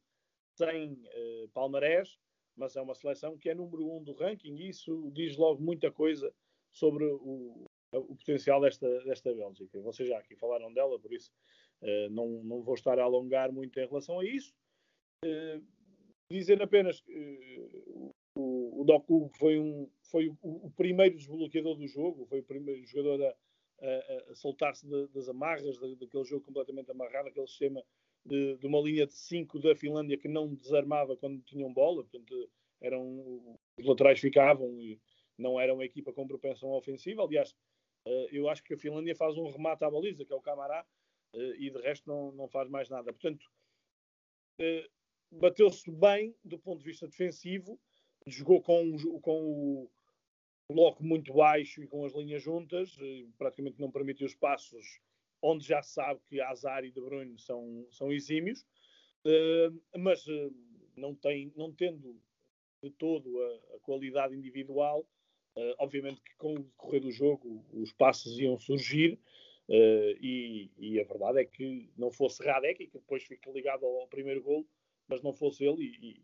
sem 0.55 1.01
eh, 1.05 1.47
palmarés, 1.53 2.19
mas 2.55 2.75
é 2.75 2.81
uma 2.81 2.93
seleção 2.93 3.37
que 3.37 3.49
é 3.49 3.55
número 3.55 3.91
um 3.91 4.03
do 4.03 4.13
ranking 4.13 4.55
e 4.55 4.69
isso 4.69 5.11
diz 5.11 5.35
logo 5.35 5.61
muita 5.61 5.91
coisa 5.91 6.33
sobre 6.71 7.05
o, 7.05 7.65
o 7.91 8.15
potencial 8.15 8.61
desta, 8.61 8.87
desta 9.03 9.33
Bélgica. 9.33 9.81
Vocês 9.81 10.09
já 10.09 10.17
aqui 10.19 10.35
falaram 10.35 10.71
dela, 10.71 10.99
por 10.99 11.11
isso 11.11 11.31
eh, 11.81 12.09
não, 12.09 12.43
não 12.43 12.61
vou 12.61 12.75
estar 12.75 12.99
a 12.99 13.03
alongar 13.03 13.51
muito 13.51 13.79
em 13.79 13.87
relação 13.87 14.19
a 14.19 14.25
isso. 14.25 14.53
Eh, 15.25 15.59
dizer 16.29 16.61
apenas 16.61 16.99
que 16.99 18.11
o, 18.35 18.83
Doku 18.85 19.29
foi, 19.37 19.59
um, 19.59 19.89
foi 20.01 20.27
o, 20.27 20.37
o 20.41 20.71
primeiro 20.71 21.15
desbloqueador 21.15 21.77
do 21.77 21.87
jogo, 21.87 22.25
foi 22.25 22.39
o 22.39 22.43
primeiro 22.43 22.83
jogador 22.85 23.23
a, 23.25 23.85
a- 23.85 24.31
a 24.31 24.35
soltar-se 24.35 24.87
da- 24.89 25.07
das 25.07 25.29
amarras, 25.29 25.77
da- 25.79 25.95
daquele 25.95 26.23
jogo 26.25 26.45
completamente 26.45 26.91
amarrado, 26.91 27.27
aquele 27.29 27.47
sistema 27.47 27.83
de, 28.25 28.57
de 28.57 28.67
uma 28.67 28.79
linha 28.81 29.05
de 29.05 29.13
5 29.13 29.59
da 29.59 29.75
Finlândia 29.75 30.17
que 30.17 30.27
não 30.27 30.53
desarmava 30.55 31.15
quando 31.17 31.41
tinham 31.43 31.73
bola, 31.73 32.03
portanto, 32.03 32.49
eram, 32.81 33.59
os 33.77 33.85
laterais 33.85 34.19
ficavam 34.19 34.79
e 34.79 34.99
não 35.37 35.59
era 35.59 35.73
uma 35.73 35.85
equipa 35.85 36.13
com 36.13 36.27
propensão 36.27 36.69
ofensiva. 36.71 37.23
Aliás, 37.23 37.55
eh, 38.05 38.27
eu 38.31 38.49
acho 38.49 38.63
que 38.63 38.73
a 38.73 38.77
Finlândia 38.77 39.15
faz 39.15 39.37
um 39.37 39.49
remate 39.49 39.83
à 39.83 39.91
baliza, 39.91 40.25
que 40.25 40.33
é 40.33 40.35
o 40.35 40.41
Camará, 40.41 40.85
eh, 41.33 41.55
e 41.59 41.69
de 41.71 41.79
resto 41.81 42.07
não, 42.09 42.31
não 42.31 42.47
faz 42.49 42.69
mais 42.69 42.89
nada. 42.89 43.11
Portanto, 43.13 43.45
eh, 44.59 44.89
bateu-se 45.31 45.89
bem 45.91 46.35
do 46.43 46.59
ponto 46.59 46.79
de 46.79 46.85
vista 46.85 47.07
defensivo, 47.07 47.79
jogou 48.27 48.61
com, 48.61 48.95
com 49.21 49.89
o 50.67 50.73
bloco 50.73 51.03
muito 51.03 51.33
baixo 51.33 51.83
e 51.83 51.87
com 51.87 52.05
as 52.05 52.13
linhas 52.13 52.41
juntas, 52.41 52.97
praticamente 53.37 53.79
não 53.79 53.91
permitiu 53.91 54.25
espaços 54.25 54.99
onde 55.41 55.67
já 55.67 55.81
se 55.83 55.93
sabe 55.93 56.21
que 56.25 56.39
Azar 56.39 56.85
e 56.85 56.91
De 56.91 57.01
Bruyne 57.01 57.37
são, 57.37 57.85
são 57.91 58.11
exímios, 58.11 58.65
eh, 59.25 59.69
mas 59.97 60.25
eh, 60.27 60.49
não, 60.95 61.13
tem, 61.13 61.51
não 61.57 61.71
tendo 61.73 62.17
de 62.81 62.89
todo 62.91 63.41
a, 63.41 63.75
a 63.75 63.79
qualidade 63.81 64.33
individual, 64.33 65.05
eh, 65.57 65.75
obviamente 65.79 66.21
que 66.21 66.33
com 66.37 66.53
o 66.53 66.63
decorrer 66.63 67.01
do 67.01 67.11
jogo 67.11 67.63
os 67.73 67.91
passos 67.91 68.39
iam 68.39 68.57
surgir, 68.57 69.19
eh, 69.69 70.17
e, 70.21 70.71
e 70.77 70.99
a 70.99 71.03
verdade 71.03 71.39
é 71.39 71.45
que 71.45 71.89
não 71.97 72.09
fosse 72.09 72.41
Radek, 72.43 72.87
que 72.87 72.97
depois 72.97 73.23
fica 73.23 73.51
ligado 73.51 73.85
ao, 73.85 74.07
primeiro 74.07 74.41
golo, 74.41 74.65
mas 75.07 75.21
não 75.21 75.33
fosse 75.33 75.65
ele, 75.65 75.83
e, 75.83 76.21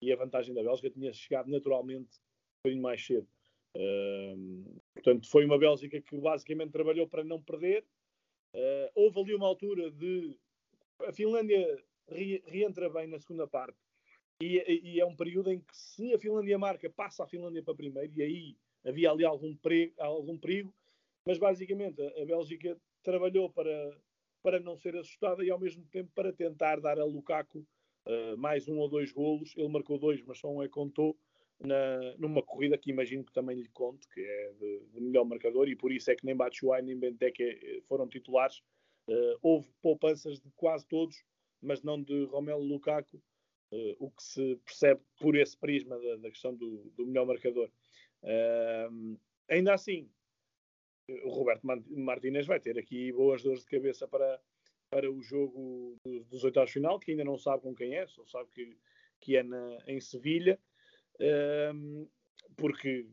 e- 0.00 0.12
a 0.12 0.16
vantagem 0.16 0.54
da 0.54 0.62
Bélgica 0.62 0.90
tinha 0.90 1.12
chegado 1.12 1.50
naturalmente 1.50 2.18
um 2.18 2.62
bocadinho 2.64 2.82
mais 2.82 3.04
cedo. 3.04 3.28
Ehm, 3.76 4.64
portanto, 4.94 5.28
foi 5.28 5.44
uma 5.44 5.58
Bélgica 5.58 6.00
que 6.00 6.16
basicamente 6.18 6.72
trabalhou 6.72 7.06
para 7.08 7.24
não 7.24 7.40
perder. 7.42 7.84
Eh, 8.54 8.90
houve 8.94 9.20
ali 9.20 9.34
uma 9.34 9.46
altura 9.46 9.90
de. 9.90 10.36
A 11.06 11.12
Finlândia 11.12 11.82
re- 12.08 12.42
reentra 12.46 12.90
bem 12.90 13.06
na 13.06 13.18
segunda 13.18 13.46
parte. 13.46 13.78
E, 14.42 14.56
e 14.94 15.00
é 15.00 15.04
um 15.04 15.14
período 15.14 15.52
em 15.52 15.60
que, 15.60 15.76
se 15.76 16.12
a 16.14 16.18
Finlândia 16.18 16.58
marca, 16.58 16.88
passa 16.90 17.24
a 17.24 17.26
Finlândia 17.28 17.62
para 17.62 17.74
primeiro, 17.74 18.12
e 18.16 18.22
aí 18.22 18.56
havia 18.84 19.10
ali 19.10 19.24
algum 19.24 19.54
perigo, 19.54 19.94
algum 19.98 20.38
perigo 20.38 20.74
mas 21.26 21.38
basicamente 21.38 22.00
a, 22.02 22.22
a 22.22 22.24
Bélgica 22.24 22.80
trabalhou 23.02 23.50
para, 23.50 23.96
para 24.42 24.60
não 24.60 24.76
ser 24.76 24.96
assustada 24.96 25.44
e 25.44 25.50
ao 25.50 25.58
mesmo 25.58 25.84
tempo 25.86 26.10
para 26.14 26.32
tentar 26.32 26.80
dar 26.80 26.98
a 26.98 27.04
Lukaku 27.04 27.66
eh, 28.10 28.36
mais 28.36 28.66
um 28.68 28.78
ou 28.78 28.88
dois 28.88 29.12
golos. 29.12 29.54
Ele 29.56 29.68
marcou 29.68 29.98
dois, 29.98 30.20
mas 30.22 30.38
só 30.38 30.48
um 30.50 30.62
é 30.62 30.68
contou 30.68 31.16
na, 31.60 32.16
numa 32.18 32.42
corrida 32.42 32.76
que 32.76 32.90
imagino 32.90 33.24
que 33.24 33.32
também 33.32 33.56
lhe 33.56 33.68
conte, 33.68 34.08
que 34.08 34.20
é 34.20 34.52
de, 34.58 34.80
de 34.92 35.00
melhor 35.00 35.24
marcador, 35.24 35.68
e 35.68 35.76
por 35.76 35.92
isso 35.92 36.10
é 36.10 36.16
que 36.16 36.24
nem 36.24 36.34
Batshuayi 36.34 36.84
nem 36.84 36.98
Benteke 36.98 37.42
eh, 37.42 37.80
foram 37.86 38.08
titulares. 38.08 38.62
Eh, 39.08 39.36
houve 39.42 39.70
poupanças 39.80 40.40
de 40.40 40.50
quase 40.56 40.86
todos, 40.88 41.16
mas 41.62 41.82
não 41.82 42.02
de 42.02 42.24
Romelu 42.24 42.62
Lukaku, 42.62 43.22
eh, 43.72 43.96
o 44.00 44.10
que 44.10 44.22
se 44.22 44.56
percebe 44.64 45.00
por 45.20 45.36
esse 45.36 45.56
prisma 45.56 45.98
da, 45.98 46.16
da 46.16 46.30
questão 46.30 46.54
do, 46.54 46.90
do 46.96 47.06
melhor 47.06 47.26
marcador. 47.26 47.70
Ahm, 48.24 49.16
ainda 49.48 49.74
assim, 49.74 50.10
o 51.24 51.30
Roberto 51.30 51.62
Martínez 51.64 52.46
vai 52.46 52.60
ter 52.60 52.78
aqui 52.78 53.12
boas 53.12 53.42
dores 53.42 53.60
de 53.60 53.66
cabeça 53.66 54.08
para, 54.08 54.40
para 54.90 55.10
o 55.10 55.22
jogo 55.22 55.96
dos, 56.28 56.42
oitavos 56.42 56.70
de 56.70 56.74
final, 56.74 56.98
que 56.98 57.12
ainda 57.12 57.24
não 57.24 57.38
sabe 57.38 57.62
com 57.62 57.74
quem 57.74 57.94
é, 57.94 58.06
só 58.08 58.24
sabe 58.26 58.50
que, 58.50 58.76
que 59.20 59.36
é 59.36 59.42
na, 59.42 59.78
em 59.86 60.00
Sevilha, 60.00 60.58
Ahm, 61.20 62.06
porque 62.56 63.06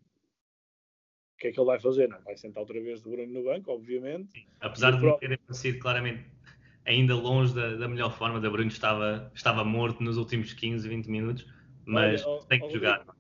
o 1.34 1.38
que 1.38 1.48
é 1.50 1.52
que 1.52 1.60
ele 1.60 1.68
vai 1.68 1.80
fazer? 1.80 2.08
Não 2.08 2.22
vai 2.22 2.38
sentar 2.38 2.62
outra 2.62 2.82
vez 2.82 3.02
de 3.02 3.10
Bruno 3.10 3.32
no 3.32 3.44
banco, 3.44 3.72
obviamente. 3.72 4.48
Apesar 4.62 4.92
de 4.92 5.04
não 5.04 5.10
pro- 5.12 5.20
ter 5.20 5.34
aparecido 5.34 5.80
claramente 5.80 6.26
ainda 6.86 7.14
longe 7.16 7.54
da, 7.54 7.76
da 7.76 7.88
melhor 7.88 8.18
forma, 8.18 8.40
da 8.40 8.50
Bruno 8.50 8.70
estava, 8.70 9.30
estava 9.36 9.64
morto 9.66 10.02
nos 10.02 10.18
últimos 10.18 10.54
15, 10.54 10.88
20 10.88 11.08
minutos, 11.10 11.46
mas 11.86 12.26
Olha, 12.26 12.48
tem 12.48 12.60
que 12.60 12.66
ó, 12.66 12.70
jogar. 12.70 13.06
E- 13.06 13.17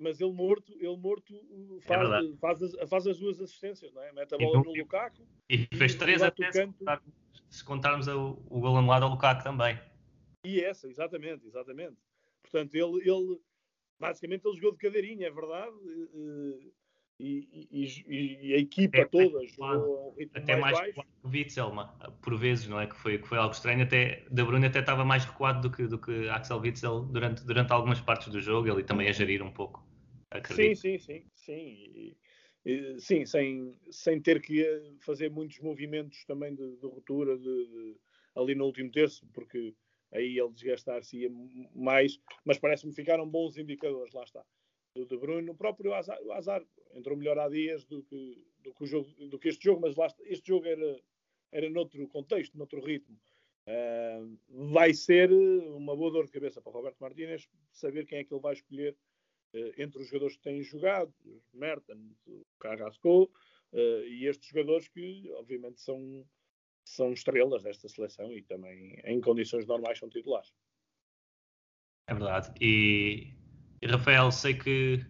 Mas 0.00 0.20
ele 0.20 0.32
morto, 0.32 0.72
ele 0.72 0.96
morto 0.96 1.34
uh, 1.34 1.78
É 1.78 1.80
faz, 1.82 2.00
verdade. 2.00 2.36
faz, 2.38 2.62
as, 2.62 2.88
faz 2.88 3.06
as 3.06 3.18
duas 3.18 3.40
assistências, 3.40 3.92
não 3.92 4.02
é? 4.02 4.12
Mete 4.12 4.34
a 4.34 4.36
E 4.36 4.40
bola 4.40 4.54
não- 4.58 4.64
no 4.64 4.72
Lukaku. 4.74 5.22
E 5.50 5.58
fez 5.76 5.94
e 5.94 5.98
três 5.98 6.22
até 6.22 6.50
se, 6.50 6.66
contar- 6.66 7.02
se 7.50 7.64
contarmos 7.64 8.08
o, 8.08 8.42
o 8.48 8.60
gol 8.60 8.76
anulado 8.78 9.04
ao 9.04 9.10
Lukaku 9.10 9.42
também. 9.44 9.78
E 10.44 10.60
essa, 10.60 10.88
exatamente, 10.88 11.46
exatamente. 11.46 11.96
Portanto, 12.42 12.74
ele, 12.74 13.08
ele 13.08 13.38
basicamente 13.98 14.46
ele 14.46 14.56
jogou 14.56 14.72
de 14.72 14.78
cadeirinha, 14.78 15.26
é 15.26 15.30
verdade. 15.30 15.74
E, 17.18 17.68
e- 17.72 18.48
e- 18.50 18.54
a 18.54 18.58
equipa 18.58 18.98
É, 18.98 19.04
toda 19.06 19.38
mais 19.38 19.50
jogou 19.52 20.10
um 20.12 20.14
ritmo 20.18 20.42
Até 20.42 20.56
mais, 20.56 20.78
mais 20.78 20.94
baixo. 20.94 21.08
que 21.22 21.26
o 21.26 21.30
Witzel, 21.30 21.72
por 22.22 22.38
vezes, 22.38 22.68
não 22.68 22.80
é? 22.80 22.86
Que 22.86 22.94
foi, 22.96 23.18
que 23.18 23.26
foi 23.26 23.38
algo 23.38 23.54
estranho. 23.54 23.82
Até 23.82 24.26
Da 24.30 24.44
Bruyne 24.44 24.66
até 24.66 24.80
estava 24.80 25.04
mais 25.04 25.24
recuado 25.24 25.68
do 25.68 25.74
que, 25.74 25.86
do 25.86 25.98
que 25.98 26.28
Axel 26.28 26.58
Witzel 26.58 27.00
durante, 27.06 27.44
durante 27.44 27.72
algumas 27.72 28.00
partes 28.00 28.28
do 28.28 28.40
jogo. 28.40 28.68
Ele 28.68 28.84
também 28.84 29.08
a 29.08 29.12
gerir 29.12 29.42
um 29.42 29.50
pouco, 29.50 29.86
Sim, 30.28 30.30
acredito. 30.30 30.80
sim, 30.80 30.98
sim, 30.98 31.24
sim. 31.34 32.16
E, 32.66 32.98
sim, 32.98 33.24
sem, 33.24 33.78
sem 33.90 34.20
ter 34.20 34.42
que 34.42 34.96
fazer 35.00 35.30
muitos 35.30 35.60
movimentos 35.60 36.24
também 36.24 36.54
de, 36.54 36.76
de 36.76 36.86
ruptura 36.86 37.38
de, 37.38 37.44
de, 37.44 37.96
ali 38.34 38.54
no 38.54 38.64
último 38.66 38.90
terço, 38.90 39.24
porque 39.32 39.72
aí 40.12 40.38
ele 40.38 40.52
desgastar-se 40.52 41.28
mais, 41.74 42.20
mas 42.44 42.58
parece-me 42.58 42.92
ficaram 42.92 43.28
bons 43.28 43.56
indicadores, 43.56 44.12
lá 44.12 44.24
está. 44.24 44.44
Do 44.96 45.06
De 45.06 45.16
Bruyne, 45.16 45.50
o 45.50 45.54
próprio 45.54 45.94
Azar, 45.94 46.18
o 46.22 46.32
Azar 46.32 46.62
entrou 46.96 47.16
melhor 47.16 47.38
há 47.38 47.48
dias 47.48 47.84
do 47.84 48.02
que, 48.02 48.44
do 48.60 48.72
que, 48.72 48.86
jogo, 48.86 49.10
do 49.28 49.38
que 49.38 49.48
este 49.48 49.64
jogo, 49.64 49.82
mas 49.82 49.96
lá, 49.96 50.08
este 50.24 50.48
jogo 50.48 50.66
era, 50.66 51.00
era 51.52 51.70
noutro 51.70 52.06
contexto, 52.08 52.56
noutro 52.56 52.80
ritmo. 52.80 53.18
Uh, 53.68 54.38
vai 54.70 54.94
ser 54.94 55.32
uma 55.32 55.96
boa 55.96 56.10
dor 56.10 56.26
de 56.26 56.32
cabeça 56.32 56.60
para 56.60 56.70
o 56.70 56.74
Roberto 56.74 57.00
Martínez 57.00 57.48
saber 57.72 58.06
quem 58.06 58.18
é 58.18 58.24
que 58.24 58.32
ele 58.32 58.40
vai 58.40 58.54
escolher 58.54 58.96
uh, 59.54 59.72
entre 59.76 60.00
os 60.00 60.06
jogadores 60.08 60.36
que 60.36 60.42
têm 60.42 60.62
jogado, 60.62 61.12
o 61.24 61.42
Mertens, 61.52 62.16
o 62.26 62.46
Carrasco, 62.60 63.24
uh, 63.24 64.04
e 64.06 64.26
estes 64.26 64.48
jogadores 64.48 64.88
que, 64.88 65.30
obviamente, 65.32 65.80
são, 65.80 66.24
são 66.84 67.12
estrelas 67.12 67.64
desta 67.64 67.88
seleção 67.88 68.32
e 68.32 68.42
também, 68.42 69.00
em 69.04 69.20
condições 69.20 69.66
normais, 69.66 69.98
são 69.98 70.08
titulares. 70.08 70.52
É 72.08 72.14
verdade. 72.14 72.52
E 72.60 73.34
Rafael, 73.84 74.30
sei 74.30 74.54
que 74.54 75.04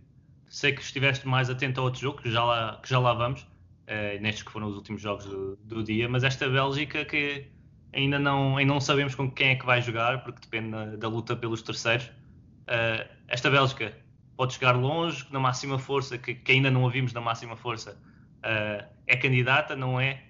sei 0.48 0.72
que 0.72 0.82
estiveste 0.82 1.26
mais 1.26 1.50
atento 1.50 1.80
a 1.80 1.84
outro 1.84 2.00
jogo, 2.00 2.22
que 2.22 2.30
já 2.30 2.44
lá, 2.44 2.80
que 2.82 2.88
já 2.88 2.98
lá 2.98 3.12
vamos, 3.14 3.42
uh, 3.42 4.20
nestes 4.20 4.42
que 4.42 4.50
foram 4.50 4.68
os 4.68 4.76
últimos 4.76 5.00
jogos 5.00 5.26
do, 5.26 5.56
do, 5.56 5.82
dia, 5.82 6.08
mas 6.08 6.24
esta 6.24 6.48
Bélgica 6.48 7.04
que 7.04 7.46
ainda 7.92 8.18
não, 8.18 8.56
ainda 8.56 8.72
não 8.72 8.80
sabemos 8.80 9.14
com 9.14 9.30
quem 9.30 9.50
é 9.50 9.56
que 9.56 9.66
vai 9.66 9.80
jogar, 9.82 10.22
porque 10.22 10.40
depende 10.40 10.70
da, 10.70 10.96
da 10.96 11.08
luta 11.08 11.36
pelos 11.36 11.62
terceiros. 11.62 12.06
Uh, 12.06 13.08
esta 13.28 13.50
Bélgica 13.50 13.96
pode 14.36 14.54
chegar 14.54 14.72
longe, 14.72 15.26
na 15.30 15.40
máxima 15.40 15.78
força, 15.78 16.18
que, 16.18 16.34
que 16.34 16.52
ainda 16.52 16.70
não 16.70 16.86
a 16.86 16.90
vimos 16.90 17.12
na 17.12 17.20
máxima 17.20 17.56
força, 17.56 17.98
uh, 18.38 18.86
é 19.06 19.16
candidata, 19.16 19.74
não 19.76 20.00
é? 20.00 20.22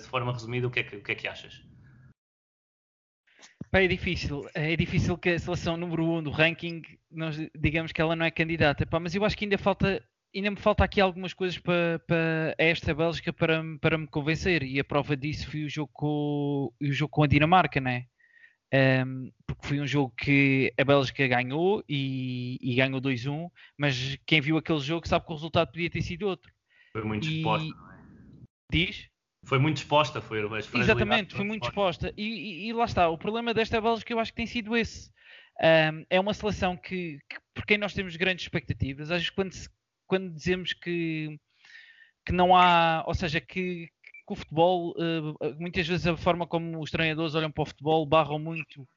de 0.00 0.04
forma 0.04 0.32
resumida, 0.32 0.68
o 0.68 0.70
que 0.70 0.78
é 0.78 0.82
que, 0.84 0.96
o 0.98 1.02
que, 1.02 1.10
é 1.10 1.14
que 1.16 1.26
achas? 1.26 1.60
É 3.82 3.88
difícil. 3.88 4.48
É 4.54 4.76
difícil 4.76 5.16
que 5.18 5.30
a 5.30 5.38
seleção 5.38 5.76
número 5.76 6.04
1 6.04 6.16
um 6.16 6.22
do 6.22 6.30
ranking, 6.30 6.82
nós 7.10 7.36
digamos 7.58 7.92
que 7.92 8.00
ela 8.00 8.14
não 8.14 8.26
é 8.26 8.30
candidata. 8.30 8.86
Pá, 8.86 9.00
mas 9.00 9.14
eu 9.14 9.24
acho 9.24 9.36
que 9.36 9.44
ainda 9.44 9.58
falta, 9.58 10.04
ainda 10.34 10.50
me 10.50 10.56
falta 10.56 10.84
aqui 10.84 11.00
algumas 11.00 11.32
coisas 11.32 11.58
para, 11.58 11.98
para 12.06 12.54
esta 12.58 12.94
Bélgica 12.94 13.32
para, 13.32 13.62
para 13.80 13.98
me 13.98 14.06
convencer. 14.06 14.62
E 14.62 14.78
a 14.78 14.84
prova 14.84 15.16
disso 15.16 15.50
foi 15.50 15.64
o 15.64 15.68
jogo 15.68 15.90
com, 15.92 16.72
o 16.80 16.92
jogo 16.92 17.10
com 17.10 17.22
a 17.22 17.26
Dinamarca, 17.26 17.80
né? 17.80 18.06
Um, 19.06 19.30
porque 19.46 19.68
foi 19.68 19.80
um 19.80 19.86
jogo 19.86 20.12
que 20.16 20.72
a 20.76 20.84
Bélgica 20.84 21.28
ganhou 21.28 21.84
e, 21.88 22.58
e 22.60 22.74
ganhou 22.74 23.00
2-1, 23.00 23.48
mas 23.78 24.18
quem 24.26 24.40
viu 24.40 24.56
aquele 24.56 24.80
jogo 24.80 25.06
sabe 25.06 25.24
que 25.24 25.30
o 25.30 25.34
resultado 25.34 25.70
podia 25.70 25.88
ter 25.88 26.02
sido 26.02 26.26
outro. 26.26 26.52
Foi 26.92 27.04
muito 27.04 27.28
exposto, 27.28 27.68
não 27.68 27.92
é? 27.92 27.98
Diz? 28.72 29.08
Foi 29.44 29.58
muito 29.58 29.76
disposta, 29.76 30.20
foi 30.20 30.40
Exatamente, 30.74 31.34
foi 31.34 31.44
muito 31.44 31.62
disposta. 31.62 32.12
E, 32.16 32.22
e, 32.22 32.68
e, 32.68 32.72
lá 32.72 32.84
está, 32.84 33.08
o 33.08 33.18
problema 33.18 33.52
desta 33.52 33.80
Bélgica 33.80 34.12
eu 34.12 34.18
acho 34.18 34.32
que 34.32 34.36
tem 34.36 34.46
sido 34.46 34.76
esse. 34.76 35.10
Um, 35.60 36.04
é 36.10 36.18
uma 36.18 36.34
seleção 36.34 36.76
que, 36.76 37.18
que, 37.28 37.36
por 37.54 37.64
quem 37.64 37.78
nós 37.78 37.94
temos 37.94 38.16
grandes 38.16 38.44
expectativas, 38.44 39.10
às 39.10 39.18
vezes 39.18 39.30
quando, 39.30 39.54
quando 40.06 40.34
dizemos 40.34 40.72
que, 40.72 41.38
que 42.26 42.32
não 42.32 42.56
há, 42.56 43.04
ou 43.06 43.14
seja, 43.14 43.40
que, 43.40 43.86
que 43.86 44.32
o 44.32 44.34
futebol, 44.34 44.90
uh, 44.92 45.54
muitas 45.60 45.86
vezes 45.86 46.06
a 46.06 46.16
forma 46.16 46.46
como 46.46 46.80
os 46.80 46.90
treinadores 46.90 47.34
olham 47.34 47.52
para 47.52 47.62
o 47.62 47.66
futebol 47.66 48.04
barram 48.04 48.38
muito 48.38 48.88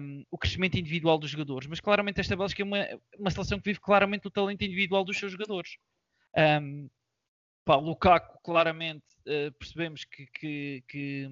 um, 0.00 0.24
o 0.30 0.38
crescimento 0.38 0.78
individual 0.78 1.18
dos 1.18 1.30
jogadores, 1.30 1.68
mas 1.68 1.80
claramente 1.80 2.20
esta 2.20 2.36
Bélgica 2.36 2.62
é 2.62 2.64
uma, 2.64 2.86
uma 3.18 3.30
seleção 3.30 3.58
que 3.58 3.70
vive 3.70 3.80
claramente 3.80 4.26
o 4.26 4.30
talento 4.30 4.62
individual 4.62 5.04
dos 5.04 5.18
seus 5.18 5.32
jogadores. 5.32 5.76
Um, 6.36 6.88
pá, 7.64 7.76
Lukaku 7.76 8.40
claramente 8.42 9.04
uh, 9.26 9.52
percebemos 9.58 10.04
que, 10.04 10.26
que, 10.26 10.84
que, 10.88 11.28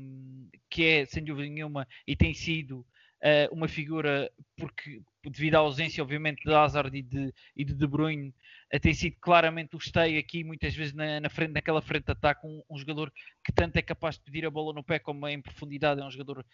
que, 0.69 0.85
é, 0.85 1.07
sem 1.07 1.25
dúvida 1.25 1.49
nenhuma, 1.49 1.87
e 2.07 2.15
tem 2.15 2.33
sido 2.35 2.81
uh, 2.81 3.53
uma 3.53 3.69
figura, 3.69 4.31
porque 4.57 5.03
devido 5.25 5.57
à 5.57 5.59
ausência, 5.59 6.03
obviamente, 6.03 6.43
de 6.45 6.53
Hazard 6.53 6.97
e 6.97 7.03
de, 7.03 7.35
e 7.57 7.65
de 7.65 7.75
De 7.75 7.87
Bruyne, 7.87 8.35
uh, 8.73 8.81
tem 8.81 8.95
sido 8.95 9.17
claramente 9.21 9.77
o 9.77 9.81
stay 9.81 10.19
aqui, 10.19 10.45
muitas 10.45 10.75
vezes 10.75 10.95
na, 10.95 11.21
na 11.21 11.29
frente, 11.29 11.53
naquela 11.53 11.83
frente 11.83 12.07
de 12.07 12.13
ataque, 12.13 12.47
um, 12.47 12.63
um, 12.71 12.79
jogador 12.79 13.13
que 13.45 13.53
tanto 13.53 13.77
é 13.77 13.83
capaz 13.83 14.17
de 14.17 14.23
pedir 14.23 14.47
a 14.47 14.51
bola 14.51 14.73
no 14.73 14.85
pé 14.85 14.99
como 14.99 15.27
em 15.29 15.41
profundidade, 15.41 16.01
é 16.01 16.05
um 16.05 16.11
jogador 16.11 16.45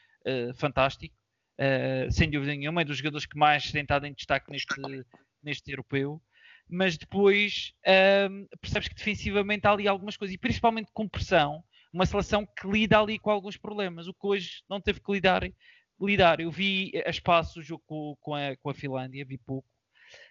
fantástico. 0.57 1.15
sem 2.11 2.29
dúvida 2.29 2.53
nenhuma, 2.53 2.83
é 2.83 2.85
dos 2.85 2.99
jogadores 2.99 3.27
que 3.27 3.39
mais 3.39 3.71
tem 3.71 3.83
estado 3.83 4.07
em 4.07 4.13
destaque 4.13 4.51
neste, 4.51 4.75
neste 5.43 5.71
europeu 5.71 6.21
mas 6.69 6.97
depois 6.97 7.73
um, 8.31 8.47
percebes 8.61 8.89
que 8.89 8.95
defensivamente 8.95 9.67
há 9.67 9.73
ali 9.73 9.87
algumas 9.87 10.17
coisas, 10.17 10.35
e 10.35 10.39
principalmente 10.39 10.91
com 10.93 11.09
pressão, 11.09 11.63
uma 11.93 12.07
seleção 12.07 12.45
que 12.45 12.69
lida 12.69 13.01
ali 13.01 13.19
com 13.19 13.31
alguns 13.31 13.57
problemas, 13.57 14.07
o 14.07 14.15
que 14.15 14.27
hoje 14.27 14.63
não 14.69 14.81
teve 14.81 15.01
que 15.01 15.13
lidar. 15.13 15.43
lidar. 16.01 16.41
Eu 16.41 16.51
vi 16.51 16.93
a 17.07 17.11
espaço 17.11 17.61
o 17.61 17.63
jogo 17.63 18.17
com, 18.21 18.35
a, 18.35 18.57
com 18.57 18.71
a 18.71 18.75
Finlândia, 18.75 19.25
vi 19.25 19.39
pouco, 19.39 19.69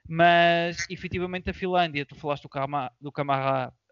mas 0.07 0.85
efetivamente 0.89 1.49
a 1.49 1.53
Finlândia, 1.53 2.05
tu 2.05 2.15
falaste 2.15 2.43
do, 2.43 2.49
Kama, 2.49 2.91
do 3.01 3.11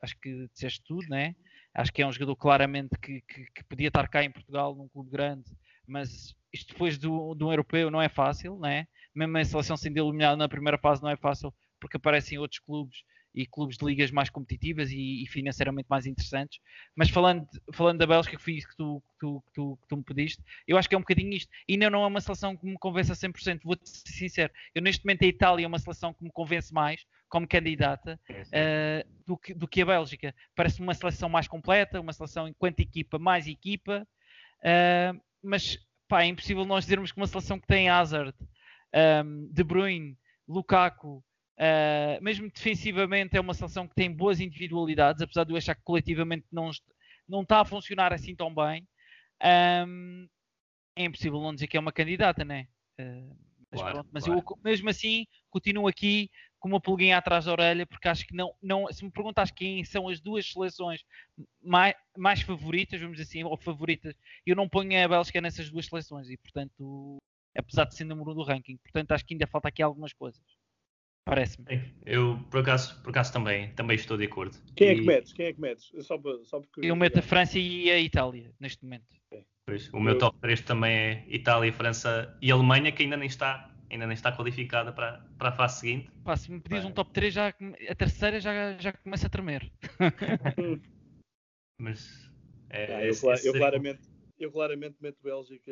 acho 0.02 0.20
que 0.20 0.48
disseste 0.54 0.84
tudo, 0.86 1.08
né? 1.10 1.36
Acho 1.74 1.92
que 1.92 2.04
é 2.04 2.08
um 2.08 2.12
jogador 2.12 2.36
claramente 2.36 2.96
que, 3.02 3.22
que, 3.22 3.46
que, 3.52 3.64
podia 3.64 3.88
estar 3.88 4.08
cá 4.08 4.24
em 4.24 4.30
Portugal, 4.30 4.76
num 4.76 4.88
clube 4.88 5.10
grande, 5.10 5.50
mas 5.88 6.36
isto 6.54 6.74
depois 6.74 7.00
do, 7.00 7.34
do 7.34 7.52
europeu 7.52 7.90
não 7.90 8.02
é 8.02 8.10
fácil, 8.10 8.60
né? 8.60 8.86
Mesmo 9.16 9.38
a 9.38 9.46
seleção 9.46 9.76
sendo 9.76 9.98
eliminada 9.98 10.38
na 10.38 10.48
primeira 10.48 10.78
fase 10.78 11.02
não 11.02 11.10
é 11.10 11.18
fácil 11.18 11.52
porque 11.84 11.98
aparecem 11.98 12.38
outros 12.38 12.60
clubes 12.60 13.04
e 13.36 13.46
clubes 13.46 13.78
de 13.78 13.86
ligas 13.86 14.10
mais 14.10 14.30
competitivas 14.30 14.90
e, 14.90 15.24
e 15.24 15.28
financeiramente 15.28 15.88
mais 15.90 16.06
interessantes. 16.06 16.60
Mas 16.96 17.10
falando, 17.10 17.46
falando 17.74 17.98
da 17.98 18.08
Bélgica, 18.08 18.38
que 18.38 18.44
foi 18.44 18.54
isso 18.54 18.70
que 18.70 18.78
tu, 18.78 19.02
que, 19.02 19.20
tu, 19.20 19.44
que, 19.46 19.54
tu, 19.54 19.80
que 19.82 19.88
tu 19.90 19.98
me 19.98 20.04
pediste, 20.04 20.42
eu 20.66 20.78
acho 20.78 20.88
que 20.88 20.96
é 20.96 20.98
um 20.98 21.02
bocadinho 21.02 21.34
isto. 21.34 21.52
Ainda 21.70 21.90
não 21.90 22.04
é 22.04 22.08
uma 22.08 22.22
seleção 22.22 22.56
que 22.56 22.66
me 22.66 22.78
convence 22.78 23.12
a 23.12 23.16
100%. 23.16 23.62
Vou-te 23.64 23.90
ser 23.90 24.14
sincero, 24.14 24.54
eu 24.74 24.82
neste 24.82 25.04
momento 25.04 25.24
a 25.24 25.28
Itália 25.28 25.66
é 25.66 25.68
uma 25.68 25.80
seleção 25.80 26.14
que 26.14 26.24
me 26.24 26.32
convence 26.32 26.74
mais 26.74 27.06
como 27.28 27.48
candidata 27.48 28.20
uh, 28.30 29.10
do, 29.26 29.36
que, 29.36 29.54
do 29.54 29.68
que 29.68 29.82
a 29.82 29.86
Bélgica. 29.86 30.34
Parece 30.56 30.80
uma 30.80 30.94
seleção 30.94 31.28
mais 31.28 31.48
completa, 31.48 32.00
uma 32.00 32.14
seleção 32.14 32.48
enquanto 32.48 32.80
equipa, 32.80 33.20
mais 33.20 33.48
equipa, 33.48 34.08
uh, 34.60 35.22
mas 35.44 35.78
pá, 36.08 36.24
é 36.24 36.28
impossível 36.28 36.64
nós 36.64 36.86
dizermos 36.86 37.12
que 37.12 37.18
uma 37.18 37.28
seleção 37.28 37.60
que 37.60 37.68
tem 37.68 37.90
Hazard, 37.90 38.34
um, 39.26 39.50
De 39.52 39.64
Bruyne, 39.64 40.16
Lukaku, 40.48 41.24
Uh, 41.58 42.22
mesmo 42.22 42.50
defensivamente 42.50 43.38
é 43.38 43.42
uma 43.42 43.54
seleção 43.54 43.88
que 43.88 43.94
tem 43.94 44.12
boas 44.12 44.40
individualidades, 44.40 45.22
apesar 45.22 45.44
de 45.44 45.54
eu 45.54 45.58
achar 45.58 45.76
que 45.76 45.84
coletivamente 45.84 46.46
não, 46.52 46.72
não 47.28 47.42
está 47.44 47.62
a 47.62 47.66
funcionar 47.66 48.12
assim 48.12 48.36
tão 48.36 48.54
bem. 48.54 48.88
Um, 49.88 50.28
é 50.96 51.04
impossível 51.04 51.40
não 51.42 51.54
dizer 51.54 51.68
que 51.68 51.78
é 51.78 51.80
uma 51.80 51.92
candidata, 51.92 52.44
né? 52.44 52.68
Uh, 53.00 53.36
mas, 53.72 53.82
claro, 53.82 53.94
pronto, 53.96 54.10
mas 54.12 54.24
claro. 54.26 54.40
eu 54.40 54.58
mesmo 54.64 54.90
assim 54.90 55.26
continuo 55.50 55.88
aqui 55.88 56.30
com 56.60 56.70
uma 56.70 56.80
pulguinha 56.80 57.18
atrás 57.18 57.46
da 57.46 57.52
orelha, 57.52 57.86
porque 57.86 58.08
acho 58.08 58.26
que 58.26 58.36
não, 58.36 58.54
não 58.62 58.88
se 58.92 59.04
me 59.04 59.12
perguntas 59.12 59.52
quem 59.52 59.84
são 59.84 60.08
as 60.08 60.22
duas 60.22 60.50
seleções 60.50 61.04
mais, 61.62 61.94
mais 62.18 62.42
favoritas, 62.42 63.02
vamos 63.02 63.18
dizer 63.18 63.30
assim, 63.30 63.44
ou 63.44 63.58
favoritas, 63.58 64.16
eu 64.46 64.56
não 64.56 64.70
ponho 64.70 65.04
a 65.04 65.08
Bélgica 65.08 65.42
nessas 65.42 65.70
duas 65.70 65.88
seleções 65.88 66.30
e 66.30 66.38
portanto, 66.38 67.18
apesar 67.58 67.86
de 67.86 67.96
ser 67.96 68.06
número 68.06 68.32
um 68.32 68.36
do 68.36 68.44
ranking, 68.44 68.78
portanto 68.78 69.12
acho 69.12 69.26
que 69.26 69.34
ainda 69.34 69.48
falta 69.48 69.68
aqui 69.68 69.82
algumas 69.82 70.14
coisas. 70.14 70.42
Parece-me. 71.26 71.94
Eu, 72.06 72.38
por 72.52 72.60
acaso, 72.60 73.02
por 73.02 73.12
acaso 73.12 73.32
também, 73.32 73.72
também 73.76 73.96
estou 73.96 74.18
de 74.18 74.26
acordo. 74.26 74.58
Quem 74.76 74.90
e... 74.90 74.92
é 74.92 74.96
que 74.96 75.02
metes? 75.02 75.34
Quem 75.34 75.46
é 75.46 75.54
que 75.54 75.62
metes? 75.62 75.92
Só, 76.06 76.20
só 76.44 76.60
porque... 76.60 76.86
Eu 76.86 76.96
meto 76.96 77.20
a 77.20 77.22
França 77.22 77.58
e 77.58 77.90
a 77.90 78.00
Itália, 78.00 78.54
neste 78.60 78.84
momento. 78.84 79.16
Pois, 79.66 79.92
o 79.94 80.00
meu 80.00 80.18
top 80.18 80.38
3 80.42 80.62
também 80.62 80.94
é 80.94 81.26
Itália, 81.30 81.72
França 81.72 82.38
e 82.42 82.52
Alemanha, 82.52 82.92
que 82.92 83.04
ainda 83.04 83.16
nem 83.16 83.28
está, 83.28 83.74
ainda 83.90 84.06
nem 84.06 84.14
está 84.14 84.32
qualificada 84.34 84.92
para, 84.92 85.26
para 85.38 85.50
a 85.50 85.52
fase 85.54 85.80
seguinte. 85.80 86.12
Pá, 86.26 86.36
se 86.36 86.52
me 86.52 86.60
pedires 86.60 86.84
um 86.84 86.92
top 86.92 87.12
3, 87.14 87.34
já, 87.34 87.48
a 87.48 87.96
terceira 87.96 88.42
já, 88.42 88.78
já 88.78 88.92
começa 88.92 89.28
a 89.28 89.30
tremer. 89.30 89.72
Mas 91.80 92.30
é, 92.70 92.96
ah, 92.96 93.06
eu, 93.06 93.12
esse, 93.12 93.48
eu, 93.48 93.54
claramente, 93.54 94.02
eu 94.38 94.52
claramente 94.52 94.98
meto 95.00 95.18
Bélgica 95.24 95.72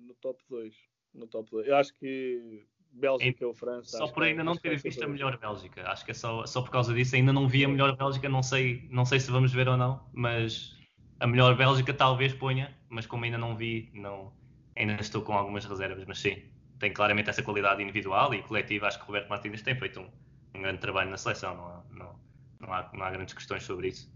no 0.00 0.14
top 0.16 0.42
2. 0.48 0.74
No 1.14 1.26
top 1.26 1.50
2. 1.50 1.66
Eu 1.66 1.76
acho 1.76 1.94
que 1.94 2.66
Bélgica 2.92 3.46
ou 3.46 3.54
França. 3.54 3.98
Só 3.98 4.08
por 4.08 4.22
ainda 4.22 4.42
não 4.42 4.56
ter 4.56 4.76
visto 4.78 5.02
a 5.02 5.08
melhor 5.08 5.38
Bélgica. 5.38 5.88
Acho 5.88 6.04
que 6.04 6.10
é 6.10 6.14
só, 6.14 6.44
só 6.46 6.62
por 6.62 6.70
causa 6.70 6.92
disso. 6.92 7.16
Ainda 7.16 7.32
não 7.32 7.48
vi 7.48 7.64
a 7.64 7.68
melhor 7.68 7.96
Bélgica, 7.96 8.28
não 8.28 8.42
sei, 8.42 8.88
não 8.90 9.04
sei 9.04 9.20
se 9.20 9.30
vamos 9.30 9.52
ver 9.52 9.68
ou 9.68 9.76
não, 9.76 10.04
mas 10.12 10.76
a 11.18 11.26
melhor 11.26 11.56
Bélgica 11.56 11.92
talvez 11.94 12.32
ponha, 12.32 12.76
mas 12.88 13.06
como 13.06 13.24
ainda 13.24 13.38
não 13.38 13.56
vi, 13.56 13.90
não, 13.94 14.32
ainda 14.76 14.94
estou 14.94 15.22
com 15.22 15.32
algumas 15.32 15.64
reservas. 15.64 16.04
Mas 16.06 16.18
sim, 16.18 16.42
tem 16.78 16.92
claramente 16.92 17.30
essa 17.30 17.42
qualidade 17.42 17.82
individual 17.82 18.34
e 18.34 18.42
coletiva. 18.42 18.86
Acho 18.86 18.98
que 18.98 19.04
o 19.04 19.06
Roberto 19.06 19.28
Martínez 19.28 19.62
tem 19.62 19.76
feito 19.76 20.00
um, 20.00 20.10
um 20.54 20.62
grande 20.62 20.78
trabalho 20.78 21.10
na 21.10 21.16
seleção, 21.16 21.56
não 21.56 21.66
há, 21.66 21.84
não, 21.90 22.20
não, 22.60 22.72
há, 22.72 22.90
não 22.92 23.04
há 23.04 23.10
grandes 23.10 23.34
questões 23.34 23.62
sobre 23.62 23.88
isso. 23.88 24.12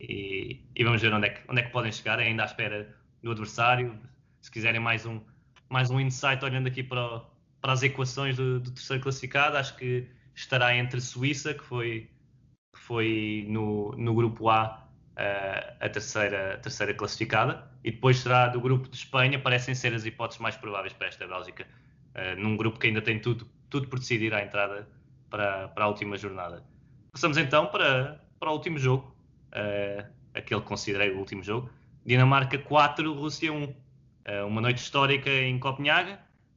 E, 0.00 0.62
e, 0.74 0.84
vamos 0.84 1.00
ver 1.00 1.12
onde 1.14 1.26
é, 1.26 1.30
que, 1.30 1.50
onde 1.50 1.60
é 1.60 1.64
que 1.64 1.72
podem 1.72 1.90
chegar, 1.90 2.18
ainda 2.18 2.42
à 2.42 2.46
espera 2.46 2.94
do 3.22 3.30
adversário. 3.30 3.98
Se 4.42 4.50
quiserem 4.50 4.80
mais 4.80 5.06
um, 5.06 5.20
mais 5.68 5.90
um 5.90 5.98
insight 5.98 6.44
olhando 6.44 6.66
aqui 6.66 6.82
para 6.82 7.16
o 7.16 7.35
para 7.66 7.72
as 7.72 7.82
equações 7.82 8.36
do, 8.36 8.60
do, 8.60 8.70
terceiro 8.70 9.02
classificado, 9.02 9.56
acho 9.56 9.76
que 9.76 10.06
estará 10.32 10.76
entre 10.76 11.00
Suíça, 11.00 11.52
que 11.52 11.64
foi 11.64 12.08
que 12.72 12.80
foi 12.80 13.44
no, 13.48 13.90
no 13.96 14.14
grupo 14.14 14.48
A 14.48 14.86
uh, 15.16 15.74
a, 15.80 15.88
terceira, 15.88 16.54
a 16.54 16.58
terceira 16.58 16.94
classificada, 16.94 17.68
e 17.82 17.90
depois 17.90 18.18
será 18.18 18.46
do 18.46 18.60
grupo 18.60 18.88
de 18.88 18.96
Espanha, 18.96 19.36
parecem 19.40 19.74
ser 19.74 19.92
as 19.92 20.06
hipóteses 20.06 20.40
mais 20.40 20.56
prováveis 20.56 20.92
para 20.92 21.08
esta 21.08 21.26
Bélgica, 21.26 21.66
uh, 22.14 22.40
num 22.40 22.56
grupo 22.56 22.78
que 22.78 22.86
ainda 22.86 23.02
tem 23.02 23.18
tudo, 23.18 23.48
tudo 23.68 23.88
por 23.88 23.98
decidir 23.98 24.32
à 24.32 24.44
entrada 24.44 24.88
para, 25.28 25.66
para 25.66 25.86
a 25.86 25.88
última 25.88 26.16
jornada. 26.16 26.62
Passamos 27.10 27.36
então 27.36 27.66
para, 27.66 28.24
para 28.38 28.48
o 28.48 28.52
último 28.52 28.78
jogo, 28.78 29.12
uh, 29.48 30.08
aquele 30.32 30.60
que 30.60 30.68
considerei 30.68 31.10
o 31.10 31.18
último 31.18 31.42
jogo, 31.42 31.68
Dinamarca 32.04 32.58
4, 32.58 33.12
Rússia 33.12 33.52
1. 33.52 33.74
uma 34.46 34.60
noite 34.60 34.78
histórica 34.78 35.28
em 35.28 35.58
Copenhague, 35.58 36.16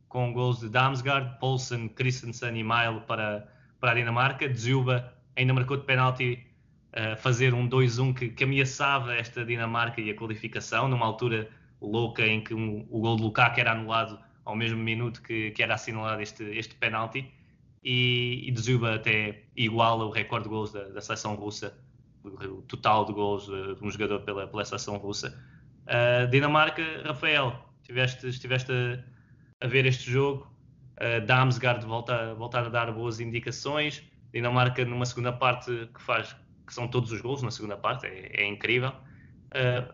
com 0.09 0.33
gols 0.33 0.59
de 0.59 0.69
Damsgaard, 0.69 1.39
Poulsen, 1.39 1.87
Christensen 1.89 2.57
e 2.57 2.63
Mile 2.63 3.01
para, 3.07 3.47
para 3.79 3.91
a 3.91 3.93
Dinamarca. 3.93 4.49
Dzuba 4.49 5.13
ainda 5.35 5.53
marcou 5.53 5.77
de 5.77 5.83
penalti 5.83 6.45
uh, 6.93 7.15
fazer 7.17 7.53
um 7.53 7.69
2-1 7.69 8.15
que, 8.15 8.29
que, 8.29 8.43
ameaçava 8.43 9.13
esta 9.15 9.45
Dinamarca 9.45 10.01
e 10.01 10.09
a 10.09 10.15
qualificação, 10.15 10.87
numa 10.87 11.05
altura 11.05 11.47
louca 11.79 12.25
em 12.25 12.43
que 12.43 12.53
um, 12.53 12.85
o 12.89 12.99
gol 12.99 13.15
de 13.15 13.21
Lukaku 13.21 13.59
era 13.59 13.71
anulado 13.71 14.19
ao 14.43 14.55
mesmo 14.55 14.79
minuto 14.79 15.21
que, 15.21 15.51
que 15.51 15.61
era 15.61 15.75
assinalado 15.75 16.21
este, 16.21 16.43
este 16.43 16.75
penalti. 16.75 17.31
E, 17.81 18.51
e 18.51 18.85
até 18.93 19.43
iguala 19.55 20.03
o 20.03 20.09
recorde 20.09 20.43
de 20.43 20.49
gols 20.49 20.73
da, 20.73 20.83
da 20.89 20.99
seleção 20.99 21.35
russa, 21.35 21.77
o 22.25 22.61
total 22.63 23.05
de 23.05 23.13
gols 23.13 23.45
de, 23.45 23.75
de 23.75 23.85
um 23.85 23.89
jogador 23.89 24.19
pela, 24.21 24.47
pela 24.47 24.65
seleção 24.65 24.97
russa. 24.97 25.39
Uh, 25.85 26.27
Dinamarca, 26.29 26.83
Rafael, 27.05 27.57
tiveste, 27.83 28.27
estiveste 28.27 28.71
a, 28.71 29.01
a 29.61 29.67
ver 29.67 29.85
este 29.85 30.11
jogo. 30.11 30.47
Uh, 30.97 31.25
Damsgaard 31.25 31.85
volta, 31.85 32.33
volta 32.35 32.59
a 32.59 32.69
dar 32.69 32.91
boas 32.91 33.19
indicações. 33.19 34.03
Dinamarca 34.33 34.83
numa 34.85 35.05
segunda 35.05 35.31
parte 35.31 35.89
que 35.93 36.01
faz 36.01 36.35
que 36.69 36.73
são 36.73 36.87
todos 36.87 37.11
os 37.11 37.19
gols 37.19 37.41
na 37.41 37.49
segunda 37.49 37.75
parte, 37.75 38.05
é, 38.05 38.43
é 38.43 38.45
incrível. 38.45 38.89
Uh, 39.49 39.91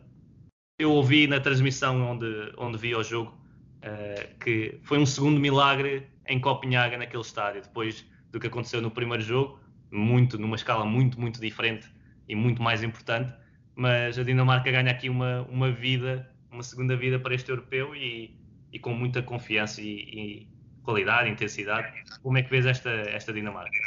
eu 0.77 0.91
ouvi 0.91 1.25
na 1.25 1.39
transmissão 1.39 2.01
onde, 2.01 2.53
onde 2.57 2.77
vi 2.77 2.93
o 2.93 3.01
jogo 3.01 3.31
uh, 3.77 4.39
que 4.43 4.77
foi 4.83 4.99
um 4.99 5.05
segundo 5.05 5.39
milagre 5.39 6.09
em 6.27 6.37
Copenhaga 6.37 6.97
naquele 6.97 7.23
estádio, 7.23 7.61
depois 7.61 8.05
do 8.29 8.41
que 8.41 8.47
aconteceu 8.47 8.81
no 8.81 8.91
primeiro 8.91 9.23
jogo, 9.23 9.57
muito 9.89 10.37
numa 10.37 10.57
escala 10.57 10.83
muito, 10.83 11.19
muito 11.19 11.39
diferente 11.39 11.89
e 12.27 12.35
muito 12.35 12.61
mais 12.61 12.83
importante, 12.83 13.33
mas 13.73 14.19
a 14.19 14.23
Dinamarca 14.23 14.69
ganha 14.69 14.91
aqui 14.91 15.09
uma, 15.09 15.43
uma 15.43 15.71
vida, 15.71 16.29
uma 16.51 16.63
segunda 16.63 16.97
vida 16.97 17.17
para 17.17 17.33
este 17.33 17.49
europeu 17.49 17.95
e, 17.95 18.35
e 18.75 18.79
com 18.79 18.93
muita 18.93 19.23
confiança 19.23 19.81
e, 19.81 19.87
e 19.87 20.47
qualidade, 20.83 21.29
intensidade. 21.29 21.93
Como 22.21 22.37
é 22.37 22.43
que 22.43 22.49
vês 22.49 22.65
esta, 22.65 22.89
esta 22.89 23.31
Dinamarca? 23.31 23.79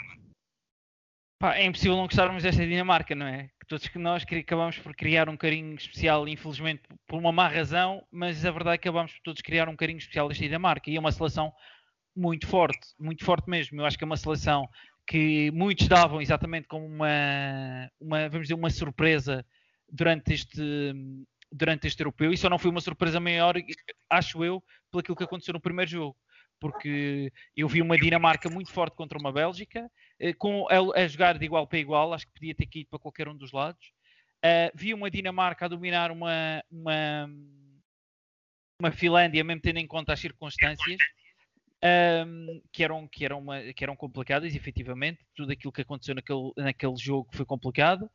Pá, 1.39 1.57
é 1.57 1.67
impossível 1.67 1.95
não 1.95 2.07
gostarmos 2.07 2.43
desta 2.43 2.67
Dinamarca, 2.67 3.15
não 3.15 3.27
é? 3.27 3.51
Que 3.61 3.67
todos 3.69 3.87
que 3.87 3.99
nós 3.99 4.25
acabamos 4.25 4.79
por 4.79 4.97
criar 4.97 5.29
um 5.29 5.37
carinho 5.37 5.75
especial, 5.75 6.27
infelizmente 6.27 6.83
por 7.07 7.19
uma 7.19 7.31
má 7.31 7.49
razão, 7.49 8.03
mas 8.11 8.45
a 8.47 8.51
verdade 8.51 8.77
é 8.77 8.79
que 8.79 8.89
acabamos 8.89 9.13
por 9.13 9.21
todos 9.21 9.43
criar 9.43 9.69
um 9.69 9.77
carinho 9.77 9.99
especial 9.99 10.27
desta 10.27 10.43
Dinamarca 10.43 10.91
e 10.91 10.97
é 10.97 11.01
uma 11.01 11.13
seleção 11.13 11.53
muito 12.17 12.47
forte, 12.47 12.89
muito 12.99 13.25
forte 13.25 13.49
mesmo. 13.49 13.79
Eu 13.79 13.85
acho 13.85 13.99
que 13.99 14.05
é 14.05 14.07
uma 14.07 14.17
seleção 14.17 14.67
que 15.07 15.51
muitos 15.51 15.87
davam 15.87 16.23
exatamente 16.23 16.67
como 16.67 16.87
uma, 16.87 17.91
uma 18.01 18.29
vamos 18.31 18.49
dizer, 18.49 18.55
uma 18.55 18.71
surpresa 18.71 19.45
durante 19.91 20.33
este, 20.33 20.95
durante 21.51 21.87
este 21.87 22.03
europeu. 22.03 22.33
E 22.33 22.37
só 22.37 22.49
não 22.49 22.59
foi 22.59 22.71
uma 22.71 22.81
surpresa 22.81 23.21
maior, 23.21 23.55
acho 24.11 24.45
eu, 24.45 24.63
pelo 24.91 25.03
que 25.17 25.25
aconteceu 25.25 25.55
no 25.55 25.61
primeiro 25.61 25.91
jogo 25.91 26.17
porque 26.61 27.33
eu 27.57 27.69
vi 27.69 27.81
uma 27.81 27.99
Dinamarca 27.99 28.51
muito 28.51 28.71
forte 28.71 28.97
contra 28.97 29.19
uma 29.19 29.33
Bélgica, 29.33 29.91
eh, 30.19 30.33
com, 30.33 30.67
a, 30.69 31.01
a 31.01 31.09
jogar 31.09 31.39
de 31.39 31.45
igual 31.45 31.67
para 31.67 31.79
igual, 31.79 32.13
acho 32.13 32.27
que 32.27 32.33
podia 32.33 32.55
ter 32.55 32.67
que 32.67 32.81
ir 32.81 32.85
para 32.87 32.99
qualquer 32.99 33.29
um 33.29 33.37
dos 33.37 33.53
lados. 33.53 33.93
Uh, 34.45 34.71
vi 34.75 34.95
uma 34.95 35.11
Dinamarca 35.11 35.65
a 35.65 35.69
dominar 35.69 36.11
uma, 36.11 36.63
uma, 36.71 37.29
uma 38.81 38.91
Finlândia, 38.93 39.43
mesmo 39.43 39.63
tendo 39.63 39.79
em 39.79 39.87
conta 39.87 40.13
as 40.13 40.21
circunstâncias, 40.21 40.97
um, 42.25 42.63
que, 42.73 42.85
eram, 42.85 43.09
que, 43.09 43.25
eram 43.25 43.39
uma, 43.41 43.61
que 43.73 43.83
eram 43.83 43.97
complicadas, 43.97 44.55
efetivamente. 44.55 45.27
Tudo 45.35 45.53
aquilo 45.53 45.73
que 45.73 45.83
aconteceu 45.83 46.15
naquele, 46.15 46.53
naquele 46.57 46.97
jogo 46.97 47.29
foi 47.33 47.45
complicado 47.45 48.09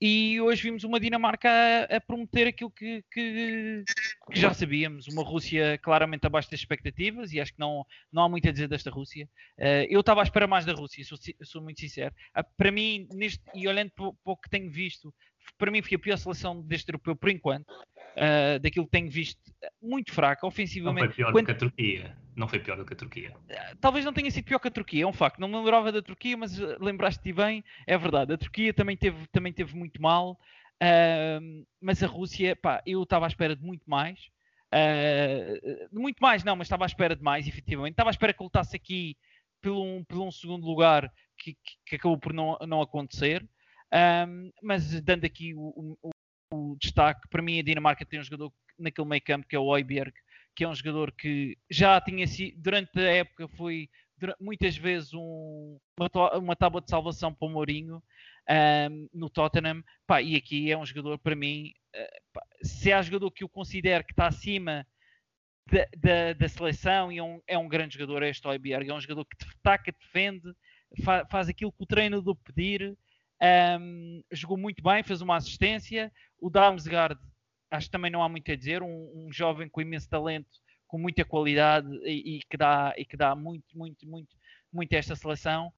e 0.00 0.40
hoje 0.40 0.62
vimos 0.62 0.84
uma 0.84 1.00
Dinamarca 1.00 1.48
a, 1.48 1.96
a 1.96 2.00
prometer 2.00 2.48
aquilo 2.48 2.70
que, 2.70 3.02
que, 3.10 3.84
que, 4.30 4.40
já 4.40 4.52
sabíamos, 4.52 5.06
uma 5.08 5.22
Rússia 5.22 5.78
claramente 5.78 6.26
abaixo 6.26 6.50
das 6.50 6.60
expectativas 6.60 7.32
e 7.32 7.40
acho 7.40 7.52
que 7.52 7.60
não, 7.60 7.86
não 8.12 8.24
há 8.24 8.28
muito 8.28 8.48
a 8.48 8.52
dizer 8.52 8.68
desta 8.68 8.90
Rússia. 8.90 9.28
Uh, 9.58 9.86
eu 9.88 10.00
estava 10.00 10.20
à 10.20 10.24
espera 10.24 10.46
mais 10.46 10.64
da 10.64 10.72
Rússia, 10.72 11.04
sou, 11.04 11.18
sou 11.42 11.62
muito 11.62 11.80
sincero. 11.80 12.14
Uh, 12.36 12.44
para 12.56 12.70
mim, 12.70 13.08
neste, 13.12 13.42
e 13.54 13.66
olhando 13.66 13.92
para 13.92 14.12
o 14.24 14.36
que 14.36 14.50
tenho 14.50 14.70
visto, 14.70 15.14
para 15.56 15.70
mim 15.70 15.82
foi 15.82 15.96
a 15.96 15.98
pior 15.98 16.16
seleção 16.16 16.60
deste 16.62 16.90
europeu 16.90 17.14
por 17.14 17.30
enquanto, 17.30 17.72
uh, 18.16 18.58
daquilo 18.60 18.86
que 18.86 18.92
tenho 18.92 19.10
visto, 19.10 19.40
muito 19.80 20.12
fraca, 20.12 20.46
ofensivamente. 20.46 21.06
Não 21.06 21.08
foi 21.08 21.16
pior 21.16 21.32
Quando... 21.32 21.44
do 21.44 21.46
que 21.46 21.52
a 21.52 21.54
Turquia. 21.54 22.16
Não 22.36 22.48
foi 22.48 22.58
pior 22.58 22.76
do 22.76 22.84
que 22.84 22.92
a 22.92 22.96
Turquia. 22.96 23.32
Uh, 23.32 23.76
talvez 23.80 24.04
não 24.04 24.12
tenha 24.12 24.30
sido 24.30 24.44
pior 24.44 24.58
que 24.58 24.68
a 24.68 24.70
Turquia, 24.70 25.04
é 25.04 25.06
um 25.06 25.12
facto. 25.12 25.38
Não 25.38 25.48
me 25.48 25.56
lembrava 25.56 25.92
da 25.92 26.02
Turquia, 26.02 26.36
mas 26.36 26.60
ah, 26.60 26.76
lembraste-te 26.80 27.32
bem, 27.32 27.64
é 27.86 27.96
verdade. 27.96 28.32
A 28.32 28.38
Turquia 28.38 28.72
também 28.72 28.96
teve, 28.96 29.26
também 29.28 29.52
teve 29.52 29.76
muito 29.76 30.00
mal, 30.00 30.32
uh, 30.82 31.66
mas 31.80 32.02
a 32.02 32.06
Rússia, 32.06 32.56
pá, 32.56 32.82
eu 32.86 33.02
estava 33.02 33.26
à 33.26 33.28
espera 33.28 33.54
de 33.54 33.62
muito 33.62 33.88
mais. 33.88 34.18
muito 35.92 36.18
mais, 36.20 36.42
não, 36.42 36.56
mas 36.56 36.66
estava 36.66 36.84
à 36.84 36.86
espera 36.86 37.14
de 37.14 37.22
mais, 37.22 37.46
efetivamente. 37.46 37.92
Estava 37.92 38.10
à 38.10 38.12
espera 38.12 38.32
que 38.32 38.42
lutasse 38.42 38.74
aqui 38.76 39.16
pelo 39.60 39.82
um, 39.82 40.04
pelo 40.04 40.26
um 40.26 40.32
segundo 40.32 40.66
lugar 40.66 41.10
que, 41.38 41.54
que, 41.54 41.76
que 41.86 41.96
acabou 41.96 42.18
por 42.18 42.32
não, 42.32 42.58
não 42.66 42.82
acontecer. 42.82 43.46
Um, 43.94 44.50
mas 44.60 45.00
dando 45.02 45.24
aqui 45.24 45.54
o, 45.54 45.96
o, 46.02 46.10
o, 46.54 46.76
destaque, 46.80 47.28
para 47.28 47.42
mim 47.42 47.58
a 47.58 47.62
Dinamarca 47.62 48.04
tem 48.04 48.20
um 48.20 48.24
jogador 48.24 48.52
naquele 48.78 49.08
meio 49.08 49.22
campo 49.22 49.46
que 49.48 49.56
é 49.56 49.58
o 49.58 49.64
Oiberg, 49.64 50.12
que 50.54 50.64
é 50.64 50.68
um 50.68 50.74
jogador 50.74 51.12
que 51.12 51.56
já 51.70 52.00
tinha 52.00 52.26
sido, 52.26 52.60
durante 52.60 52.98
a 52.98 53.10
época 53.10 53.48
foi 53.48 53.88
muitas 54.40 54.76
vezes 54.76 55.12
um, 55.12 55.78
uma, 55.98 56.38
uma 56.38 56.56
tábua 56.56 56.80
de 56.80 56.88
salvação 56.88 57.34
para 57.34 57.46
o 57.46 57.50
Mourinho 57.50 58.02
um, 58.90 59.08
no 59.12 59.30
Tottenham, 59.30 59.82
pá, 60.06 60.22
e 60.22 60.36
aqui 60.36 60.70
é 60.70 60.78
um 60.78 60.86
jogador 60.86 61.18
para 61.18 61.34
mim, 61.34 61.72
uh, 61.94 62.22
pá, 62.32 62.42
se 62.62 62.92
há 62.92 63.02
jogador 63.02 63.30
que 63.30 63.44
eu 63.44 63.48
considero 63.48 64.04
que 64.04 64.12
está 64.12 64.26
acima 64.26 64.86
da, 65.66 65.86
da, 65.96 66.32
da 66.34 66.48
seleção 66.48 67.10
e 67.10 67.18
é 67.18 67.22
um, 67.22 67.40
é 67.46 67.58
um 67.58 67.68
grande 67.68 67.94
jogador, 67.94 68.22
este 68.22 68.46
Oiberg, 68.46 68.88
é 68.88 68.94
um 68.94 69.00
jogador 69.00 69.24
que 69.24 69.36
ataca, 69.60 69.92
defende, 69.92 70.54
fa, 71.02 71.26
faz 71.30 71.48
aquilo 71.48 71.72
que 71.72 71.82
o 71.82 71.86
treinador 71.86 72.36
pedir, 72.36 72.96
um, 73.42 74.22
jogou 74.30 74.56
muito 74.56 74.82
bem, 74.82 75.02
fez 75.02 75.20
uma 75.20 75.36
assistência. 75.36 76.12
O 76.38 76.50
Damsgaard, 76.50 77.18
acho 77.70 77.86
que 77.86 77.92
também 77.92 78.10
não 78.10 78.22
há 78.22 78.28
muito 78.28 78.50
a 78.50 78.56
dizer, 78.56 78.82
um, 78.82 79.12
um 79.14 79.32
jovem 79.32 79.68
com 79.68 79.80
imenso 79.80 80.08
talento, 80.08 80.48
com 80.86 80.98
muita 80.98 81.24
qualidade 81.24 81.88
e, 82.04 82.36
e, 82.36 82.40
que 82.48 82.56
dá, 82.56 82.94
e 82.96 83.04
que 83.04 83.16
dá 83.16 83.34
muito, 83.34 83.76
muito, 83.76 84.06
muito, 84.08 84.36
muito 84.72 84.94
a 84.94 84.98
esta 84.98 85.16
seleção. 85.16 85.72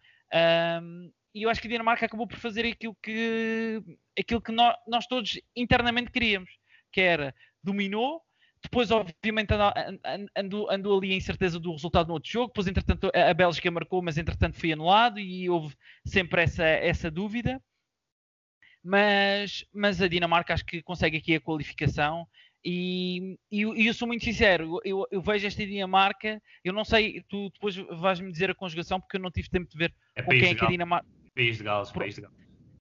Um, 0.82 1.10
e 1.34 1.42
eu 1.42 1.50
acho 1.50 1.60
que 1.60 1.68
a 1.68 1.70
Dinamarca 1.70 2.06
acabou 2.06 2.26
por 2.26 2.38
fazer 2.38 2.66
aquilo 2.66 2.96
que, 3.02 3.82
aquilo 4.18 4.40
que 4.40 4.52
nós, 4.52 4.74
nós 4.86 5.06
todos 5.06 5.38
internamente 5.54 6.10
queríamos, 6.10 6.50
que 6.90 7.00
era 7.00 7.34
dominou, 7.62 8.22
depois, 8.66 8.90
obviamente, 8.90 9.50
andou, 10.36 10.70
andou, 10.70 10.98
ali 10.98 11.12
a 11.12 11.16
incerteza 11.16 11.58
do 11.58 11.72
resultado 11.72 12.08
no 12.08 12.14
outro 12.14 12.30
jogo. 12.30 12.48
Depois, 12.48 12.66
entretanto, 12.66 13.10
a 13.14 13.32
Bélgica 13.32 13.70
marcou, 13.70 14.02
mas 14.02 14.18
entretanto 14.18 14.58
foi 14.58 14.72
anulado 14.72 15.20
e 15.20 15.48
houve 15.48 15.74
sempre 16.04 16.42
essa, 16.42 16.64
essa 16.64 17.10
dúvida. 17.10 17.62
Mas, 18.82 19.64
mas 19.72 20.02
a 20.02 20.08
Dinamarca 20.08 20.54
acho 20.54 20.64
que 20.64 20.82
consegue 20.82 21.16
aqui 21.16 21.34
a 21.34 21.40
qualificação. 21.40 22.26
E, 22.64 23.38
e, 23.50 23.62
e 23.62 23.86
eu 23.86 23.94
sou 23.94 24.08
muito 24.08 24.24
sincero, 24.24 24.80
eu, 24.84 25.06
eu, 25.10 25.22
vejo 25.22 25.46
esta 25.46 25.64
Dinamarca. 25.64 26.42
Eu 26.64 26.72
não 26.72 26.84
sei, 26.84 27.22
tu 27.28 27.48
depois 27.50 27.76
vais-me 27.76 28.32
dizer 28.32 28.50
a 28.50 28.54
conjugação, 28.54 29.00
porque 29.00 29.16
eu 29.16 29.20
não 29.20 29.30
tive 29.30 29.48
tempo 29.48 29.70
de 29.70 29.78
ver 29.78 29.94
é 30.16 30.22
com 30.22 30.30
quem 30.32 30.50
é 30.50 30.54
que 30.54 30.64
a 30.64 30.68
Dinamarca. 30.68 31.08
País 31.34 31.58
de 31.58 31.64
Gales, 31.64 31.92
País 31.92 32.14
de 32.16 32.22
Gales. 32.22 32.36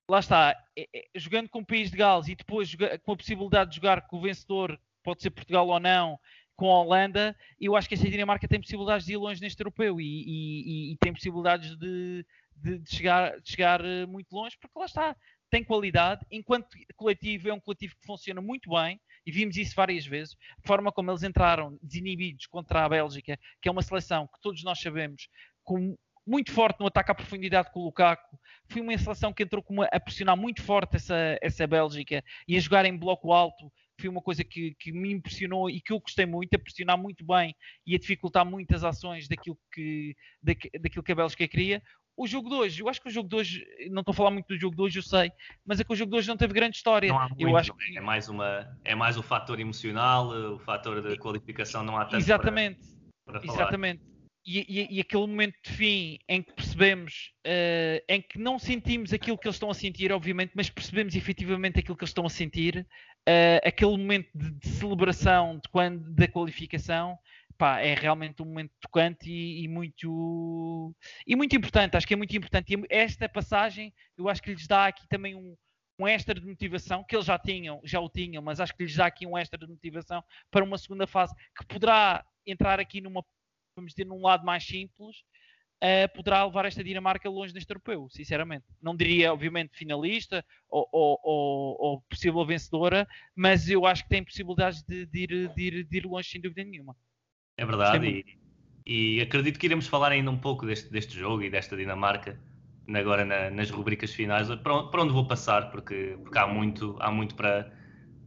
Lá 0.10 0.20
está, 0.20 0.56
é, 0.76 0.88
é, 0.96 1.06
jogando 1.16 1.50
com 1.50 1.60
o 1.60 1.66
País 1.66 1.92
de 1.92 1.98
Gales 1.98 2.28
e 2.28 2.36
depois 2.36 2.76
com 3.04 3.12
a 3.12 3.18
possibilidade 3.18 3.72
de 3.72 3.76
jogar 3.78 4.02
com 4.08 4.18
o 4.18 4.22
vencedor 4.22 4.80
pode 5.06 5.22
ser 5.22 5.30
Portugal 5.30 5.68
ou 5.68 5.80
não, 5.80 6.20
com 6.56 6.72
a 6.72 6.82
Holanda, 6.82 7.36
eu 7.60 7.76
acho 7.76 7.88
que 7.88 7.96
esta 7.96 8.10
Dinamarca 8.10 8.48
tem 8.48 8.60
possibilidades 8.60 9.06
de 9.06 9.14
ir 9.14 9.18
longe 9.18 9.42
neste 9.42 9.62
europeu 9.62 10.00
e, 10.00 10.04
e, 10.04 10.94
e 10.94 10.98
tem 10.98 11.14
possibilidades 11.14 11.78
de, 11.78 12.26
de, 12.56 12.80
de, 12.80 12.90
chegar, 12.90 13.40
de 13.40 13.50
chegar 13.50 13.84
eh, 13.84 14.06
muito 14.06 14.32
longe, 14.32 14.58
porque 14.60 14.80
lá 14.80 14.86
está, 14.86 15.16
tem 15.50 15.64
qualidade, 15.64 16.26
enquanto 16.32 16.68
coletivo 16.96 17.50
é 17.50 17.54
um 17.54 17.60
coletivo 17.60 17.96
que 17.96 18.08
funciona 18.08 18.42
muito 18.42 18.70
bem, 18.70 19.00
e 19.26 19.32
vimos 19.32 19.58
isso 19.58 19.76
várias 19.76 20.06
vezes, 20.06 20.36
a 20.64 20.68
forma 20.68 20.92
como 20.92 21.12
eles 21.12 21.24
entraram 21.24 21.78
desinibidos 21.82 22.46
contra 22.48 22.86
a 22.86 22.90
Bélgica, 22.90 23.38
que 23.62 23.68
é 23.68 23.72
uma 23.72 23.82
seleção 23.82 24.28
que 24.28 24.40
todos 24.42 24.64
nós 24.64 24.80
sabemos, 24.80 25.28
com, 25.64 25.98
muito 26.26 26.52
forte 26.52 26.80
no 26.80 26.88
ataque 26.88 27.12
à 27.12 27.16
profundidade 27.16 27.72
com 27.72 27.82
o 27.82 27.86
Lukaku, 27.86 28.40
foi 28.68 28.82
uma 28.82 28.98
seleção 28.98 29.32
que 29.32 29.44
entrou 29.44 29.64
uma, 29.70 29.86
a 29.86 30.00
pressionar 30.00 30.36
muito 30.36 30.62
forte 30.64 30.96
essa, 30.96 31.38
essa 31.42 31.68
Bélgica 31.68 32.24
e 32.48 32.58
a 32.58 32.60
jogar 32.60 32.86
em 32.86 32.98
bloco 32.98 33.32
alto 33.32 33.72
foi 34.00 34.10
uma 34.10 34.22
coisa 34.22 34.44
que, 34.44 34.76
que, 34.80 34.92
me 34.92 35.12
impressionou 35.12 35.70
e 35.70 35.82
que 35.82 35.94
eu 35.94 36.00
gostei 36.00 36.26
muito, 36.26 36.54
a 36.54 36.60
pressionar 36.60 36.98
muito 36.98 37.26
bem 37.26 37.56
e 37.86 37.96
a 37.96 38.00
dificultar 38.00 38.46
muitas 38.46 38.84
ações 38.84 39.28
daquilo 39.28 39.58
que, 39.72 40.16
da, 40.42 40.54
daquilo 40.80 41.04
que 41.04 41.12
a 41.12 41.16
Bélgica 41.16 41.48
queria. 41.48 41.82
o 42.18 42.28
jogo 42.28 42.50
de 42.50 42.56
hoje, 42.56 42.82
eu 42.82 42.90
acho 42.90 43.02
que 43.02 43.08
o 43.08 43.12
jogo 43.12 43.30
de 43.30 43.36
hoje, 43.36 43.66
não 43.90 44.02
estou 44.02 44.12
a 44.14 44.16
falar 44.16 44.32
muito 44.32 44.48
do 44.48 44.58
jogo 44.58 44.76
de 44.76 44.82
hoje, 44.82 45.00
eu 45.00 45.04
sei, 45.04 45.32
mas 45.66 45.80
é 45.80 45.84
que 45.84 45.94
o 45.94 45.96
jogo 45.96 46.12
de 46.12 46.18
hoje 46.18 46.28
não 46.28 46.38
teve 46.38 46.54
grande 46.54 46.78
história. 46.78 47.10
Não 47.10 47.20
há 47.20 47.28
muito, 47.30 47.42
eu 47.42 47.58
acho 47.58 47.74
não 47.74 47.98
é? 47.98 48.02
mais 48.02 48.30
uma 48.30 48.80
é 48.84 48.96
mais 48.96 49.18
o 49.18 49.24
fator 49.24 49.60
emocional, 49.60 50.30
o 50.30 50.60
fator 50.60 51.02
da 51.02 51.18
qualificação 51.18 51.84
não 51.84 51.98
há 51.98 52.06
tanto 52.06 52.18
Exatamente. 52.18 52.80
para, 53.26 53.40
para 53.40 53.48
falar. 53.48 53.62
Exatamente. 53.62 54.16
E, 54.48 54.60
e, 54.70 54.98
e, 54.98 55.02
aquele 55.02 55.26
momento 55.26 55.56
de 55.66 55.72
fim 55.72 56.20
em 56.30 56.44
que 56.44 56.54
percebemos, 56.54 57.34
uh, 57.48 58.00
em 58.08 58.22
que 58.22 58.38
não 58.38 58.60
sentimos 58.60 59.12
aquilo 59.12 59.40
que 59.40 59.48
eles 59.48 59.56
estão 59.56 59.72
a 59.72 59.74
sentir, 59.74 60.12
obviamente, 60.12 60.52
mas 60.54 60.70
percebemos 60.70 61.16
efetivamente 61.16 61.80
aquilo 61.80 61.98
que 61.98 62.04
eles 62.04 62.12
estão 62.12 62.28
a 62.28 62.30
sentir, 62.30 62.86
uh, 63.28 63.68
aquele 63.68 63.98
momento 63.98 64.30
de, 64.34 64.52
de, 64.52 64.70
celebração 64.70 65.58
de 65.58 65.70
quando, 65.70 66.14
da 66.14 66.28
qualificação, 66.28 67.18
pá, 67.58 67.80
é 67.80 67.94
realmente 67.94 68.42
um 68.42 68.46
momento 68.46 68.72
tocante 68.80 69.30
e, 69.30 69.64
e, 69.64 69.68
muito 69.68 70.96
e 71.26 71.36
muito 71.36 71.56
importante. 71.56 71.98
Acho 71.98 72.08
que 72.08 72.14
é 72.14 72.18
muito 72.18 72.36
importante. 72.36 72.74
E 72.74 72.86
esta 72.90 73.28
passagem, 73.28 73.94
eu 74.18 74.30
acho 74.30 74.42
que 74.42 74.52
lhes 74.52 74.68
dá 74.68 74.88
aqui 74.88 75.08
também 75.08 75.36
um, 75.36 75.56
um 76.00 76.08
extra 76.08 76.36
de 76.36 76.46
motivação 76.46 77.04
que 77.04 77.16
eles 77.16 77.26
já 77.26 77.40
tinham, 77.40 77.82
já 77.84 78.00
o 78.00 78.10
tinham, 78.10 78.42
mas 78.44 78.60
acho 78.60 78.76
que 78.76 78.84
lhes 78.84 78.96
dá 78.96 79.06
aqui 79.06 79.26
um 79.26 79.38
extra 79.38 79.58
de 79.58 79.68
motivação 79.68 80.24
para 80.52 80.64
uma 80.64 80.78
segunda 80.78 81.08
fase 81.08 81.34
que 81.58 81.66
poderá 81.66 82.26
entrar 82.46 82.80
aqui 82.80 83.02
numa, 83.02 83.24
vamos 83.76 83.94
dizer, 83.94 84.06
num 84.06 84.22
lado 84.22 84.46
mais 84.46 84.66
simples. 84.66 85.24
Uh, 85.84 86.08
poderá 86.16 86.44
levar 86.46 86.66
esta 86.66 86.84
Dinamarca 86.84 87.30
longe 87.30 87.54
neste 87.54 87.70
europeu, 87.70 88.08
sinceramente. 88.10 88.66
Não 88.82 88.96
diria, 88.96 89.32
obviamente, 89.32 89.78
finalista 89.78 90.44
ou, 90.70 90.88
ou, 90.92 91.20
ou, 91.22 91.78
ou 91.80 92.02
possível 92.10 92.46
vencedora, 92.46 93.08
mas 93.36 93.70
eu 93.70 93.86
acho 93.86 94.04
que 94.04 94.10
tem 94.10 94.24
possibilidades 94.24 94.82
de, 94.84 95.06
de, 95.06 95.20
ir, 95.20 95.50
de, 95.54 95.62
ir, 95.62 95.84
de 95.84 95.98
ir 95.98 96.06
longe, 96.06 96.30
sem 96.30 96.42
dúvida 96.42 96.64
nenhuma. 96.64 96.96
É 97.58 97.66
verdade, 97.66 98.26
e, 98.86 99.18
e, 99.18 99.22
acredito 99.22 99.60
que 99.60 99.66
iremos 99.66 99.88
falar 99.88 100.12
ainda 100.12 100.32
um 100.32 100.38
pouco 100.38 100.66
deste, 100.66 100.90
deste 100.90 101.18
jogo 101.18 101.44
e 101.44 101.50
desta 101.50 101.76
Dinamarca 101.76 102.40
agora 102.94 103.26
na, 103.26 103.50
nas 103.50 103.70
rubricas 103.70 104.14
finais, 104.14 104.48
para 104.48 104.76
onde, 104.76 104.92
para 104.92 105.02
onde, 105.02 105.14
vou 105.14 105.26
passar, 105.28 105.72
porque, 105.72 106.18
porque 106.22 106.38
há 106.38 106.46
muito, 106.46 106.96
há 107.00 107.12
muito 107.12 107.34
para, 107.36 107.72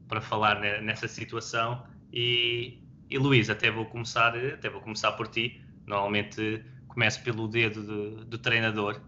para 0.09 0.21
falar 0.21 0.61
nessa 0.83 1.07
situação. 1.07 1.87
E, 2.13 2.79
e 3.09 3.19
Luís, 3.19 3.49
até 3.51 3.71
vou 3.71 3.87
começar, 3.87 4.37
até 4.37 4.69
vou 4.69 4.81
começar 4.81 5.13
por 5.13 5.29
ti. 5.29 5.63
Normalmente 5.87 6.65
começo 6.99 7.23
pelo 7.23 7.47
dedo 7.47 7.85
do, 7.85 8.25
do 8.25 8.39
treinador. 8.39 9.01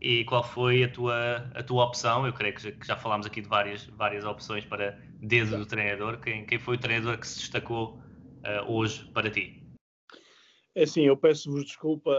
E 0.00 0.24
qual 0.24 0.42
foi 0.42 0.82
a 0.82 0.90
tua, 0.90 1.36
a 1.54 1.62
tua 1.62 1.84
opção? 1.84 2.26
Eu 2.26 2.32
creio 2.32 2.52
que 2.52 2.60
já, 2.60 2.72
que 2.72 2.84
já 2.84 2.96
falámos 2.96 3.24
aqui 3.24 3.40
de 3.40 3.46
várias, 3.46 3.84
várias 3.84 4.24
opções 4.24 4.64
para 4.64 4.98
dedo 5.22 5.56
do 5.56 5.64
treinador. 5.64 6.20
Quem, 6.20 6.44
quem 6.44 6.58
foi 6.58 6.74
o 6.74 6.80
treinador 6.80 7.16
que 7.16 7.26
se 7.26 7.38
destacou 7.38 8.00
uh, 8.42 8.68
hoje 8.68 9.08
para 9.12 9.30
ti? 9.30 9.62
É 10.74 10.82
assim, 10.82 11.02
eu 11.02 11.16
peço-vos 11.16 11.64
desculpa 11.64 12.12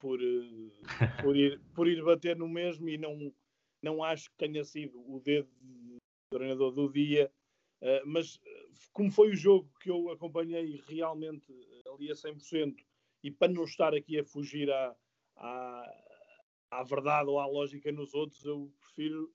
por, 0.00 0.20
eh, 0.20 0.70
por, 1.22 1.36
ir, 1.36 1.60
por 1.72 1.86
ir 1.86 2.02
bater 2.04 2.36
no 2.36 2.48
mesmo 2.48 2.88
e 2.88 2.98
não, 2.98 3.32
não 3.80 4.02
acho 4.02 4.28
que 4.30 4.36
tenha 4.36 4.64
sido 4.64 4.98
o 5.08 5.20
dedo 5.20 5.48
do 5.60 5.98
treinador 6.36 6.72
do 6.72 6.92
dia, 6.92 7.30
eh, 7.80 8.02
mas 8.04 8.40
como 8.92 9.08
foi 9.08 9.30
o 9.30 9.36
jogo 9.36 9.70
que 9.80 9.88
eu 9.88 10.10
acompanhei 10.10 10.82
realmente 10.88 11.46
ali 11.86 12.10
a 12.10 12.14
100%, 12.14 12.74
e 13.24 13.30
para 13.30 13.50
não 13.50 13.64
estar 13.64 13.94
aqui 13.94 14.18
a 14.18 14.24
fugir 14.24 14.70
à, 14.70 14.94
à, 15.36 16.04
à 16.70 16.82
verdade 16.84 17.30
ou 17.30 17.40
à 17.40 17.46
lógica 17.46 17.90
nos 17.90 18.12
outros, 18.12 18.44
eu 18.44 18.70
prefiro 18.78 19.32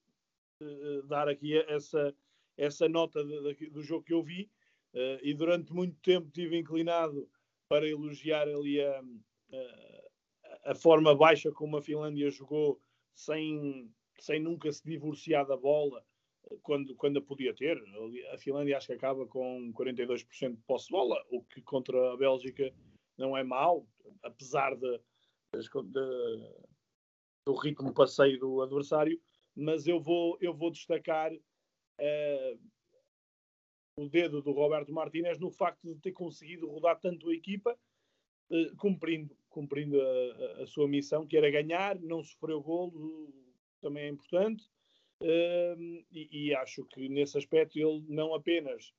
dar 1.07 1.27
aqui 1.27 1.57
essa, 1.57 2.15
essa 2.55 2.87
nota 2.87 3.23
de, 3.25 3.55
de, 3.55 3.69
do 3.71 3.81
jogo 3.81 4.05
que 4.05 4.13
eu 4.13 4.21
vi, 4.21 4.47
e 5.23 5.33
durante 5.33 5.73
muito 5.73 5.99
tempo 6.01 6.29
tive 6.29 6.57
inclinado 6.57 7.27
para 7.67 7.87
elogiar 7.87 8.47
ali 8.47 8.79
a, 8.79 9.01
a, 10.63 10.71
a, 10.71 10.75
forma 10.75 11.15
baixa 11.15 11.51
como 11.51 11.77
a 11.77 11.81
Finlândia 11.81 12.29
jogou 12.29 12.79
sem, 13.15 13.91
sem 14.19 14.39
nunca 14.39 14.71
se 14.71 14.83
divorciar 14.83 15.47
da 15.47 15.57
bola 15.57 16.03
quando, 16.63 16.95
quando 16.95 17.19
a 17.19 17.21
podia 17.21 17.53
ter. 17.53 17.81
A 18.33 18.37
Finlândia 18.37 18.77
acho 18.77 18.87
que 18.87 18.93
acaba 18.93 19.25
com 19.27 19.71
42% 19.73 20.55
de 20.55 20.61
posse 20.63 20.87
de 20.87 20.91
bola, 20.91 21.23
o 21.29 21.43
que 21.43 21.61
contra 21.61 22.13
a 22.13 22.17
Bélgica 22.17 22.73
não 23.19 23.35
é 23.35 23.43
mau, 23.43 23.85
apesar 24.23 24.75
de, 24.75 24.99
de, 25.53 26.53
do 27.45 27.53
ritmo 27.53 27.93
passeio 27.93 28.39
do 28.39 28.61
adversário. 28.61 29.21
Mas 29.55 29.87
eu 29.87 29.99
vou, 29.99 30.37
eu 30.39 30.53
vou 30.53 30.71
destacar 30.71 31.31
uh, 31.33 32.59
o 33.97 34.07
dedo 34.07 34.41
do 34.41 34.51
Roberto 34.51 34.93
Martínez 34.93 35.37
no 35.37 35.51
facto 35.51 35.93
de 35.93 35.99
ter 35.99 36.13
conseguido 36.13 36.69
rodar 36.69 36.97
tanto 37.01 37.29
a 37.29 37.35
equipa, 37.35 37.77
eh, 38.49 38.71
cumprindo, 38.77 39.35
cumprindo 39.49 39.99
a, 40.01 40.63
a, 40.63 40.65
sua 40.65 40.87
missão, 40.87 41.27
que 41.27 41.35
era 41.35 41.51
ganhar, 41.51 41.99
não 41.99 42.23
sofreu 42.23 42.61
golo, 42.61 43.33
também 43.81 44.05
é 44.05 44.07
importante, 44.07 44.63
ehm, 45.21 46.05
e, 46.09 46.29
e, 46.31 46.55
acho 46.55 46.85
que 46.85 47.09
nesse 47.09 47.37
aspecto 47.37 47.77
ele 47.77 48.01
não 48.07 48.33
apenas 48.33 48.93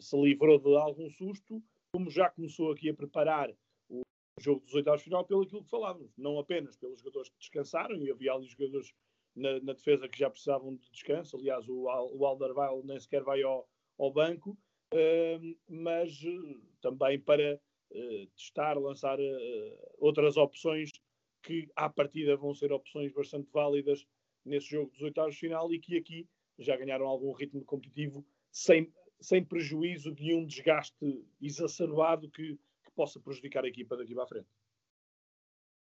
se 0.00 0.20
livrou 0.20 0.58
de 0.58 0.76
algum 0.76 1.08
susto, 1.10 1.62
como 1.92 2.10
já 2.10 2.30
começou 2.30 2.72
aqui 2.72 2.88
a 2.88 2.94
preparar 2.94 3.50
o 3.88 4.02
jogo 4.38 4.64
dos 4.64 4.74
oitavos 4.74 5.00
de 5.00 5.04
final 5.04 5.24
pelo 5.24 5.42
aquilo 5.42 5.64
que 5.64 5.70
falávamos, 5.70 6.12
não 6.16 6.38
apenas 6.38 6.76
pelos 6.76 7.00
jogadores 7.00 7.30
que 7.30 7.38
descansaram, 7.38 7.96
e 7.96 8.10
havia 8.10 8.32
ali 8.32 8.46
jogadores 8.46 8.92
na, 9.34 9.60
na 9.60 9.72
defesa 9.72 10.08
que 10.08 10.18
já 10.18 10.30
precisavam 10.30 10.76
de 10.76 10.90
descanso, 10.90 11.36
aliás 11.36 11.68
o, 11.68 11.84
o 11.84 12.26
Alderweireld 12.26 12.86
nem 12.86 12.98
sequer 12.98 13.22
vai 13.22 13.42
ao, 13.42 13.68
ao 13.98 14.12
banco, 14.12 14.56
mas 15.68 16.20
eh, 16.24 16.56
também 16.80 17.20
para 17.20 17.60
eh, 17.92 18.28
testar, 18.36 18.78
lançar 18.78 19.18
eh, 19.20 19.78
outras 19.98 20.36
opções 20.36 20.90
que 21.42 21.68
à 21.76 21.88
partida 21.88 22.36
vão 22.36 22.54
ser 22.54 22.72
opções 22.72 23.12
bastante 23.12 23.48
válidas 23.52 24.04
nesse 24.44 24.70
jogo 24.70 24.90
dos 24.90 25.02
oitavos 25.02 25.34
de 25.34 25.40
final 25.40 25.72
e 25.72 25.78
que 25.78 25.96
aqui 25.96 26.28
já 26.58 26.76
ganharam 26.76 27.06
algum 27.06 27.32
ritmo 27.32 27.64
competitivo 27.64 28.26
sem, 28.50 28.92
sem 29.20 29.44
prejuízo 29.44 30.12
de 30.12 30.34
um 30.34 30.46
desgaste 30.46 31.24
exacerbado 31.40 32.30
que, 32.30 32.54
que 32.84 32.90
possa 32.94 33.20
prejudicar 33.20 33.64
a 33.64 33.68
equipa 33.68 33.96
daqui 33.96 34.14
para 34.14 34.24
a 34.24 34.28
frente. 34.28 34.48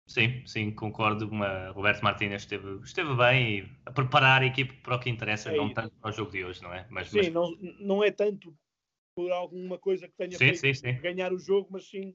Sim, 0.07 0.47
sim, 0.47 0.71
concordo. 0.71 1.29
Uma, 1.29 1.71
Roberto 1.71 2.03
Martínez 2.03 2.43
esteve, 2.43 2.81
esteve 2.83 3.15
bem 3.17 3.71
a 3.87 3.91
preparar 3.91 4.43
a 4.43 4.47
equipe 4.47 4.75
para 4.83 4.97
o 4.97 5.01
que 5.01 5.09
interessa, 5.09 5.51
é 5.51 5.57
não 5.57 5.67
isso. 5.67 5.75
tanto 5.75 5.95
para 5.97 6.11
o 6.11 6.13
jogo 6.13 6.31
de 6.31 6.45
hoje, 6.45 6.63
não 6.63 6.73
é? 6.73 6.87
Mas, 6.91 7.09
sim, 7.09 7.19
mas... 7.19 7.33
Não, 7.33 7.51
não 7.81 8.05
é 8.05 8.11
tanto 8.11 8.55
por 9.17 9.31
alguma 9.33 9.79
coisa 9.79 10.07
que 10.07 10.15
tenha 10.15 10.33
sim, 10.33 10.39
feito 10.39 10.59
sim, 10.59 10.75
sim. 10.75 11.01
ganhar 11.01 11.33
o 11.33 11.39
jogo, 11.39 11.69
mas 11.71 11.89
sim 11.89 12.15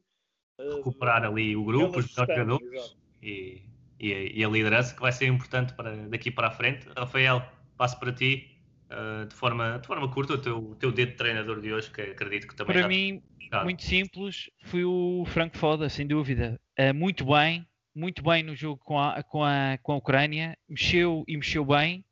uh, 0.59 0.77
recuperar 0.77 1.23
ali 1.23 1.55
o 1.55 1.63
grupo, 1.63 1.99
os 1.99 2.11
jogadores 2.11 2.95
e, 3.23 3.63
e, 3.99 4.39
e, 4.39 4.43
a 4.43 4.49
liderança 4.49 4.93
que 4.93 5.01
vai 5.01 5.11
ser 5.11 5.27
importante 5.27 5.73
para, 5.73 5.95
daqui 6.09 6.29
para 6.29 6.47
a 6.47 6.51
frente. 6.51 6.87
Rafael, 6.95 7.41
passo 7.77 7.99
para 7.99 8.13
ti. 8.13 8.58
Uh, 8.89 9.25
de, 9.27 9.35
forma, 9.35 9.77
de 9.77 9.85
forma 9.85 10.11
curta, 10.11 10.33
o 10.33 10.37
teu, 10.37 10.75
teu 10.79 10.91
dedo 10.91 11.11
de 11.11 11.15
treinador 11.17 11.61
de 11.61 11.71
hoje, 11.71 11.91
que 11.91 12.01
acredito 12.01 12.47
que 12.47 12.55
também. 12.55 12.73
Para 12.75 12.87
mim, 12.87 13.21
muito 13.63 13.83
simples, 13.83 14.49
foi 14.63 14.83
o 14.83 15.23
Franco 15.27 15.57
Foda, 15.57 15.87
sem 15.89 16.07
dúvida. 16.07 16.59
Uh, 16.79 16.93
muito 16.93 17.23
bem, 17.23 17.67
muito 17.95 18.23
bem 18.23 18.41
no 18.41 18.55
jogo 18.55 18.81
com 18.83 18.99
a, 18.99 19.21
com 19.21 19.43
a, 19.43 19.77
com 19.83 19.91
a 19.91 19.97
Ucrânia, 19.97 20.57
mexeu 20.67 21.23
e 21.27 21.37
mexeu 21.37 21.63
bem 21.63 22.03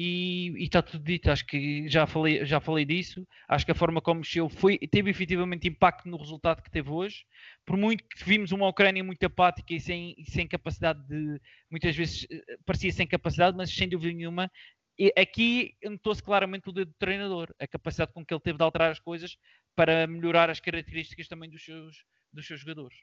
e, 0.00 0.54
está 0.62 0.80
tudo 0.80 1.02
dito. 1.02 1.28
Acho 1.28 1.44
que 1.44 1.88
já 1.88 2.06
falei, 2.06 2.44
já 2.46 2.60
falei 2.60 2.84
disso. 2.84 3.26
Acho 3.48 3.64
que 3.64 3.72
a 3.72 3.74
forma 3.74 4.00
como 4.00 4.20
mexeu 4.20 4.48
foi, 4.48 4.78
teve 4.78 5.10
efetivamente 5.10 5.66
impacto 5.66 6.08
no 6.08 6.16
resultado 6.16 6.62
que 6.62 6.70
teve 6.70 6.88
hoje. 6.88 7.24
Por 7.66 7.76
muito 7.76 8.04
que 8.04 8.24
vimos 8.24 8.52
uma 8.52 8.68
Ucrânia 8.68 9.02
muito 9.02 9.24
apática 9.24 9.74
e 9.74 9.80
sem, 9.80 10.14
sem 10.28 10.46
capacidade 10.46 11.04
de. 11.08 11.40
Muitas 11.68 11.96
vezes 11.96 12.26
eh, 12.30 12.56
parecia 12.64 12.92
sem 12.92 13.08
capacidade, 13.08 13.56
mas 13.56 13.74
sem 13.74 13.88
dúvida 13.88 14.14
nenhuma. 14.14 14.48
E 14.98 15.12
aqui 15.16 15.76
notou-se 15.84 16.22
claramente 16.22 16.68
o 16.68 16.72
dedo 16.72 16.88
do 16.88 16.98
treinador, 16.98 17.54
a 17.60 17.68
capacidade 17.68 18.12
com 18.12 18.26
que 18.26 18.34
ele 18.34 18.40
teve 18.40 18.58
de 18.58 18.64
alterar 18.64 18.90
as 18.90 18.98
coisas 18.98 19.36
para 19.76 20.08
melhorar 20.08 20.50
as 20.50 20.58
características 20.58 21.28
também 21.28 21.48
dos 21.48 21.64
seus, 21.64 22.04
dos 22.32 22.44
seus 22.44 22.60
jogadores. 22.60 22.98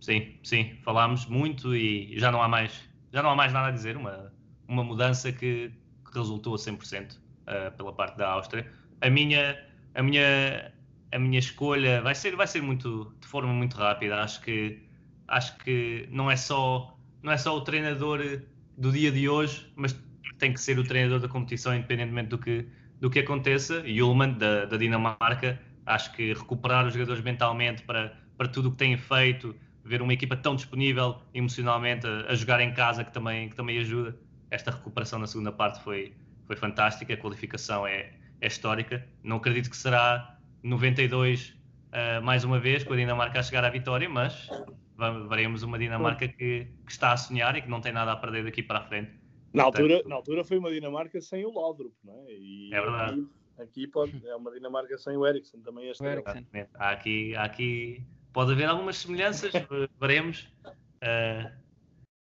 Sim, 0.00 0.40
sim, 0.42 0.80
falámos 0.82 1.26
muito 1.26 1.76
e 1.76 2.18
já 2.18 2.32
não 2.32 2.42
há 2.42 2.48
mais, 2.48 2.88
já 3.12 3.22
não 3.22 3.30
há 3.30 3.36
mais 3.36 3.52
nada 3.52 3.68
a 3.68 3.70
dizer. 3.70 3.96
Uma, 3.96 4.34
uma 4.66 4.82
mudança 4.82 5.30
que, 5.30 5.72
que 6.04 6.18
resultou 6.18 6.54
a 6.54 6.58
100% 6.58 7.12
uh, 7.12 7.20
eh, 7.46 7.70
pela 7.70 7.92
parte 7.92 8.16
da 8.16 8.28
Áustria. 8.28 8.72
A 9.00 9.08
minha, 9.08 9.64
a 9.94 10.02
minha, 10.02 10.72
a 11.12 11.18
minha 11.20 11.38
escolha 11.38 12.02
vai 12.02 12.16
ser, 12.16 12.34
vai 12.34 12.48
ser 12.48 12.62
muito, 12.62 13.14
de 13.20 13.28
forma 13.28 13.52
muito 13.52 13.76
rápida. 13.76 14.20
Acho 14.22 14.40
que, 14.40 14.82
acho 15.28 15.56
que 15.58 16.08
não 16.10 16.28
é 16.28 16.36
só, 16.36 16.98
não 17.22 17.30
é 17.30 17.36
só 17.36 17.56
o 17.56 17.60
treinador 17.60 18.42
do 18.76 18.90
dia 18.90 19.12
de 19.12 19.28
hoje, 19.28 19.70
mas 19.76 19.92
tem 20.40 20.52
que 20.52 20.60
ser 20.60 20.78
o 20.78 20.84
treinador 20.84 21.20
da 21.20 21.28
competição, 21.28 21.74
independentemente 21.74 22.28
do 22.28 22.38
que, 22.38 22.66
do 22.98 23.08
que 23.08 23.20
aconteça. 23.20 23.82
E 23.84 24.02
Ullmann, 24.02 24.32
da, 24.32 24.64
da 24.64 24.76
Dinamarca, 24.76 25.60
acho 25.86 26.12
que 26.12 26.32
recuperar 26.32 26.86
os 26.86 26.94
jogadores 26.94 27.22
mentalmente 27.22 27.82
para, 27.82 28.16
para 28.36 28.48
tudo 28.48 28.68
o 28.68 28.72
que 28.72 28.78
têm 28.78 28.96
feito 28.96 29.54
ver 29.84 30.02
uma 30.02 30.12
equipa 30.12 30.36
tão 30.36 30.54
disponível 30.54 31.20
emocionalmente 31.34 32.06
a, 32.06 32.32
a, 32.32 32.34
jogar 32.34 32.60
em 32.60 32.72
casa 32.72 33.04
que 33.04 33.12
também, 33.12 33.48
que 33.48 33.56
também 33.56 33.78
ajuda. 33.78 34.16
Esta 34.50 34.70
recuperação 34.70 35.18
na 35.18 35.26
segunda 35.26 35.52
parte 35.52 35.82
foi, 35.82 36.12
foi 36.46 36.56
fantástica, 36.56 37.14
a 37.14 37.16
qualificação 37.16 37.86
é, 37.86 38.12
é 38.40 38.46
histórica. 38.46 39.06
Não 39.22 39.36
acredito 39.36 39.70
que 39.70 39.76
será 39.76 40.36
92 40.62 41.56
uh, 41.90 42.22
mais 42.22 42.44
uma 42.44 42.58
vez, 42.58 42.84
com 42.84 42.92
a 42.92 42.96
Dinamarca 42.96 43.40
a 43.40 43.42
chegar 43.42 43.64
à 43.64 43.70
vitória, 43.70 44.08
mas 44.08 44.48
veremos 45.28 45.62
uma 45.62 45.78
Dinamarca 45.78 46.28
que, 46.28 46.66
que, 46.84 46.92
está 46.92 47.12
a 47.12 47.16
sonhar 47.16 47.56
e 47.56 47.62
que 47.62 47.68
não 47.68 47.80
tem 47.80 47.92
nada 47.92 48.12
a 48.12 48.16
perder 48.16 48.44
daqui 48.44 48.62
para 48.62 48.80
a 48.80 48.82
frente. 48.82 49.12
Na 49.52 49.64
altura, 49.64 50.02
na 50.06 50.14
altura 50.14 50.44
foi 50.44 50.58
uma 50.58 50.70
Dinamarca 50.70 51.20
sem 51.20 51.44
o 51.44 51.52
Laudrup, 51.52 51.94
não 52.04 52.14
é? 52.14 52.32
E 52.32 52.70
é 52.72 52.80
verdade. 52.80 53.26
Aqui, 53.58 53.62
aqui 53.62 53.86
pode, 53.88 54.26
é 54.26 54.34
uma 54.36 54.50
Dinamarca 54.50 54.96
sem 54.96 55.16
o 55.16 55.26
Ericsson 55.26 55.60
também. 55.60 55.88
Este 55.88 56.04
há, 56.74 56.90
aqui, 56.90 57.34
há 57.34 57.44
aqui, 57.44 58.04
pode 58.32 58.52
haver 58.52 58.68
algumas 58.68 58.96
semelhanças, 58.96 59.52
veremos. 60.00 60.48
Uh, 61.02 61.50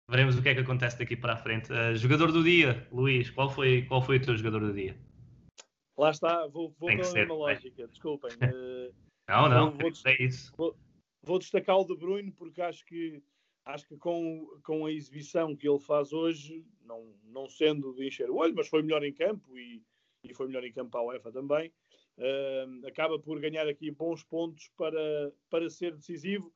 veremos 0.10 0.38
o 0.38 0.42
que 0.42 0.50
é 0.50 0.56
que 0.56 0.62
acontece 0.62 0.98
daqui 0.98 1.16
para 1.16 1.34
a 1.34 1.38
frente. 1.38 1.72
Uh, 1.72 1.96
jogador 1.96 2.32
do 2.32 2.44
dia, 2.44 2.88
Luís, 2.92 3.30
qual 3.30 3.50
foi, 3.50 3.84
qual 3.84 4.02
foi 4.02 4.18
o 4.18 4.22
teu 4.22 4.36
jogador 4.36 4.62
do 4.62 4.74
dia? 4.74 4.98
Lá 5.98 6.12
está, 6.12 6.48
vou, 6.48 6.74
vou 6.80 6.90
pela 6.90 7.14
mesma 7.14 7.34
lógica, 7.34 7.88
desculpem. 7.88 8.32
Uh, 8.36 8.94
não, 9.30 9.50
não, 9.50 9.72
vou, 9.72 9.92
vou, 9.92 9.92
é 10.06 10.24
isso. 10.24 10.52
Vou, 10.58 10.76
vou, 11.22 11.38
destacar 11.38 11.78
o 11.78 11.86
De 11.86 11.96
Bruyne 11.96 12.32
porque 12.32 12.62
acho 12.62 12.84
que, 12.86 13.22
acho 13.66 13.88
que 13.88 13.98
com, 13.98 14.48
com 14.64 14.86
a 14.86 14.92
exibição 14.92 15.56
que 15.56 15.70
ele 15.70 15.80
faz 15.80 16.12
hoje, 16.12 16.66
não, 16.90 17.14
não 17.24 17.48
sendo 17.48 17.94
de 17.94 18.08
encher 18.08 18.30
o 18.30 18.38
olho, 18.38 18.56
mas 18.56 18.68
foi 18.68 18.82
melhor 18.82 19.04
em 19.04 19.14
campo 19.14 19.58
e, 19.58 19.82
e 20.24 20.34
foi 20.34 20.48
melhor 20.48 20.66
em 20.66 20.74
campo 20.74 20.98
à 20.98 21.04
UEFA 21.04 21.32
também, 21.32 21.72
uh, 22.18 22.88
acaba 22.88 23.20
por 23.20 23.40
ganhar 23.40 23.68
aqui 23.68 23.92
bons 23.92 24.24
pontos 24.24 24.70
para, 24.76 25.32
para 25.50 25.70
ser 25.70 25.96
decisivo 25.96 26.52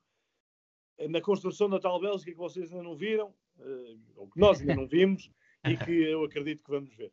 na 1.08 1.20
construção 1.20 1.68
da 1.68 1.80
tal 1.80 2.00
Bélgica 2.00 2.30
que 2.30 2.36
vocês 2.36 2.70
ainda 2.70 2.84
não 2.84 2.96
viram, 2.96 3.34
uh, 3.58 4.00
ou 4.16 4.28
que 4.28 4.38
nós 4.38 4.60
ainda 4.60 4.74
não 4.74 4.86
vimos, 4.86 5.30
e 5.64 5.76
que 5.76 5.90
eu 6.10 6.24
acredito 6.24 6.62
que 6.62 6.70
vamos 6.70 6.94
ver. 6.94 7.12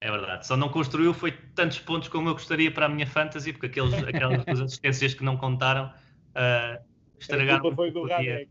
É 0.00 0.10
verdade. 0.10 0.46
Só 0.46 0.56
não 0.56 0.68
construiu 0.68 1.14
foi 1.14 1.32
tantos 1.54 1.78
pontos 1.78 2.08
como 2.08 2.28
eu 2.28 2.34
gostaria 2.34 2.70
para 2.70 2.86
a 2.86 2.88
minha 2.88 3.06
fantasy, 3.06 3.52
porque 3.52 3.66
aqueles, 3.66 3.94
aquelas 3.94 4.44
duas 4.44 4.60
assistências 4.60 5.14
que 5.14 5.24
não 5.24 5.36
contaram 5.36 5.86
uh, 5.86 6.84
estragaram, 7.18 7.74
foi 7.74 7.90
do 7.90 8.06
dia, 8.06 8.46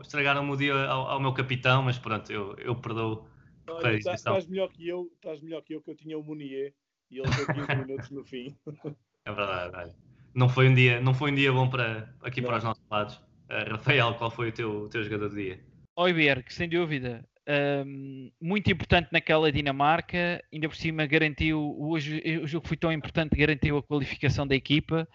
estragaram 0.00 0.48
o 0.48 0.56
dia 0.56 0.74
ao, 0.86 1.08
ao, 1.08 1.20
meu 1.20 1.32
capitão, 1.32 1.82
mas 1.82 1.98
pronto, 1.98 2.32
eu, 2.32 2.54
eu 2.58 2.76
perdoo. 2.76 3.27
Olha, 3.68 3.96
estás 3.96 4.46
melhor 4.46 4.68
que 4.68 4.86
eu, 4.86 5.10
estás 5.14 5.40
melhor 5.40 5.62
que 5.62 5.74
eu, 5.74 5.82
que 5.82 5.90
eu 5.90 5.96
tinha 5.96 6.18
o 6.18 6.22
Munier 6.22 6.72
e 7.10 7.18
ele 7.18 7.28
deu 7.30 7.46
15 7.46 7.76
minutos 7.86 8.10
no 8.10 8.24
fim. 8.24 8.56
É 9.24 9.32
verdade, 9.32 9.94
Não 10.34 10.48
foi 10.48 10.68
um 10.68 10.74
dia, 10.74 11.00
não 11.00 11.14
foi 11.14 11.32
um 11.32 11.34
dia 11.34 11.52
bom 11.52 11.68
para 11.68 12.14
aqui 12.22 12.40
não. 12.40 12.48
para 12.48 12.58
os 12.58 12.64
nossos 12.64 12.84
lados. 12.90 13.16
Uh, 13.50 13.70
Rafael, 13.70 14.14
qual 14.14 14.30
foi 14.30 14.48
o 14.48 14.52
teu, 14.52 14.70
o 14.84 14.88
teu 14.88 15.02
jogador 15.02 15.28
do 15.28 15.36
dia? 15.36 15.60
Oi, 15.96 16.12
Bierg, 16.12 16.52
sem 16.52 16.68
dúvida 16.68 17.26
um, 17.48 18.30
muito 18.40 18.70
importante 18.70 19.08
naquela 19.10 19.50
Dinamarca, 19.50 20.42
ainda 20.52 20.68
por 20.68 20.76
cima 20.76 21.06
garantiu, 21.06 21.74
hoje 21.78 22.22
o 22.42 22.46
jogo 22.46 22.68
foi 22.68 22.76
tão 22.76 22.92
importante, 22.92 23.34
garantiu 23.34 23.78
a 23.78 23.82
qualificação 23.82 24.46
da 24.46 24.54
equipa, 24.54 25.08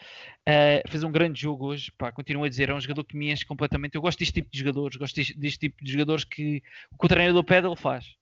uh, 0.49 0.89
fez 0.89 1.04
um 1.04 1.12
grande 1.12 1.39
jogo 1.39 1.68
hoje, 1.68 1.91
pá, 1.91 2.12
continuo 2.12 2.43
a 2.43 2.49
dizer, 2.49 2.70
é 2.70 2.74
um 2.74 2.82
jogador 2.82 3.04
que 3.04 3.16
me 3.16 3.32
enche 3.32 3.45
completamente, 3.45 3.95
eu 3.95 4.01
gosto 4.01 4.20
deste 4.20 4.34
tipo 4.34 4.49
de 4.51 4.58
jogadores, 4.58 4.97
gosto 4.97 5.16
deste, 5.16 5.38
deste 5.38 5.60
tipo 5.60 5.84
de 5.84 5.91
jogadores 5.91 6.24
que, 6.24 6.62
que 6.62 7.06
o 7.06 7.08
treinador 7.08 7.43
pede, 7.43 7.68
ele 7.68 7.76
faz. 7.76 8.16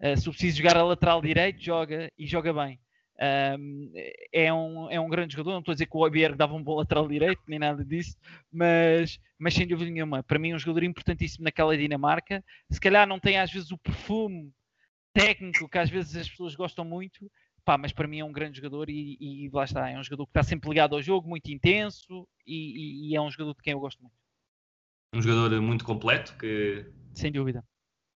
Uh, 0.00 0.16
se 0.16 0.30
preciso 0.30 0.58
jogar 0.58 0.76
a 0.76 0.82
lateral 0.82 1.20
direito, 1.20 1.60
joga 1.60 2.10
e 2.16 2.26
joga 2.26 2.52
bem. 2.52 2.80
Um, 3.20 3.90
é, 4.32 4.52
um, 4.52 4.90
é 4.90 5.00
um 5.00 5.08
grande 5.08 5.32
jogador, 5.32 5.50
não 5.50 5.58
estou 5.58 5.72
a 5.72 5.74
dizer 5.74 5.86
que 5.86 5.96
o 5.96 6.06
Obier 6.06 6.36
dava 6.36 6.54
um 6.54 6.62
bom 6.62 6.76
lateral 6.76 7.08
direito, 7.08 7.42
nem 7.48 7.58
nada 7.58 7.84
disso, 7.84 8.16
mas, 8.52 9.18
mas 9.36 9.54
sem 9.54 9.66
dúvida 9.66 9.90
nenhuma, 9.90 10.22
para 10.22 10.38
mim 10.38 10.52
é 10.52 10.54
um 10.54 10.58
jogador 10.58 10.84
importantíssimo 10.84 11.42
naquela 11.42 11.76
Dinamarca. 11.76 12.44
Se 12.70 12.80
calhar 12.80 13.08
não 13.08 13.18
tem 13.18 13.36
às 13.36 13.50
vezes 13.50 13.72
o 13.72 13.78
perfume 13.78 14.52
técnico 15.12 15.68
que 15.68 15.78
às 15.78 15.90
vezes 15.90 16.14
as 16.14 16.28
pessoas 16.28 16.54
gostam 16.54 16.84
muito, 16.84 17.28
pá, 17.64 17.76
mas 17.76 17.92
para 17.92 18.06
mim 18.06 18.20
é 18.20 18.24
um 18.24 18.30
grande 18.30 18.58
jogador 18.58 18.88
e, 18.88 19.16
e 19.20 19.50
lá 19.52 19.64
está, 19.64 19.90
é 19.90 19.98
um 19.98 20.04
jogador 20.04 20.26
que 20.26 20.30
está 20.30 20.44
sempre 20.44 20.68
ligado 20.68 20.94
ao 20.94 21.02
jogo, 21.02 21.28
muito 21.28 21.50
intenso 21.50 22.28
e, 22.46 22.54
e, 22.54 23.10
e 23.10 23.16
é 23.16 23.20
um 23.20 23.30
jogador 23.30 23.54
de 23.54 23.62
quem 23.62 23.72
eu 23.72 23.80
gosto 23.80 24.00
muito. 24.00 24.14
Um 25.12 25.20
jogador 25.20 25.60
muito 25.60 25.84
completo 25.84 26.36
que 26.38 26.86
sem 27.14 27.32
dúvida 27.32 27.64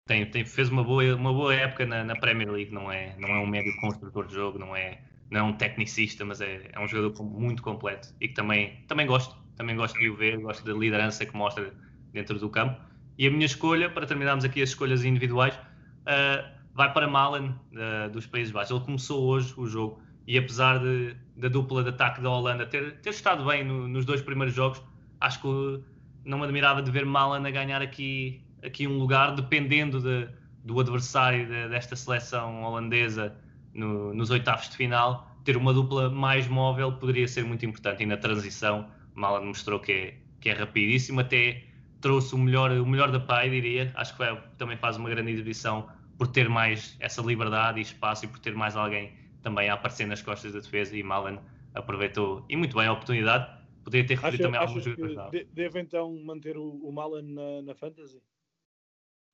tem, 0.06 0.26
tem, 0.26 0.46
fez 0.46 0.70
uma 0.70 0.84
boa, 0.84 1.16
uma 1.16 1.32
boa 1.32 1.54
época 1.54 1.86
na, 1.86 2.04
na, 2.04 2.16
Premier 2.16 2.52
League, 2.52 2.74
não 2.74 2.92
é, 2.92 3.16
não 3.18 3.30
é 3.30 3.40
um 3.40 3.48
médio 3.48 3.74
construtor 3.80 4.28
de 4.28 4.34
jogo, 4.34 4.60
não 4.60 4.76
é, 4.76 5.00
não 5.30 5.40
é 5.40 5.44
um 5.44 5.54
tecnicista, 5.54 6.26
mas 6.26 6.42
é, 6.42 6.70
é 6.72 6.80
um 6.80 6.88
jogador 6.88 7.24
muito 7.24 7.62
completo 7.62 8.14
e 8.20 8.28
que 8.28 8.34
também, 8.34 8.84
também 8.88 9.06
gosto, 9.06 9.36
também 9.56 9.76
gosto 9.76 9.98
de 10.00 10.10
o 10.10 10.16
ver, 10.16 10.38
gosto 10.38 10.66
da 10.66 10.74
liderança 10.74 11.26
que 11.26 11.36
mostra 11.36 11.74
dentro 12.12 12.38
do 12.40 12.50
campo. 12.50 12.80
E 13.18 13.28
a 13.28 13.32
minha 13.32 13.46
escolha, 13.46 13.90
para 13.90 14.06
terminarmos 14.06 14.44
aqui 14.44 14.62
as 14.62 14.70
escolhas 14.70 15.06
individuais, 15.06 15.56
uh, 15.56 16.50
vai 16.74 16.92
para 16.92 17.08
Malen, 17.08 17.50
uh, 17.74 18.10
dos 18.12 18.26
Países 18.26 18.52
Baixos. 18.52 18.76
Ele 18.76 18.86
começou 18.86 19.24
hoje 19.24 19.54
o 19.58 19.68
jogo 19.68 20.02
e 20.28 20.38
apesar 20.38 20.80
de, 20.80 21.16
da 21.38 21.48
dupla 21.48 21.84
de 21.84 21.90
ataque 21.90 22.22
da 22.22 22.30
Holanda 22.30 22.66
ter, 22.66 23.00
ter 23.02 23.12
estado 23.12 23.46
bem 23.46 23.64
no, 23.64 23.88
nos 23.88 24.06
dois 24.06 24.22
primeiros 24.22 24.56
jogos, 24.56 24.82
acho 25.20 25.42
que 25.42 25.84
não 26.26 26.40
me 26.40 26.46
admirava 26.46 26.82
de 26.82 26.90
ver 26.92 27.06
Malen 27.06 27.48
a 27.48 27.52
ganhar 27.52 27.82
aqui 27.82 28.44
aqui 28.64 28.88
um 28.88 28.98
lugar 28.98 29.36
dependendo 29.36 30.00
de, 30.00 30.28
do 30.64 30.80
adversário 30.80 31.46
de, 31.46 31.70
desta 31.70 31.96
seleção 31.96 32.64
holandesa 32.64 33.36
no, 33.74 34.14
nos 34.14 34.30
oitavos 34.30 34.70
de 34.70 34.78
final. 34.78 35.28
Ter 35.44 35.58
uma 35.58 35.74
dupla 35.74 36.10
mais 36.10 36.48
móvel 36.48 36.94
poderia 36.94 37.28
ser 37.28 37.44
muito 37.44 37.66
importante 37.66 38.04
e 38.04 38.06
na 38.06 38.18
transição 38.18 38.88
Malan 39.16 39.46
mostrou 39.46 39.80
que 39.80 39.92
é, 39.92 40.18
que 40.40 40.50
é 40.50 40.54
rapidíssimo, 40.54 41.20
até 41.20 41.64
trouxe 42.00 42.34
o 42.36 42.38
melhor, 42.38 42.72
o 42.72 42.86
melhor 42.86 43.12
da 43.12 43.20
pai, 43.20 43.50
diria. 43.50 43.92
Acho 43.96 44.16
que 44.16 44.24
também 44.58 44.78
faz 44.78 44.98
uma 44.98 45.10
grande 45.10 45.32
exibição 45.32 45.88
por 46.18 46.28
ter 46.28 46.50
mais 46.50 46.96
essa 47.00 47.22
liberdade 47.22 47.80
e 47.80 47.82
espaço 47.82 48.26
e 48.26 48.28
por 48.28 48.40
ter 48.40 48.56
mais 48.56 48.76
alguém 48.76 49.14
também 49.42 49.70
a 49.70 49.74
aparecer 49.74 50.06
nas 50.06 50.22
costas 50.22 50.54
da 50.54 50.60
defesa 50.60 50.96
e 50.96 51.02
Malan 51.02 51.40
aproveitou 51.74 52.46
e 52.50 52.56
muito 52.56 52.76
bem 52.78 52.88
a 52.88 52.94
oportunidade. 52.94 53.60
Poderia 53.84 54.06
ter 54.06 54.16
referido 54.16 54.44
também 54.44 54.60
alguns 54.60 54.84
jogadores. 54.84 55.48
Deve 55.52 55.80
então 55.80 56.16
manter 56.24 56.58
o, 56.58 56.76
o 56.84 56.92
Malan 56.92 57.24
na, 57.24 57.62
na 57.64 57.76
Fantasy? 57.76 58.22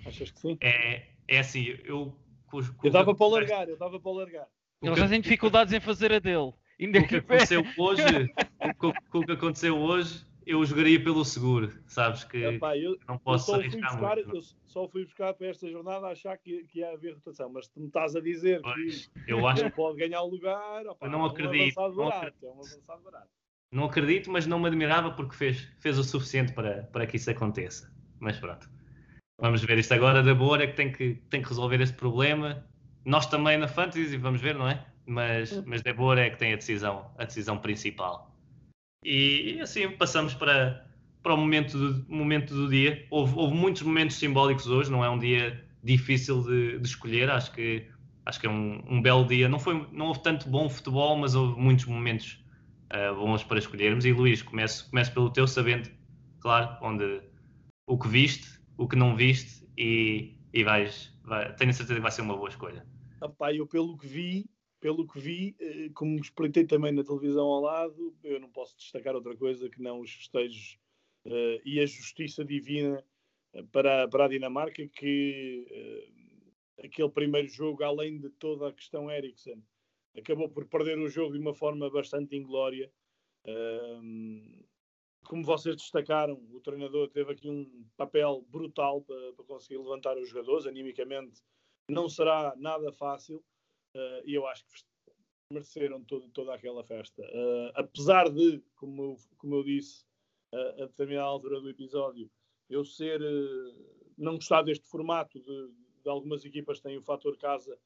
Achas 0.06 0.32
que 0.32 0.40
sim? 0.40 0.58
É, 0.62 1.08
é 1.28 1.40
assim, 1.40 1.78
eu. 1.84 2.16
Com, 2.48 2.64
com 2.64 2.88
eu 2.88 2.92
dava 2.92 3.14
para 3.14 3.28
largar, 3.28 3.68
eu 3.68 3.78
dava 3.78 4.00
para 4.00 4.12
largar. 4.12 4.48
Ele 4.82 4.96
já 4.96 5.08
tem 5.08 5.20
dificuldades 5.20 5.74
em 5.74 5.80
fazer 5.80 6.14
a 6.14 6.20
dele. 6.20 6.54
Ainda 6.80 7.00
o 7.00 7.08
que 7.08 7.16
aconteceu 7.18 7.64
hoje, 7.78 8.04
o, 8.82 9.18
o, 9.18 9.26
que 9.26 9.32
aconteceu 9.32 9.78
hoje, 9.78 10.26
eu 10.46 10.64
jogaria 10.64 11.04
pelo 11.04 11.26
seguro, 11.26 11.74
sabes 11.88 12.24
que 12.24 12.38
Epá, 12.38 12.78
eu, 12.78 12.98
não 13.08 13.18
posso 13.18 13.52
eu 13.52 13.56
arriscar 13.56 13.92
buscar, 13.92 14.16
muito. 14.16 14.36
Eu 14.36 14.42
só 14.66 14.88
fui 14.88 15.04
buscar 15.04 15.34
para 15.34 15.48
esta 15.48 15.70
jornada 15.70 16.08
a 16.08 16.12
achar 16.12 16.38
que, 16.38 16.64
que 16.66 16.80
ia 16.80 16.92
haver 16.92 17.16
rotação, 17.16 17.50
mas 17.52 17.68
tu 17.68 17.80
me 17.80 17.88
estás 17.88 18.16
a 18.16 18.22
dizer 18.22 18.62
pois, 18.62 19.08
que 19.08 19.32
eu 19.32 19.46
acho... 19.48 19.70
pode 19.72 19.98
ganhar 19.98 20.22
o 20.22 20.30
lugar, 20.30 20.86
opa, 20.88 21.06
eu 21.06 21.10
não 21.10 21.26
acredito. 21.26 21.80
É 21.80 21.84
um 21.84 21.96
não 21.96 22.08
acredito. 22.08 22.46
É 22.46 22.50
um 22.50 22.60
avançado 22.60 23.04
barato. 23.04 23.30
Não 23.72 23.84
acredito, 23.86 24.32
mas 24.32 24.48
não 24.48 24.60
me 24.60 24.68
admirava 24.68 25.12
porque 25.12 25.36
fez, 25.36 25.68
fez 25.80 25.98
o 25.98 26.04
suficiente 26.04 26.54
para, 26.54 26.84
para 26.84 27.06
que 27.06 27.18
isso 27.18 27.30
aconteça. 27.30 27.92
Mas 28.20 28.40
pronto. 28.40 28.70
Vamos 29.40 29.64
ver 29.64 29.78
isto 29.78 29.94
agora. 29.94 30.24
Da 30.24 30.34
boa 30.34 30.62
é 30.62 30.68
que 30.68 30.76
tem 30.76 30.92
que, 30.92 31.16
tem 31.30 31.42
que 31.42 31.50
resolver 31.50 31.80
este 31.80 31.96
problema. 31.96 32.66
Nós 33.06 33.28
também 33.28 33.58
na 33.58 33.68
Fantasy, 33.68 34.18
vamos 34.18 34.42
ver, 34.42 34.56
não 34.56 34.68
é? 34.68 34.84
Mas, 35.06 35.64
mas 35.66 35.82
Débora 35.82 36.22
é 36.22 36.30
que 36.30 36.38
tem 36.38 36.54
a 36.54 36.58
decisão, 36.58 37.10
a 37.18 37.24
decisão 37.24 37.58
principal. 37.58 38.36
E, 39.06 39.54
e 39.54 39.62
assim 39.62 39.90
passamos 39.92 40.34
para, 40.34 40.86
para 41.24 41.34
o 41.34 41.38
momento 41.38 41.78
do, 41.78 42.06
momento 42.10 42.54
do 42.54 42.68
dia. 42.68 43.06
Houve, 43.10 43.34
houve, 43.38 43.56
muitos 43.56 43.84
momentos 43.84 44.18
simbólicos 44.18 44.68
hoje, 44.68 44.92
não 44.92 45.06
é 45.06 45.10
um 45.10 45.20
dia 45.20 45.64
difícil 45.84 46.44
de, 46.44 46.80
de 46.80 46.88
escolher. 46.88 47.30
Acho 47.30 47.52
que, 47.54 47.88
acho 48.26 48.40
que 48.40 48.48
é 48.48 48.50
um, 48.50 48.84
um, 48.90 49.02
belo 49.02 49.26
dia. 49.26 49.48
Não, 49.48 49.60
foi, 49.60 49.88
não 49.94 50.08
houve 50.08 50.22
tanto 50.22 50.50
bom 50.50 50.68
futebol, 50.68 51.16
mas 51.16 51.36
houve 51.36 51.58
muitos 51.62 51.86
momentos 51.86 52.44
uh, 52.92 53.16
bons 53.16 53.44
para 53.44 53.60
escolhermos. 53.60 54.04
E 54.04 54.12
Luís, 54.12 54.42
começo, 54.42 54.90
começo 54.90 55.14
pelo 55.14 55.30
teu, 55.30 55.48
sabendo, 55.48 55.90
claro, 56.42 56.76
onde, 56.82 57.22
o 57.88 57.98
que 57.98 58.10
viste 58.10 58.57
o 58.78 58.88
que 58.88 58.96
não 58.96 59.16
viste 59.16 59.68
e, 59.78 60.36
e 60.54 60.64
vais, 60.64 61.14
vai, 61.24 61.54
tenho 61.56 61.74
certeza 61.74 61.96
que 61.96 62.02
vai 62.02 62.12
ser 62.12 62.22
uma 62.22 62.38
boa 62.38 62.50
escolha. 62.50 62.86
Epá, 63.24 63.54
eu 63.54 63.66
pelo 63.66 63.98
que 63.98 64.08
vi, 64.08 64.46
pelo 64.80 65.08
que 65.08 65.20
vi, 65.20 65.56
eh, 65.60 65.90
como 65.94 66.20
espreitei 66.20 66.66
também 66.66 66.92
na 66.92 67.04
televisão 67.04 67.48
ao 67.48 67.62
lado, 67.62 68.16
eu 68.24 68.40
não 68.40 68.50
posso 68.50 68.78
destacar 68.78 69.16
outra 69.16 69.36
coisa 69.36 69.70
que 69.70 69.82
não 69.82 70.02
os 70.02 70.12
festejos 70.12 70.78
uh, 71.26 71.60
e 71.66 71.80
a 71.80 71.86
justiça 71.86 72.46
divina 72.46 73.04
eh, 73.54 73.64
para, 73.72 74.08
para 74.08 74.26
a 74.26 74.28
Dinamarca, 74.28 74.88
que 74.88 75.66
uh, 75.72 76.86
aquele 76.86 77.10
primeiro 77.10 77.48
jogo, 77.48 77.84
além 77.84 78.20
de 78.20 78.30
toda 78.30 78.70
a 78.70 78.74
questão 78.74 79.10
Eriksen, 79.10 79.64
acabou 80.16 80.50
por 80.50 80.66
perder 80.66 81.00
o 81.00 81.10
jogo 81.10 81.34
de 81.34 81.40
uma 81.40 81.56
forma 81.56 81.90
bastante 81.90 82.36
inglória. 82.36 82.92
Uh, 83.46 84.64
como 85.28 85.44
vocês 85.44 85.76
destacaram, 85.76 86.42
o 86.52 86.62
treinador 86.62 87.10
teve 87.10 87.32
aqui 87.32 87.50
um 87.50 87.86
papel 87.98 88.46
brutal 88.50 89.02
para, 89.02 89.34
para 89.34 89.46
conseguir 89.46 89.78
levantar 89.78 90.18
os 90.18 90.30
jogadores. 90.30 90.66
Animicamente 90.66 91.42
não 91.90 92.08
será 92.08 92.54
nada 92.58 92.92
fácil 92.94 93.44
uh, 93.96 94.22
e 94.26 94.34
eu 94.34 94.48
acho 94.48 94.66
que 94.66 94.72
mereceram 95.52 96.04
todo, 96.04 96.30
toda 96.30 96.54
aquela 96.54 96.84
festa. 96.84 97.22
Uh, 97.22 97.72
apesar 97.76 98.30
de, 98.30 98.64
como 98.76 99.04
eu, 99.04 99.18
como 99.38 99.56
eu 99.56 99.64
disse 99.64 100.06
uh, 100.54 100.84
a 100.84 100.86
determinada 100.86 101.28
altura 101.28 101.60
do 101.60 101.70
episódio, 101.70 102.30
eu 102.70 102.84
ser 102.86 103.22
não 104.18 104.36
gostar 104.36 104.62
deste 104.62 104.88
formato 104.88 105.40
de, 105.40 105.72
de, 106.04 106.10
algumas 106.10 106.44
equipas 106.44 106.80
têm 106.80 106.98
o 106.98 107.04
fator 107.04 107.38
casa 107.38 107.78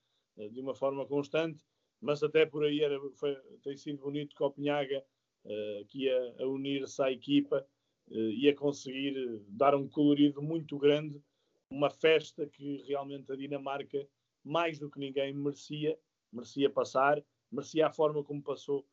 de 0.52 0.60
uma 0.60 0.74
forma 0.74 1.06
constante, 1.06 1.60
mas 2.00 2.24
até 2.24 2.46
por 2.46 2.64
aí 2.64 2.82
era, 2.82 3.00
foi, 3.12 3.36
tem 3.62 3.78
sido 3.78 4.00
bonito 4.00 4.30
que 4.30 4.38
Copenhaga 4.38 5.04
uh, 5.46 5.86
que 5.88 6.06
ia 6.06 6.36
a 6.39 6.46
unir-se 6.46 7.02
à 7.02 7.12
equipa 7.12 7.66
e 8.14 8.50
a 8.50 8.56
conseguir 8.56 9.16
dar 9.48 9.74
um 9.74 9.88
colorido 9.88 10.42
muito 10.42 10.78
grande, 10.78 11.24
uma 11.70 11.89
festa 11.89 12.46
que 12.46 12.84
realmente 12.86 13.32
a 13.32 13.38
Dinamarca, 13.38 14.06
mais 14.44 14.78
do 14.78 14.89
que 14.89 15.00
ninguém, 15.00 15.34
merecia, 15.34 15.98
merecia 16.30 16.70
passar, 16.70 17.24
merecia 17.50 17.88
a 17.88 17.89
forma 17.89 18.22
como 18.22 18.44
passou, 18.44 18.86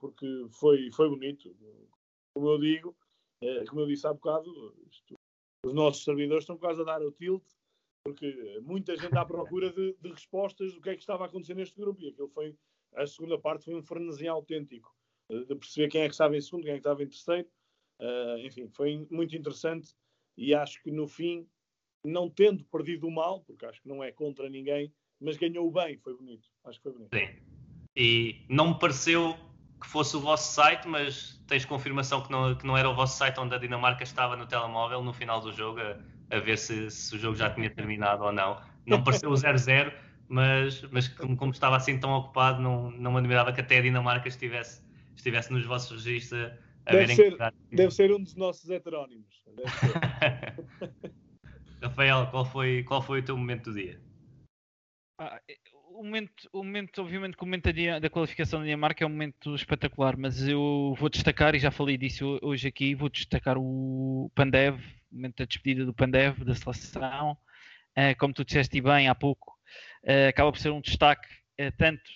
porque 0.00 0.26
foi, 0.50 0.90
foi 0.90 1.08
bonito. 1.08 1.54
Como 2.34 2.48
eu 2.48 2.58
digo, 2.58 2.96
como 3.68 3.82
eu 3.82 3.86
disse 3.86 4.04
há 4.04 4.12
bocado, 4.12 4.50
isto, 4.90 5.14
os 5.64 5.72
nossos 5.72 6.02
servidores 6.02 6.42
estão 6.42 6.58
quase 6.58 6.80
a 6.80 6.84
dar 6.84 7.02
o 7.02 7.12
tilt, 7.12 7.44
porque 8.04 8.60
muita 8.62 8.96
gente 8.96 9.16
à 9.16 9.24
procura 9.24 9.70
de, 9.72 9.94
de, 10.00 10.10
respostas 10.10 10.72
do 10.72 10.80
que 10.80 10.90
é 10.90 10.94
que 10.94 11.00
estava 11.00 11.24
a 11.24 11.26
acontecer 11.26 11.54
neste 11.54 11.78
grupo. 11.78 12.00
E 12.00 12.08
aquilo 12.08 12.28
foi, 12.28 12.56
a 12.94 13.06
segunda 13.06 13.38
parte 13.38 13.64
foi 13.64 13.74
um 13.74 13.82
frenesim 13.82 14.26
autêntico, 14.28 14.94
de 15.28 15.54
perceber 15.54 15.88
quem 15.88 16.02
é 16.02 16.06
que 16.06 16.14
estava 16.14 16.36
em 16.36 16.40
segundo, 16.40 16.62
quem 16.62 16.72
é 16.72 16.74
que 16.74 16.80
estava 16.80 17.02
em 17.02 17.08
terceiro. 17.08 17.48
Uh, 18.00 18.38
enfim, 18.38 18.68
foi 18.68 19.06
muito 19.10 19.36
interessante 19.36 19.94
e 20.36 20.54
acho 20.54 20.80
que 20.82 20.90
no 20.90 21.08
fim, 21.08 21.46
não 22.04 22.30
tendo 22.30 22.64
perdido 22.64 23.08
o 23.08 23.10
mal, 23.10 23.40
porque 23.40 23.66
acho 23.66 23.82
que 23.82 23.88
não 23.88 24.02
é 24.02 24.12
contra 24.12 24.48
ninguém, 24.48 24.92
mas 25.20 25.36
ganhou 25.36 25.66
o 25.66 25.70
bem, 25.70 25.98
foi 25.98 26.14
bonito. 26.14 26.48
Acho 26.64 26.78
que 26.78 26.82
foi 26.84 26.92
bonito. 26.92 27.16
Sim. 27.16 27.28
E 27.96 28.46
não 28.48 28.68
me 28.68 28.78
pareceu 28.78 29.36
que 29.80 29.86
fosse 29.86 30.16
o 30.16 30.20
vosso 30.20 30.54
site, 30.54 30.86
mas 30.86 31.42
tens 31.46 31.64
confirmação 31.64 32.22
que 32.22 32.30
não, 32.30 32.54
que 32.54 32.66
não 32.66 32.76
era 32.76 32.88
o 32.88 32.94
vosso 32.94 33.16
site 33.16 33.38
onde 33.38 33.54
a 33.54 33.58
Dinamarca 33.58 34.02
estava 34.02 34.36
no 34.36 34.46
telemóvel 34.46 35.02
no 35.02 35.12
final 35.12 35.40
do 35.40 35.52
jogo, 35.52 35.80
a, 35.80 36.36
a 36.36 36.40
ver 36.40 36.58
se, 36.58 36.90
se, 36.90 37.14
o 37.14 37.18
jogo 37.18 37.36
já 37.36 37.50
tinha 37.50 37.70
terminado 37.70 38.24
ou 38.24 38.32
não. 38.32 38.60
Não 38.86 39.02
pareceu 39.02 39.30
o 39.30 39.34
0-0, 39.34 39.92
mas, 40.28 40.82
mas 40.90 41.08
como, 41.08 41.36
como, 41.36 41.52
estava 41.52 41.76
assim 41.76 41.98
tão 41.98 42.10
ocupado, 42.12 42.60
não, 42.60 42.90
não 42.90 43.12
me 43.12 43.18
admirava 43.18 43.52
que 43.52 43.60
até 43.60 43.78
a 43.78 43.82
Dinamarca 43.82 44.28
estivesse, 44.28 44.82
estivesse 45.18 45.52
nos 45.52 45.66
vossos 45.66 46.04
registros 46.04 46.52
a, 46.86 46.92
deve, 46.92 47.14
ser, 47.14 47.36
deve 47.70 47.90
ser 47.90 48.12
um 48.12 48.22
dos 48.22 48.34
nossos 48.34 48.68
heterónimos. 48.70 49.44
Rafael, 51.82 52.26
qual 52.30 52.44
foi, 52.44 52.82
qual 52.84 53.02
foi 53.02 53.20
o 53.20 53.24
teu 53.24 53.36
momento 53.36 53.70
do 53.70 53.74
dia? 53.74 54.00
Ah, 55.18 55.40
o 55.90 56.02
momento, 56.02 56.48
o 56.52 56.64
momento, 56.64 57.02
obviamente, 57.02 57.36
que 57.36 57.42
o 57.42 57.46
momento 57.46 57.72
da, 57.72 57.98
da, 57.98 58.10
qualificação 58.10 58.60
da 58.60 58.66
Dinamarca 58.66 59.04
é 59.04 59.06
um 59.06 59.10
momento 59.10 59.54
espetacular, 59.54 60.16
mas 60.16 60.46
eu 60.46 60.94
vou 60.98 61.08
destacar, 61.08 61.54
e 61.54 61.58
já 61.58 61.70
falei 61.70 61.98
disso 61.98 62.38
hoje 62.40 62.68
aqui, 62.68 62.94
vou 62.94 63.08
destacar 63.08 63.56
o 63.58 64.30
Pandev, 64.34 64.78
o 65.10 65.14
momento 65.14 65.38
da 65.38 65.44
despedida 65.44 65.84
do 65.84 65.94
Pandev, 65.94 66.44
da 66.44 66.54
seleção. 66.54 67.36
Uh, 67.96 68.16
como 68.18 68.32
tu 68.32 68.44
disseste 68.44 68.80
bem 68.80 69.08
há 69.08 69.14
pouco, 69.14 69.58
uh, 70.04 70.28
acaba 70.28 70.52
por 70.52 70.58
ser 70.58 70.70
um 70.70 70.80
destaque 70.80 71.26
uh, 71.60 71.72
tanto 71.76 72.08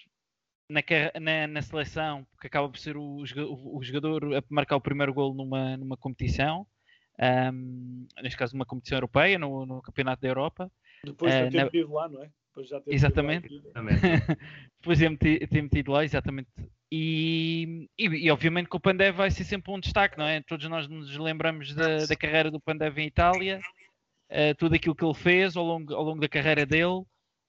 na, 0.72 1.20
na, 1.20 1.46
na, 1.46 1.62
seleção, 1.62 2.26
porque 2.32 2.46
acaba 2.46 2.68
por 2.68 2.78
ser 2.78 2.96
o, 2.96 3.22
o, 3.22 3.82
jogador 3.82 4.36
a 4.36 4.42
marcar 4.48 4.76
o 4.76 4.80
primeiro 4.80 5.12
gol 5.12 5.34
numa, 5.34 5.76
numa 5.76 5.96
competição, 5.96 6.66
um, 7.52 8.06
neste 8.22 8.36
caso 8.36 8.54
numa 8.54 8.64
competição 8.64 8.96
europeia, 8.96 9.38
no, 9.38 9.66
no 9.66 9.82
Campeonato 9.82 10.22
da 10.22 10.28
Europa. 10.28 10.70
Depois 11.04 11.32
de 11.32 11.70
ter 11.70 11.86
na... 11.86 11.94
lá, 11.94 12.08
não 12.08 12.22
é? 12.22 12.30
exatamente. 12.86 13.48
Depois 14.80 14.98
de 14.98 15.16
ter 15.16 15.62
metido 15.62 15.92
lá, 15.92 16.04
exatamente. 16.04 16.48
E, 16.90 17.88
e, 17.98 18.06
e, 18.26 18.30
obviamente 18.30 18.68
que 18.68 18.76
o 18.76 18.80
Pandev 18.80 19.16
vai 19.16 19.30
ser 19.30 19.44
sempre 19.44 19.72
um 19.72 19.80
destaque, 19.80 20.18
não 20.18 20.26
é? 20.26 20.42
Todos 20.42 20.68
nós 20.68 20.86
nos 20.86 21.16
lembramos 21.16 21.74
da, 21.74 22.04
da 22.04 22.14
carreira 22.14 22.50
do 22.50 22.60
Pandev 22.60 22.98
em 22.98 23.06
Itália, 23.06 23.60
uh, 24.30 24.54
tudo 24.58 24.74
aquilo 24.74 24.94
que 24.94 25.04
ele 25.04 25.14
fez 25.14 25.56
ao 25.56 25.64
longo, 25.64 25.94
ao 25.94 26.02
longo 26.02 26.20
da 26.20 26.28
carreira 26.28 26.66
dele. 26.66 27.02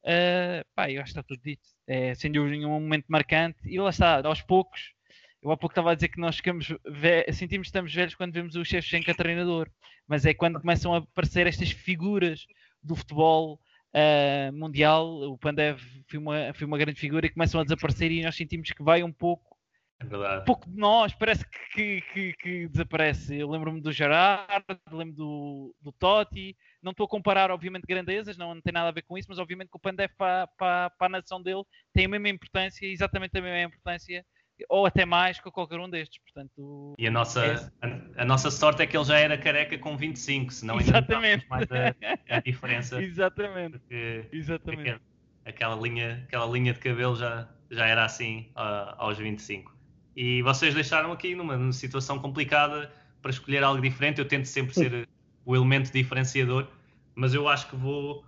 Uh, 0.03 0.63
pá, 0.75 0.91
eu 0.91 1.01
acho 1.01 1.13
que 1.13 1.19
está 1.19 1.23
tudo 1.23 1.41
dito. 1.41 1.61
É 1.87 2.13
sem 2.15 2.31
dúvida 2.31 2.67
um 2.67 2.71
momento 2.71 3.05
marcante. 3.07 3.59
E 3.65 3.79
lá 3.79 3.89
está, 3.89 4.25
aos 4.25 4.41
poucos, 4.41 4.93
eu 5.41 5.51
há 5.51 5.57
pouco 5.57 5.73
estava 5.73 5.91
a 5.91 5.95
dizer 5.95 6.09
que 6.09 6.19
nós 6.19 6.37
ficamos 6.37 6.67
sentimos 7.33 7.65
que 7.65 7.69
estamos 7.69 7.93
velhos 7.93 8.15
quando 8.15 8.33
vemos 8.33 8.55
o 8.55 8.63
Shevchenko 8.63 9.13
treinador, 9.15 9.69
mas 10.07 10.25
é 10.25 10.33
quando 10.33 10.59
começam 10.59 10.93
a 10.93 10.99
aparecer 10.99 11.47
estas 11.47 11.71
figuras 11.71 12.45
do 12.81 12.95
futebol 12.95 13.59
uh, 13.93 14.53
mundial, 14.53 15.05
o 15.07 15.37
Pandev 15.37 15.79
foi 16.07 16.19
uma, 16.19 16.53
foi 16.53 16.65
uma 16.67 16.77
grande 16.77 16.99
figura 16.99 17.25
e 17.25 17.29
começam 17.29 17.59
a 17.59 17.63
desaparecer 17.63 18.11
e 18.11 18.23
nós 18.23 18.35
sentimos 18.35 18.71
que 18.71 18.83
vai 18.83 19.03
um 19.03 19.11
pouco 19.11 19.52
é 20.11 20.39
um 20.39 20.45
pouco 20.45 20.69
de 20.69 20.77
nós, 20.77 21.13
parece 21.13 21.45
que, 21.73 22.01
que, 22.13 22.33
que 22.33 22.67
desaparece. 22.67 23.37
Eu 23.37 23.49
lembro-me 23.49 23.81
do 23.81 23.91
Gerard, 23.91 24.65
lembro 24.91 25.15
do, 25.15 25.75
do 25.81 25.91
Totti. 25.91 26.55
Não 26.81 26.91
estou 26.91 27.05
a 27.05 27.09
comparar, 27.09 27.51
obviamente, 27.51 27.85
grandezas, 27.87 28.37
não, 28.37 28.53
não, 28.53 28.61
tem 28.61 28.73
nada 28.73 28.89
a 28.89 28.93
ver 28.93 29.03
com 29.03 29.17
isso, 29.17 29.27
mas 29.29 29.39
obviamente 29.39 29.69
que 29.69 29.77
o 29.77 29.79
Pandev 29.79 30.11
para, 30.17 30.47
para, 30.57 30.89
para 30.91 31.07
a 31.07 31.09
nação 31.09 31.41
dele 31.41 31.63
tem 31.93 32.05
a 32.05 32.09
mesma 32.09 32.29
importância, 32.29 32.85
exatamente 32.85 33.37
a 33.37 33.41
mesma 33.41 33.63
importância 33.63 34.25
ou 34.69 34.85
até 34.85 35.05
mais 35.05 35.39
que 35.39 35.49
qualquer 35.51 35.79
um 35.79 35.89
destes. 35.89 36.21
Portanto, 36.23 36.93
e 36.97 37.07
a 37.07 37.11
nossa, 37.11 37.45
é... 37.45 37.55
a, 37.81 38.21
a, 38.23 38.25
nossa 38.25 38.51
sorte 38.51 38.83
é 38.83 38.87
que 38.87 38.95
ele 38.95 39.05
já 39.05 39.17
era 39.17 39.37
careca 39.37 39.77
com 39.77 39.97
25, 39.97 40.53
senão 40.53 40.79
Exatamente. 40.79 41.45
ainda 41.51 41.67
mais 41.67 41.67
a, 41.71 42.35
a 42.37 42.39
diferença. 42.39 43.01
Exatamente. 43.01 43.81
Exatamente. 44.31 44.81
Aquela, 44.81 45.01
aquela, 45.45 45.75
linha, 45.75 46.23
aquela 46.27 46.45
linha 46.45 46.73
de 46.73 46.79
cabelo 46.79 47.15
já, 47.15 47.49
já 47.69 47.87
era 47.87 48.05
assim 48.05 48.51
uh, 48.55 48.95
aos 48.97 49.17
25. 49.17 49.72
E 50.15 50.41
vocês 50.41 50.73
deixaram 50.73 51.11
aqui 51.11 51.35
numa, 51.35 51.71
situação 51.71 52.19
complicada 52.19 52.91
para 53.21 53.31
escolher 53.31 53.63
algo 53.63 53.81
diferente. 53.81 54.19
Eu 54.19 54.27
tento 54.27 54.45
sempre 54.45 54.73
ser 54.73 55.07
o 55.45 55.55
elemento 55.55 55.91
diferenciador, 55.91 56.67
mas 57.15 57.33
eu 57.33 57.47
acho 57.47 57.69
que 57.69 57.75
vou 57.75 58.23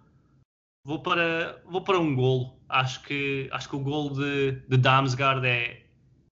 vou 0.84 1.00
para 1.02 1.62
vou 1.66 1.82
para 1.82 2.00
um 2.00 2.16
golo. 2.16 2.60
Acho 2.68 3.04
que 3.04 3.48
acho 3.52 3.70
que 3.70 3.76
o 3.76 3.80
golo 3.80 4.16
de, 4.16 4.52
de 4.68 4.78
Damsgaard 4.78 5.46
é 5.46 5.86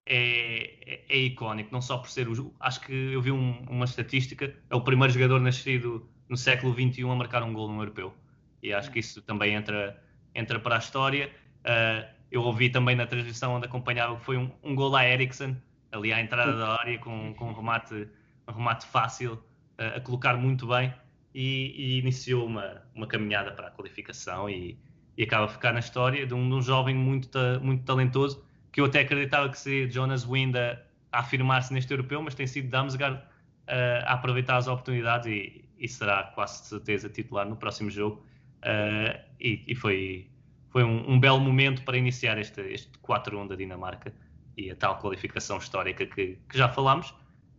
é, 0.06 0.80
é, 0.86 1.06
é, 1.08 1.18
icónico, 1.18 1.70
não 1.72 1.82
só 1.82 1.98
por 1.98 2.10
ser 2.10 2.28
o. 2.28 2.54
Acho 2.60 2.82
que 2.82 2.94
eu 2.94 3.22
vi 3.22 3.32
um, 3.32 3.64
uma 3.70 3.86
estatística, 3.86 4.54
é 4.70 4.76
o 4.76 4.82
primeiro 4.82 5.14
jogador 5.14 5.40
nascido 5.40 6.10
no 6.28 6.36
século 6.36 6.74
XXI 6.74 7.04
a 7.04 7.16
marcar 7.16 7.44
um 7.44 7.54
gol 7.54 7.70
no 7.70 7.82
europeu. 7.82 8.14
E 8.62 8.74
acho 8.74 8.92
que 8.92 9.00
isso 9.00 9.22
também 9.22 9.54
entra, 9.54 10.02
entra 10.36 10.60
para 10.60 10.76
a 10.76 10.80
história. 10.80 11.32
Uh, 11.62 12.23
eu 12.34 12.42
ouvi 12.42 12.70
também 12.70 12.96
na 12.96 13.06
transmissão 13.06 13.54
onde 13.54 13.68
acompanhava 13.68 14.18
que 14.18 14.26
foi 14.26 14.38
um, 14.38 14.52
um 14.64 14.76
gol 14.76 14.96
a 14.96 15.08
Eriksen, 15.08 15.56
ali 15.92 16.12
à 16.12 16.20
entrada 16.20 16.58
da 16.58 16.80
área, 16.80 16.98
com, 16.98 17.34
com 17.36 17.52
um, 17.52 17.54
remate, 17.54 18.08
um 18.48 18.52
remate 18.52 18.86
fácil, 18.88 19.34
uh, 19.34 19.98
a 19.98 20.02
colocar 20.02 20.36
muito 20.36 20.68
bem. 20.68 20.94
E, 21.36 21.74
e, 21.78 22.00
iniciou 22.00 22.46
uma, 22.46 22.82
uma 22.94 23.08
caminhada 23.08 23.52
para 23.52 23.68
a 23.68 23.72
qualificação 23.72 24.50
e, 24.50 24.78
e 25.18 25.24
acaba 25.24 25.46
a 25.46 25.48
ficar 25.48 25.74
na 25.74 25.80
história 25.80 26.28
de 26.28 26.34
um, 26.34 26.48
de 26.48 26.56
um 26.56 26.62
jovem 26.62 26.96
muito, 26.96 27.40
muito 27.62 27.84
talentoso 27.84 28.44
que 28.74 28.82
eu 28.82 28.86
até 28.86 29.02
acreditava 29.02 29.48
que 29.50 29.58
seria 29.58 29.90
Jonas 29.90 30.26
Wind 30.26 30.56
a, 30.56 30.80
a 31.12 31.20
afirmar-se 31.20 31.72
neste 31.72 31.92
europeu, 31.92 32.22
mas 32.22 32.34
tem 32.34 32.48
sido 32.48 32.70
Damsgaard 32.70 33.18
uh, 33.18 34.06
a 34.06 34.14
aproveitar 34.14 34.58
as 34.58 34.68
oportunidades 34.68 35.28
e, 35.28 35.64
e, 35.78 35.88
será 35.88 36.24
quase 36.24 36.66
certeza 36.66 37.08
titular 37.08 37.48
no 37.48 37.56
próximo 37.56 37.92
jogo. 37.92 38.26
Uh, 38.64 39.20
e, 39.40 39.64
e, 39.68 39.76
foi, 39.76 40.28
foi 40.74 40.84
um, 40.84 41.12
um, 41.12 41.20
belo 41.20 41.40
momento 41.40 41.84
para 41.84 41.96
iniciar 41.96 42.40
este, 42.40 42.60
este 42.62 42.90
4-1 42.98 43.48
da 43.48 43.56
Dinamarca 43.56 44.12
e 44.58 44.72
a 44.72 44.76
tal 44.76 44.98
qualificação 44.98 45.60
histórica 45.60 46.04
que, 46.04 46.40
que 46.50 46.58
já 46.58 46.68
falámos. 46.68 47.14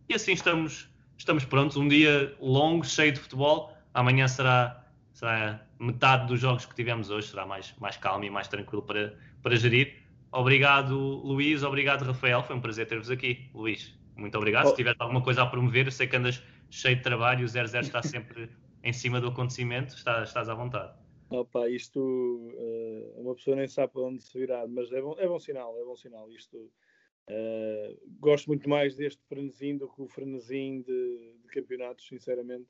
E 0.09 0.13
assim 0.13 0.33
estamos, 0.33 0.89
estamos 1.17 1.45
prontos. 1.45 1.77
Um 1.77 1.87
dia 1.87 2.35
longo, 2.41 2.85
cheio 2.85 3.13
de 3.13 3.21
futebol. 3.21 3.73
Amanhã 3.93 4.27
será, 4.27 4.85
será 5.13 5.65
metade 5.79 6.27
dos 6.27 6.41
jogos 6.41 6.65
que 6.65 6.75
tivemos 6.75 7.09
hoje, 7.09 7.29
será 7.29 7.45
mais, 7.45 7.73
mais 7.79 7.95
calmo 7.95 8.25
e 8.25 8.29
mais 8.29 8.49
tranquilo 8.49 8.81
para, 8.81 9.17
para 9.41 9.55
gerir. 9.55 9.95
Obrigado, 10.29 10.93
Luís. 10.97 11.63
Obrigado, 11.63 12.03
Rafael. 12.03 12.43
Foi 12.43 12.53
um 12.53 12.59
prazer 12.59 12.85
ter-vos 12.85 13.09
aqui. 13.09 13.49
Luís, 13.53 13.97
muito 14.17 14.37
obrigado. 14.37 14.65
Oh. 14.65 14.69
Se 14.71 14.75
tiver 14.75 14.93
alguma 14.99 15.21
coisa 15.21 15.43
a 15.43 15.45
promover, 15.45 15.85
eu 15.85 15.91
sei 15.91 16.05
que 16.05 16.17
andas 16.17 16.43
cheio 16.69 16.97
de 16.97 17.01
trabalho. 17.01 17.45
O 17.45 17.47
00 17.47 17.79
está 17.79 18.03
sempre 18.03 18.49
em 18.83 18.91
cima 18.91 19.21
do 19.21 19.29
acontecimento. 19.29 19.95
Estás, 19.95 20.27
estás 20.27 20.49
à 20.49 20.53
vontade. 20.53 20.91
Opa, 21.29 21.67
isto 21.69 21.99
uh, 21.99 22.74
uma 23.15 23.35
pessoa 23.35 23.55
nem 23.55 23.67
sabe 23.67 23.93
para 23.93 24.01
onde 24.03 24.21
se 24.21 24.37
virar, 24.37 24.67
mas 24.67 24.91
é 24.91 25.01
bom, 25.01 25.15
é 25.17 25.27
bom 25.27 25.39
sinal, 25.39 25.77
é 25.79 25.83
bom 25.83 25.95
sinal. 25.95 26.31
Isto 26.31 26.57
uh, 26.57 27.99
gosto 28.19 28.47
muito 28.47 28.69
mais 28.69 28.95
deste 28.95 29.23
frenesim 29.27 29.77
do 29.77 29.87
que 29.87 30.01
o 30.01 30.07
frenesim 30.07 30.81
de, 30.81 31.35
de 31.41 31.47
campeonatos, 31.49 32.07
sinceramente, 32.07 32.67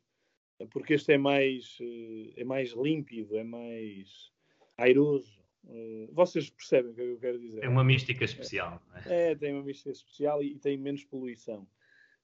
porque 0.71 0.93
este 0.93 1.13
é 1.13 1.17
mais, 1.17 1.77
uh, 1.79 2.33
é 2.36 2.43
mais 2.43 2.71
límpido, 2.71 3.38
é 3.38 3.43
mais 3.43 4.31
airoso. 4.77 5.43
Uh, 5.63 6.07
vocês 6.11 6.49
percebem 6.49 6.91
o 6.91 6.95
que, 6.95 7.01
é 7.01 7.05
que 7.05 7.11
eu 7.11 7.19
quero 7.19 7.39
dizer? 7.39 7.63
É 7.63 7.69
uma 7.69 7.83
mística 7.83 8.23
especial. 8.23 8.81
É, 9.05 9.31
é 9.31 9.36
tem 9.36 9.53
uma 9.53 9.63
mística 9.63 9.89
especial 9.89 10.43
e, 10.43 10.53
e 10.53 10.59
tem 10.59 10.77
menos 10.77 11.03
poluição. 11.03 11.67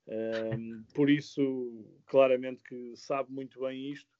Uh, 0.07 0.83
por 0.93 1.09
isso, 1.09 1.85
claramente 2.05 2.63
que 2.63 2.95
sabe 2.95 3.31
muito 3.31 3.61
bem 3.61 3.91
isto. 3.91 4.11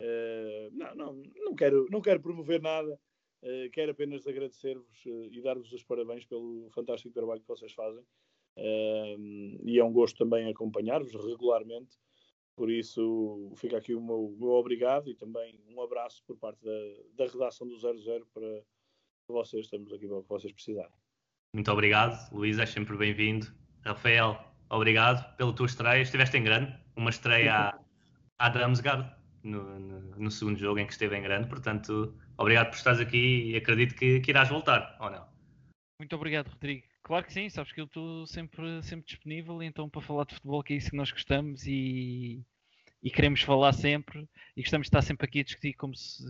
Uh, 0.00 0.70
não, 0.72 0.94
não, 0.94 1.22
não, 1.36 1.54
quero, 1.54 1.86
não 1.90 2.00
quero 2.00 2.20
promover 2.20 2.60
nada. 2.60 2.98
Uh, 3.42 3.70
quero 3.72 3.92
apenas 3.92 4.26
agradecer-vos 4.26 5.04
e 5.06 5.40
dar-vos 5.40 5.72
os 5.72 5.82
parabéns 5.84 6.24
pelo 6.24 6.68
fantástico 6.70 7.14
trabalho 7.14 7.40
que 7.40 7.48
vocês 7.48 7.72
fazem. 7.72 8.04
e 9.64 9.78
é 9.78 9.84
um 9.84 9.92
gosto 9.92 10.18
também 10.18 10.50
acompanhar-vos 10.50 11.14
regularmente. 11.14 11.96
Por 12.56 12.68
isso, 12.68 13.52
fica 13.54 13.78
aqui 13.78 13.94
o 13.94 14.00
meu, 14.00 14.34
meu, 14.36 14.50
obrigado 14.50 15.08
e 15.08 15.14
também 15.14 15.60
um 15.68 15.80
abraço 15.80 16.24
por 16.26 16.36
parte 16.36 16.58
da, 16.64 17.24
da 17.24 17.30
redação 17.30 17.68
do 17.68 17.78
00 17.78 18.26
para 18.34 18.62
vocês. 19.28 19.66
Estamos 19.66 19.92
aqui 19.92 20.08
para 20.08 20.16
o 20.18 20.22
que 20.24 20.28
vocês 20.28 20.52
precisarem. 20.52 20.90
Muito 21.54 21.70
obrigado, 21.70 22.34
Luís, 22.34 22.58
é 22.58 22.66
sempre 22.66 22.96
bem-vindo. 22.96 23.46
Rafael, 23.84 24.36
obrigado 24.68 25.36
pela 25.36 25.54
tua 25.54 25.66
estreia. 25.66 26.02
Estiveste 26.02 26.36
em 26.36 26.42
grande, 26.42 26.76
uma 26.96 27.10
estreia 27.10 27.52
à, 28.36 28.46
à 28.46 28.48
Damsgaard 28.48 29.17
no, 29.48 29.78
no, 29.78 30.00
no, 30.16 30.30
segundo 30.30 30.58
jogo 30.58 30.78
em 30.78 30.86
que 30.86 30.92
esteve 30.92 31.16
em 31.16 31.22
grande. 31.22 31.48
Portanto, 31.48 32.14
obrigado 32.36 32.70
por 32.70 32.76
estares 32.76 33.00
aqui 33.00 33.50
e 33.50 33.56
acredito 33.56 33.94
que, 33.94 34.20
que 34.20 34.30
irás 34.30 34.48
voltar, 34.48 34.96
ou 35.00 35.10
não? 35.10 35.26
Muito 36.00 36.14
obrigado, 36.14 36.48
Rodrigo. 36.48 36.86
Claro 37.02 37.24
que 37.24 37.32
sim, 37.32 37.48
sabes 37.48 37.72
que 37.72 37.80
eu 37.80 37.86
estou 37.86 38.26
sempre, 38.26 38.82
sempre 38.82 39.06
disponível, 39.06 39.62
então 39.62 39.88
para 39.88 40.02
falar 40.02 40.24
de 40.24 40.34
futebol, 40.34 40.62
que 40.62 40.74
é 40.74 40.76
isso 40.76 40.90
que 40.90 40.96
nós 40.96 41.10
gostamos 41.10 41.66
e, 41.66 42.44
e 43.02 43.10
queremos 43.10 43.40
falar 43.40 43.72
sempre 43.72 44.28
e 44.56 44.62
gostamos 44.62 44.84
de 44.84 44.88
estar 44.88 45.02
sempre 45.02 45.26
aqui 45.26 45.40
a 45.40 45.44
discutir 45.44 45.72
como 45.74 45.96
se, 45.96 46.22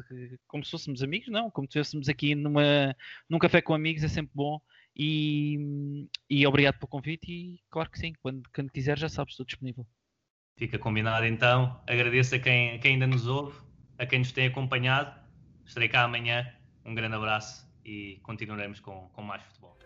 como 0.47 0.65
se 0.65 0.71
fôssemos 0.71 1.03
amigos, 1.03 1.29
não, 1.29 1.51
como 1.51 1.67
se 1.67 1.71
estivéssemos 1.71 2.09
aqui 2.09 2.35
numa, 2.35 2.97
num 3.29 3.39
café 3.39 3.61
com 3.61 3.75
amigos, 3.75 4.05
é 4.05 4.09
sempre 4.09 4.31
bom 4.35 4.61
e, 4.95 6.07
e 6.31 6.47
obrigado 6.47 6.79
pelo 6.79 6.89
convite 6.89 7.31
e 7.31 7.61
claro 7.71 7.91
que 7.91 7.99
sim, 7.99 8.13
quando, 8.23 8.49
quando 8.55 8.71
quiser 8.71 8.99
já 8.99 9.09
sabes, 9.09 9.33
estou 9.33 9.45
disponível. 9.45 9.87
Fica 10.59 10.77
combinado 10.77 11.25
então, 11.25 11.81
agradeço 11.87 12.35
a 12.35 12.39
quem, 12.41 12.75
a 12.75 12.79
quem 12.81 12.95
ainda 12.95 13.07
nos 13.07 13.29
ouve, 13.29 13.57
a 13.97 14.05
quem 14.05 14.19
nos 14.19 14.33
tem 14.33 14.49
acompanhado, 14.49 15.15
estarei 15.65 15.89
cá 15.89 16.03
amanhã, 16.03 16.53
um 16.85 16.97
grande 16.97 17.15
abraço 17.15 17.65
e 17.85 18.19
continuaremos 18.25 18.81
com, 18.81 19.09
com 19.13 19.23
mais 19.23 19.41
futebol. 19.45 19.78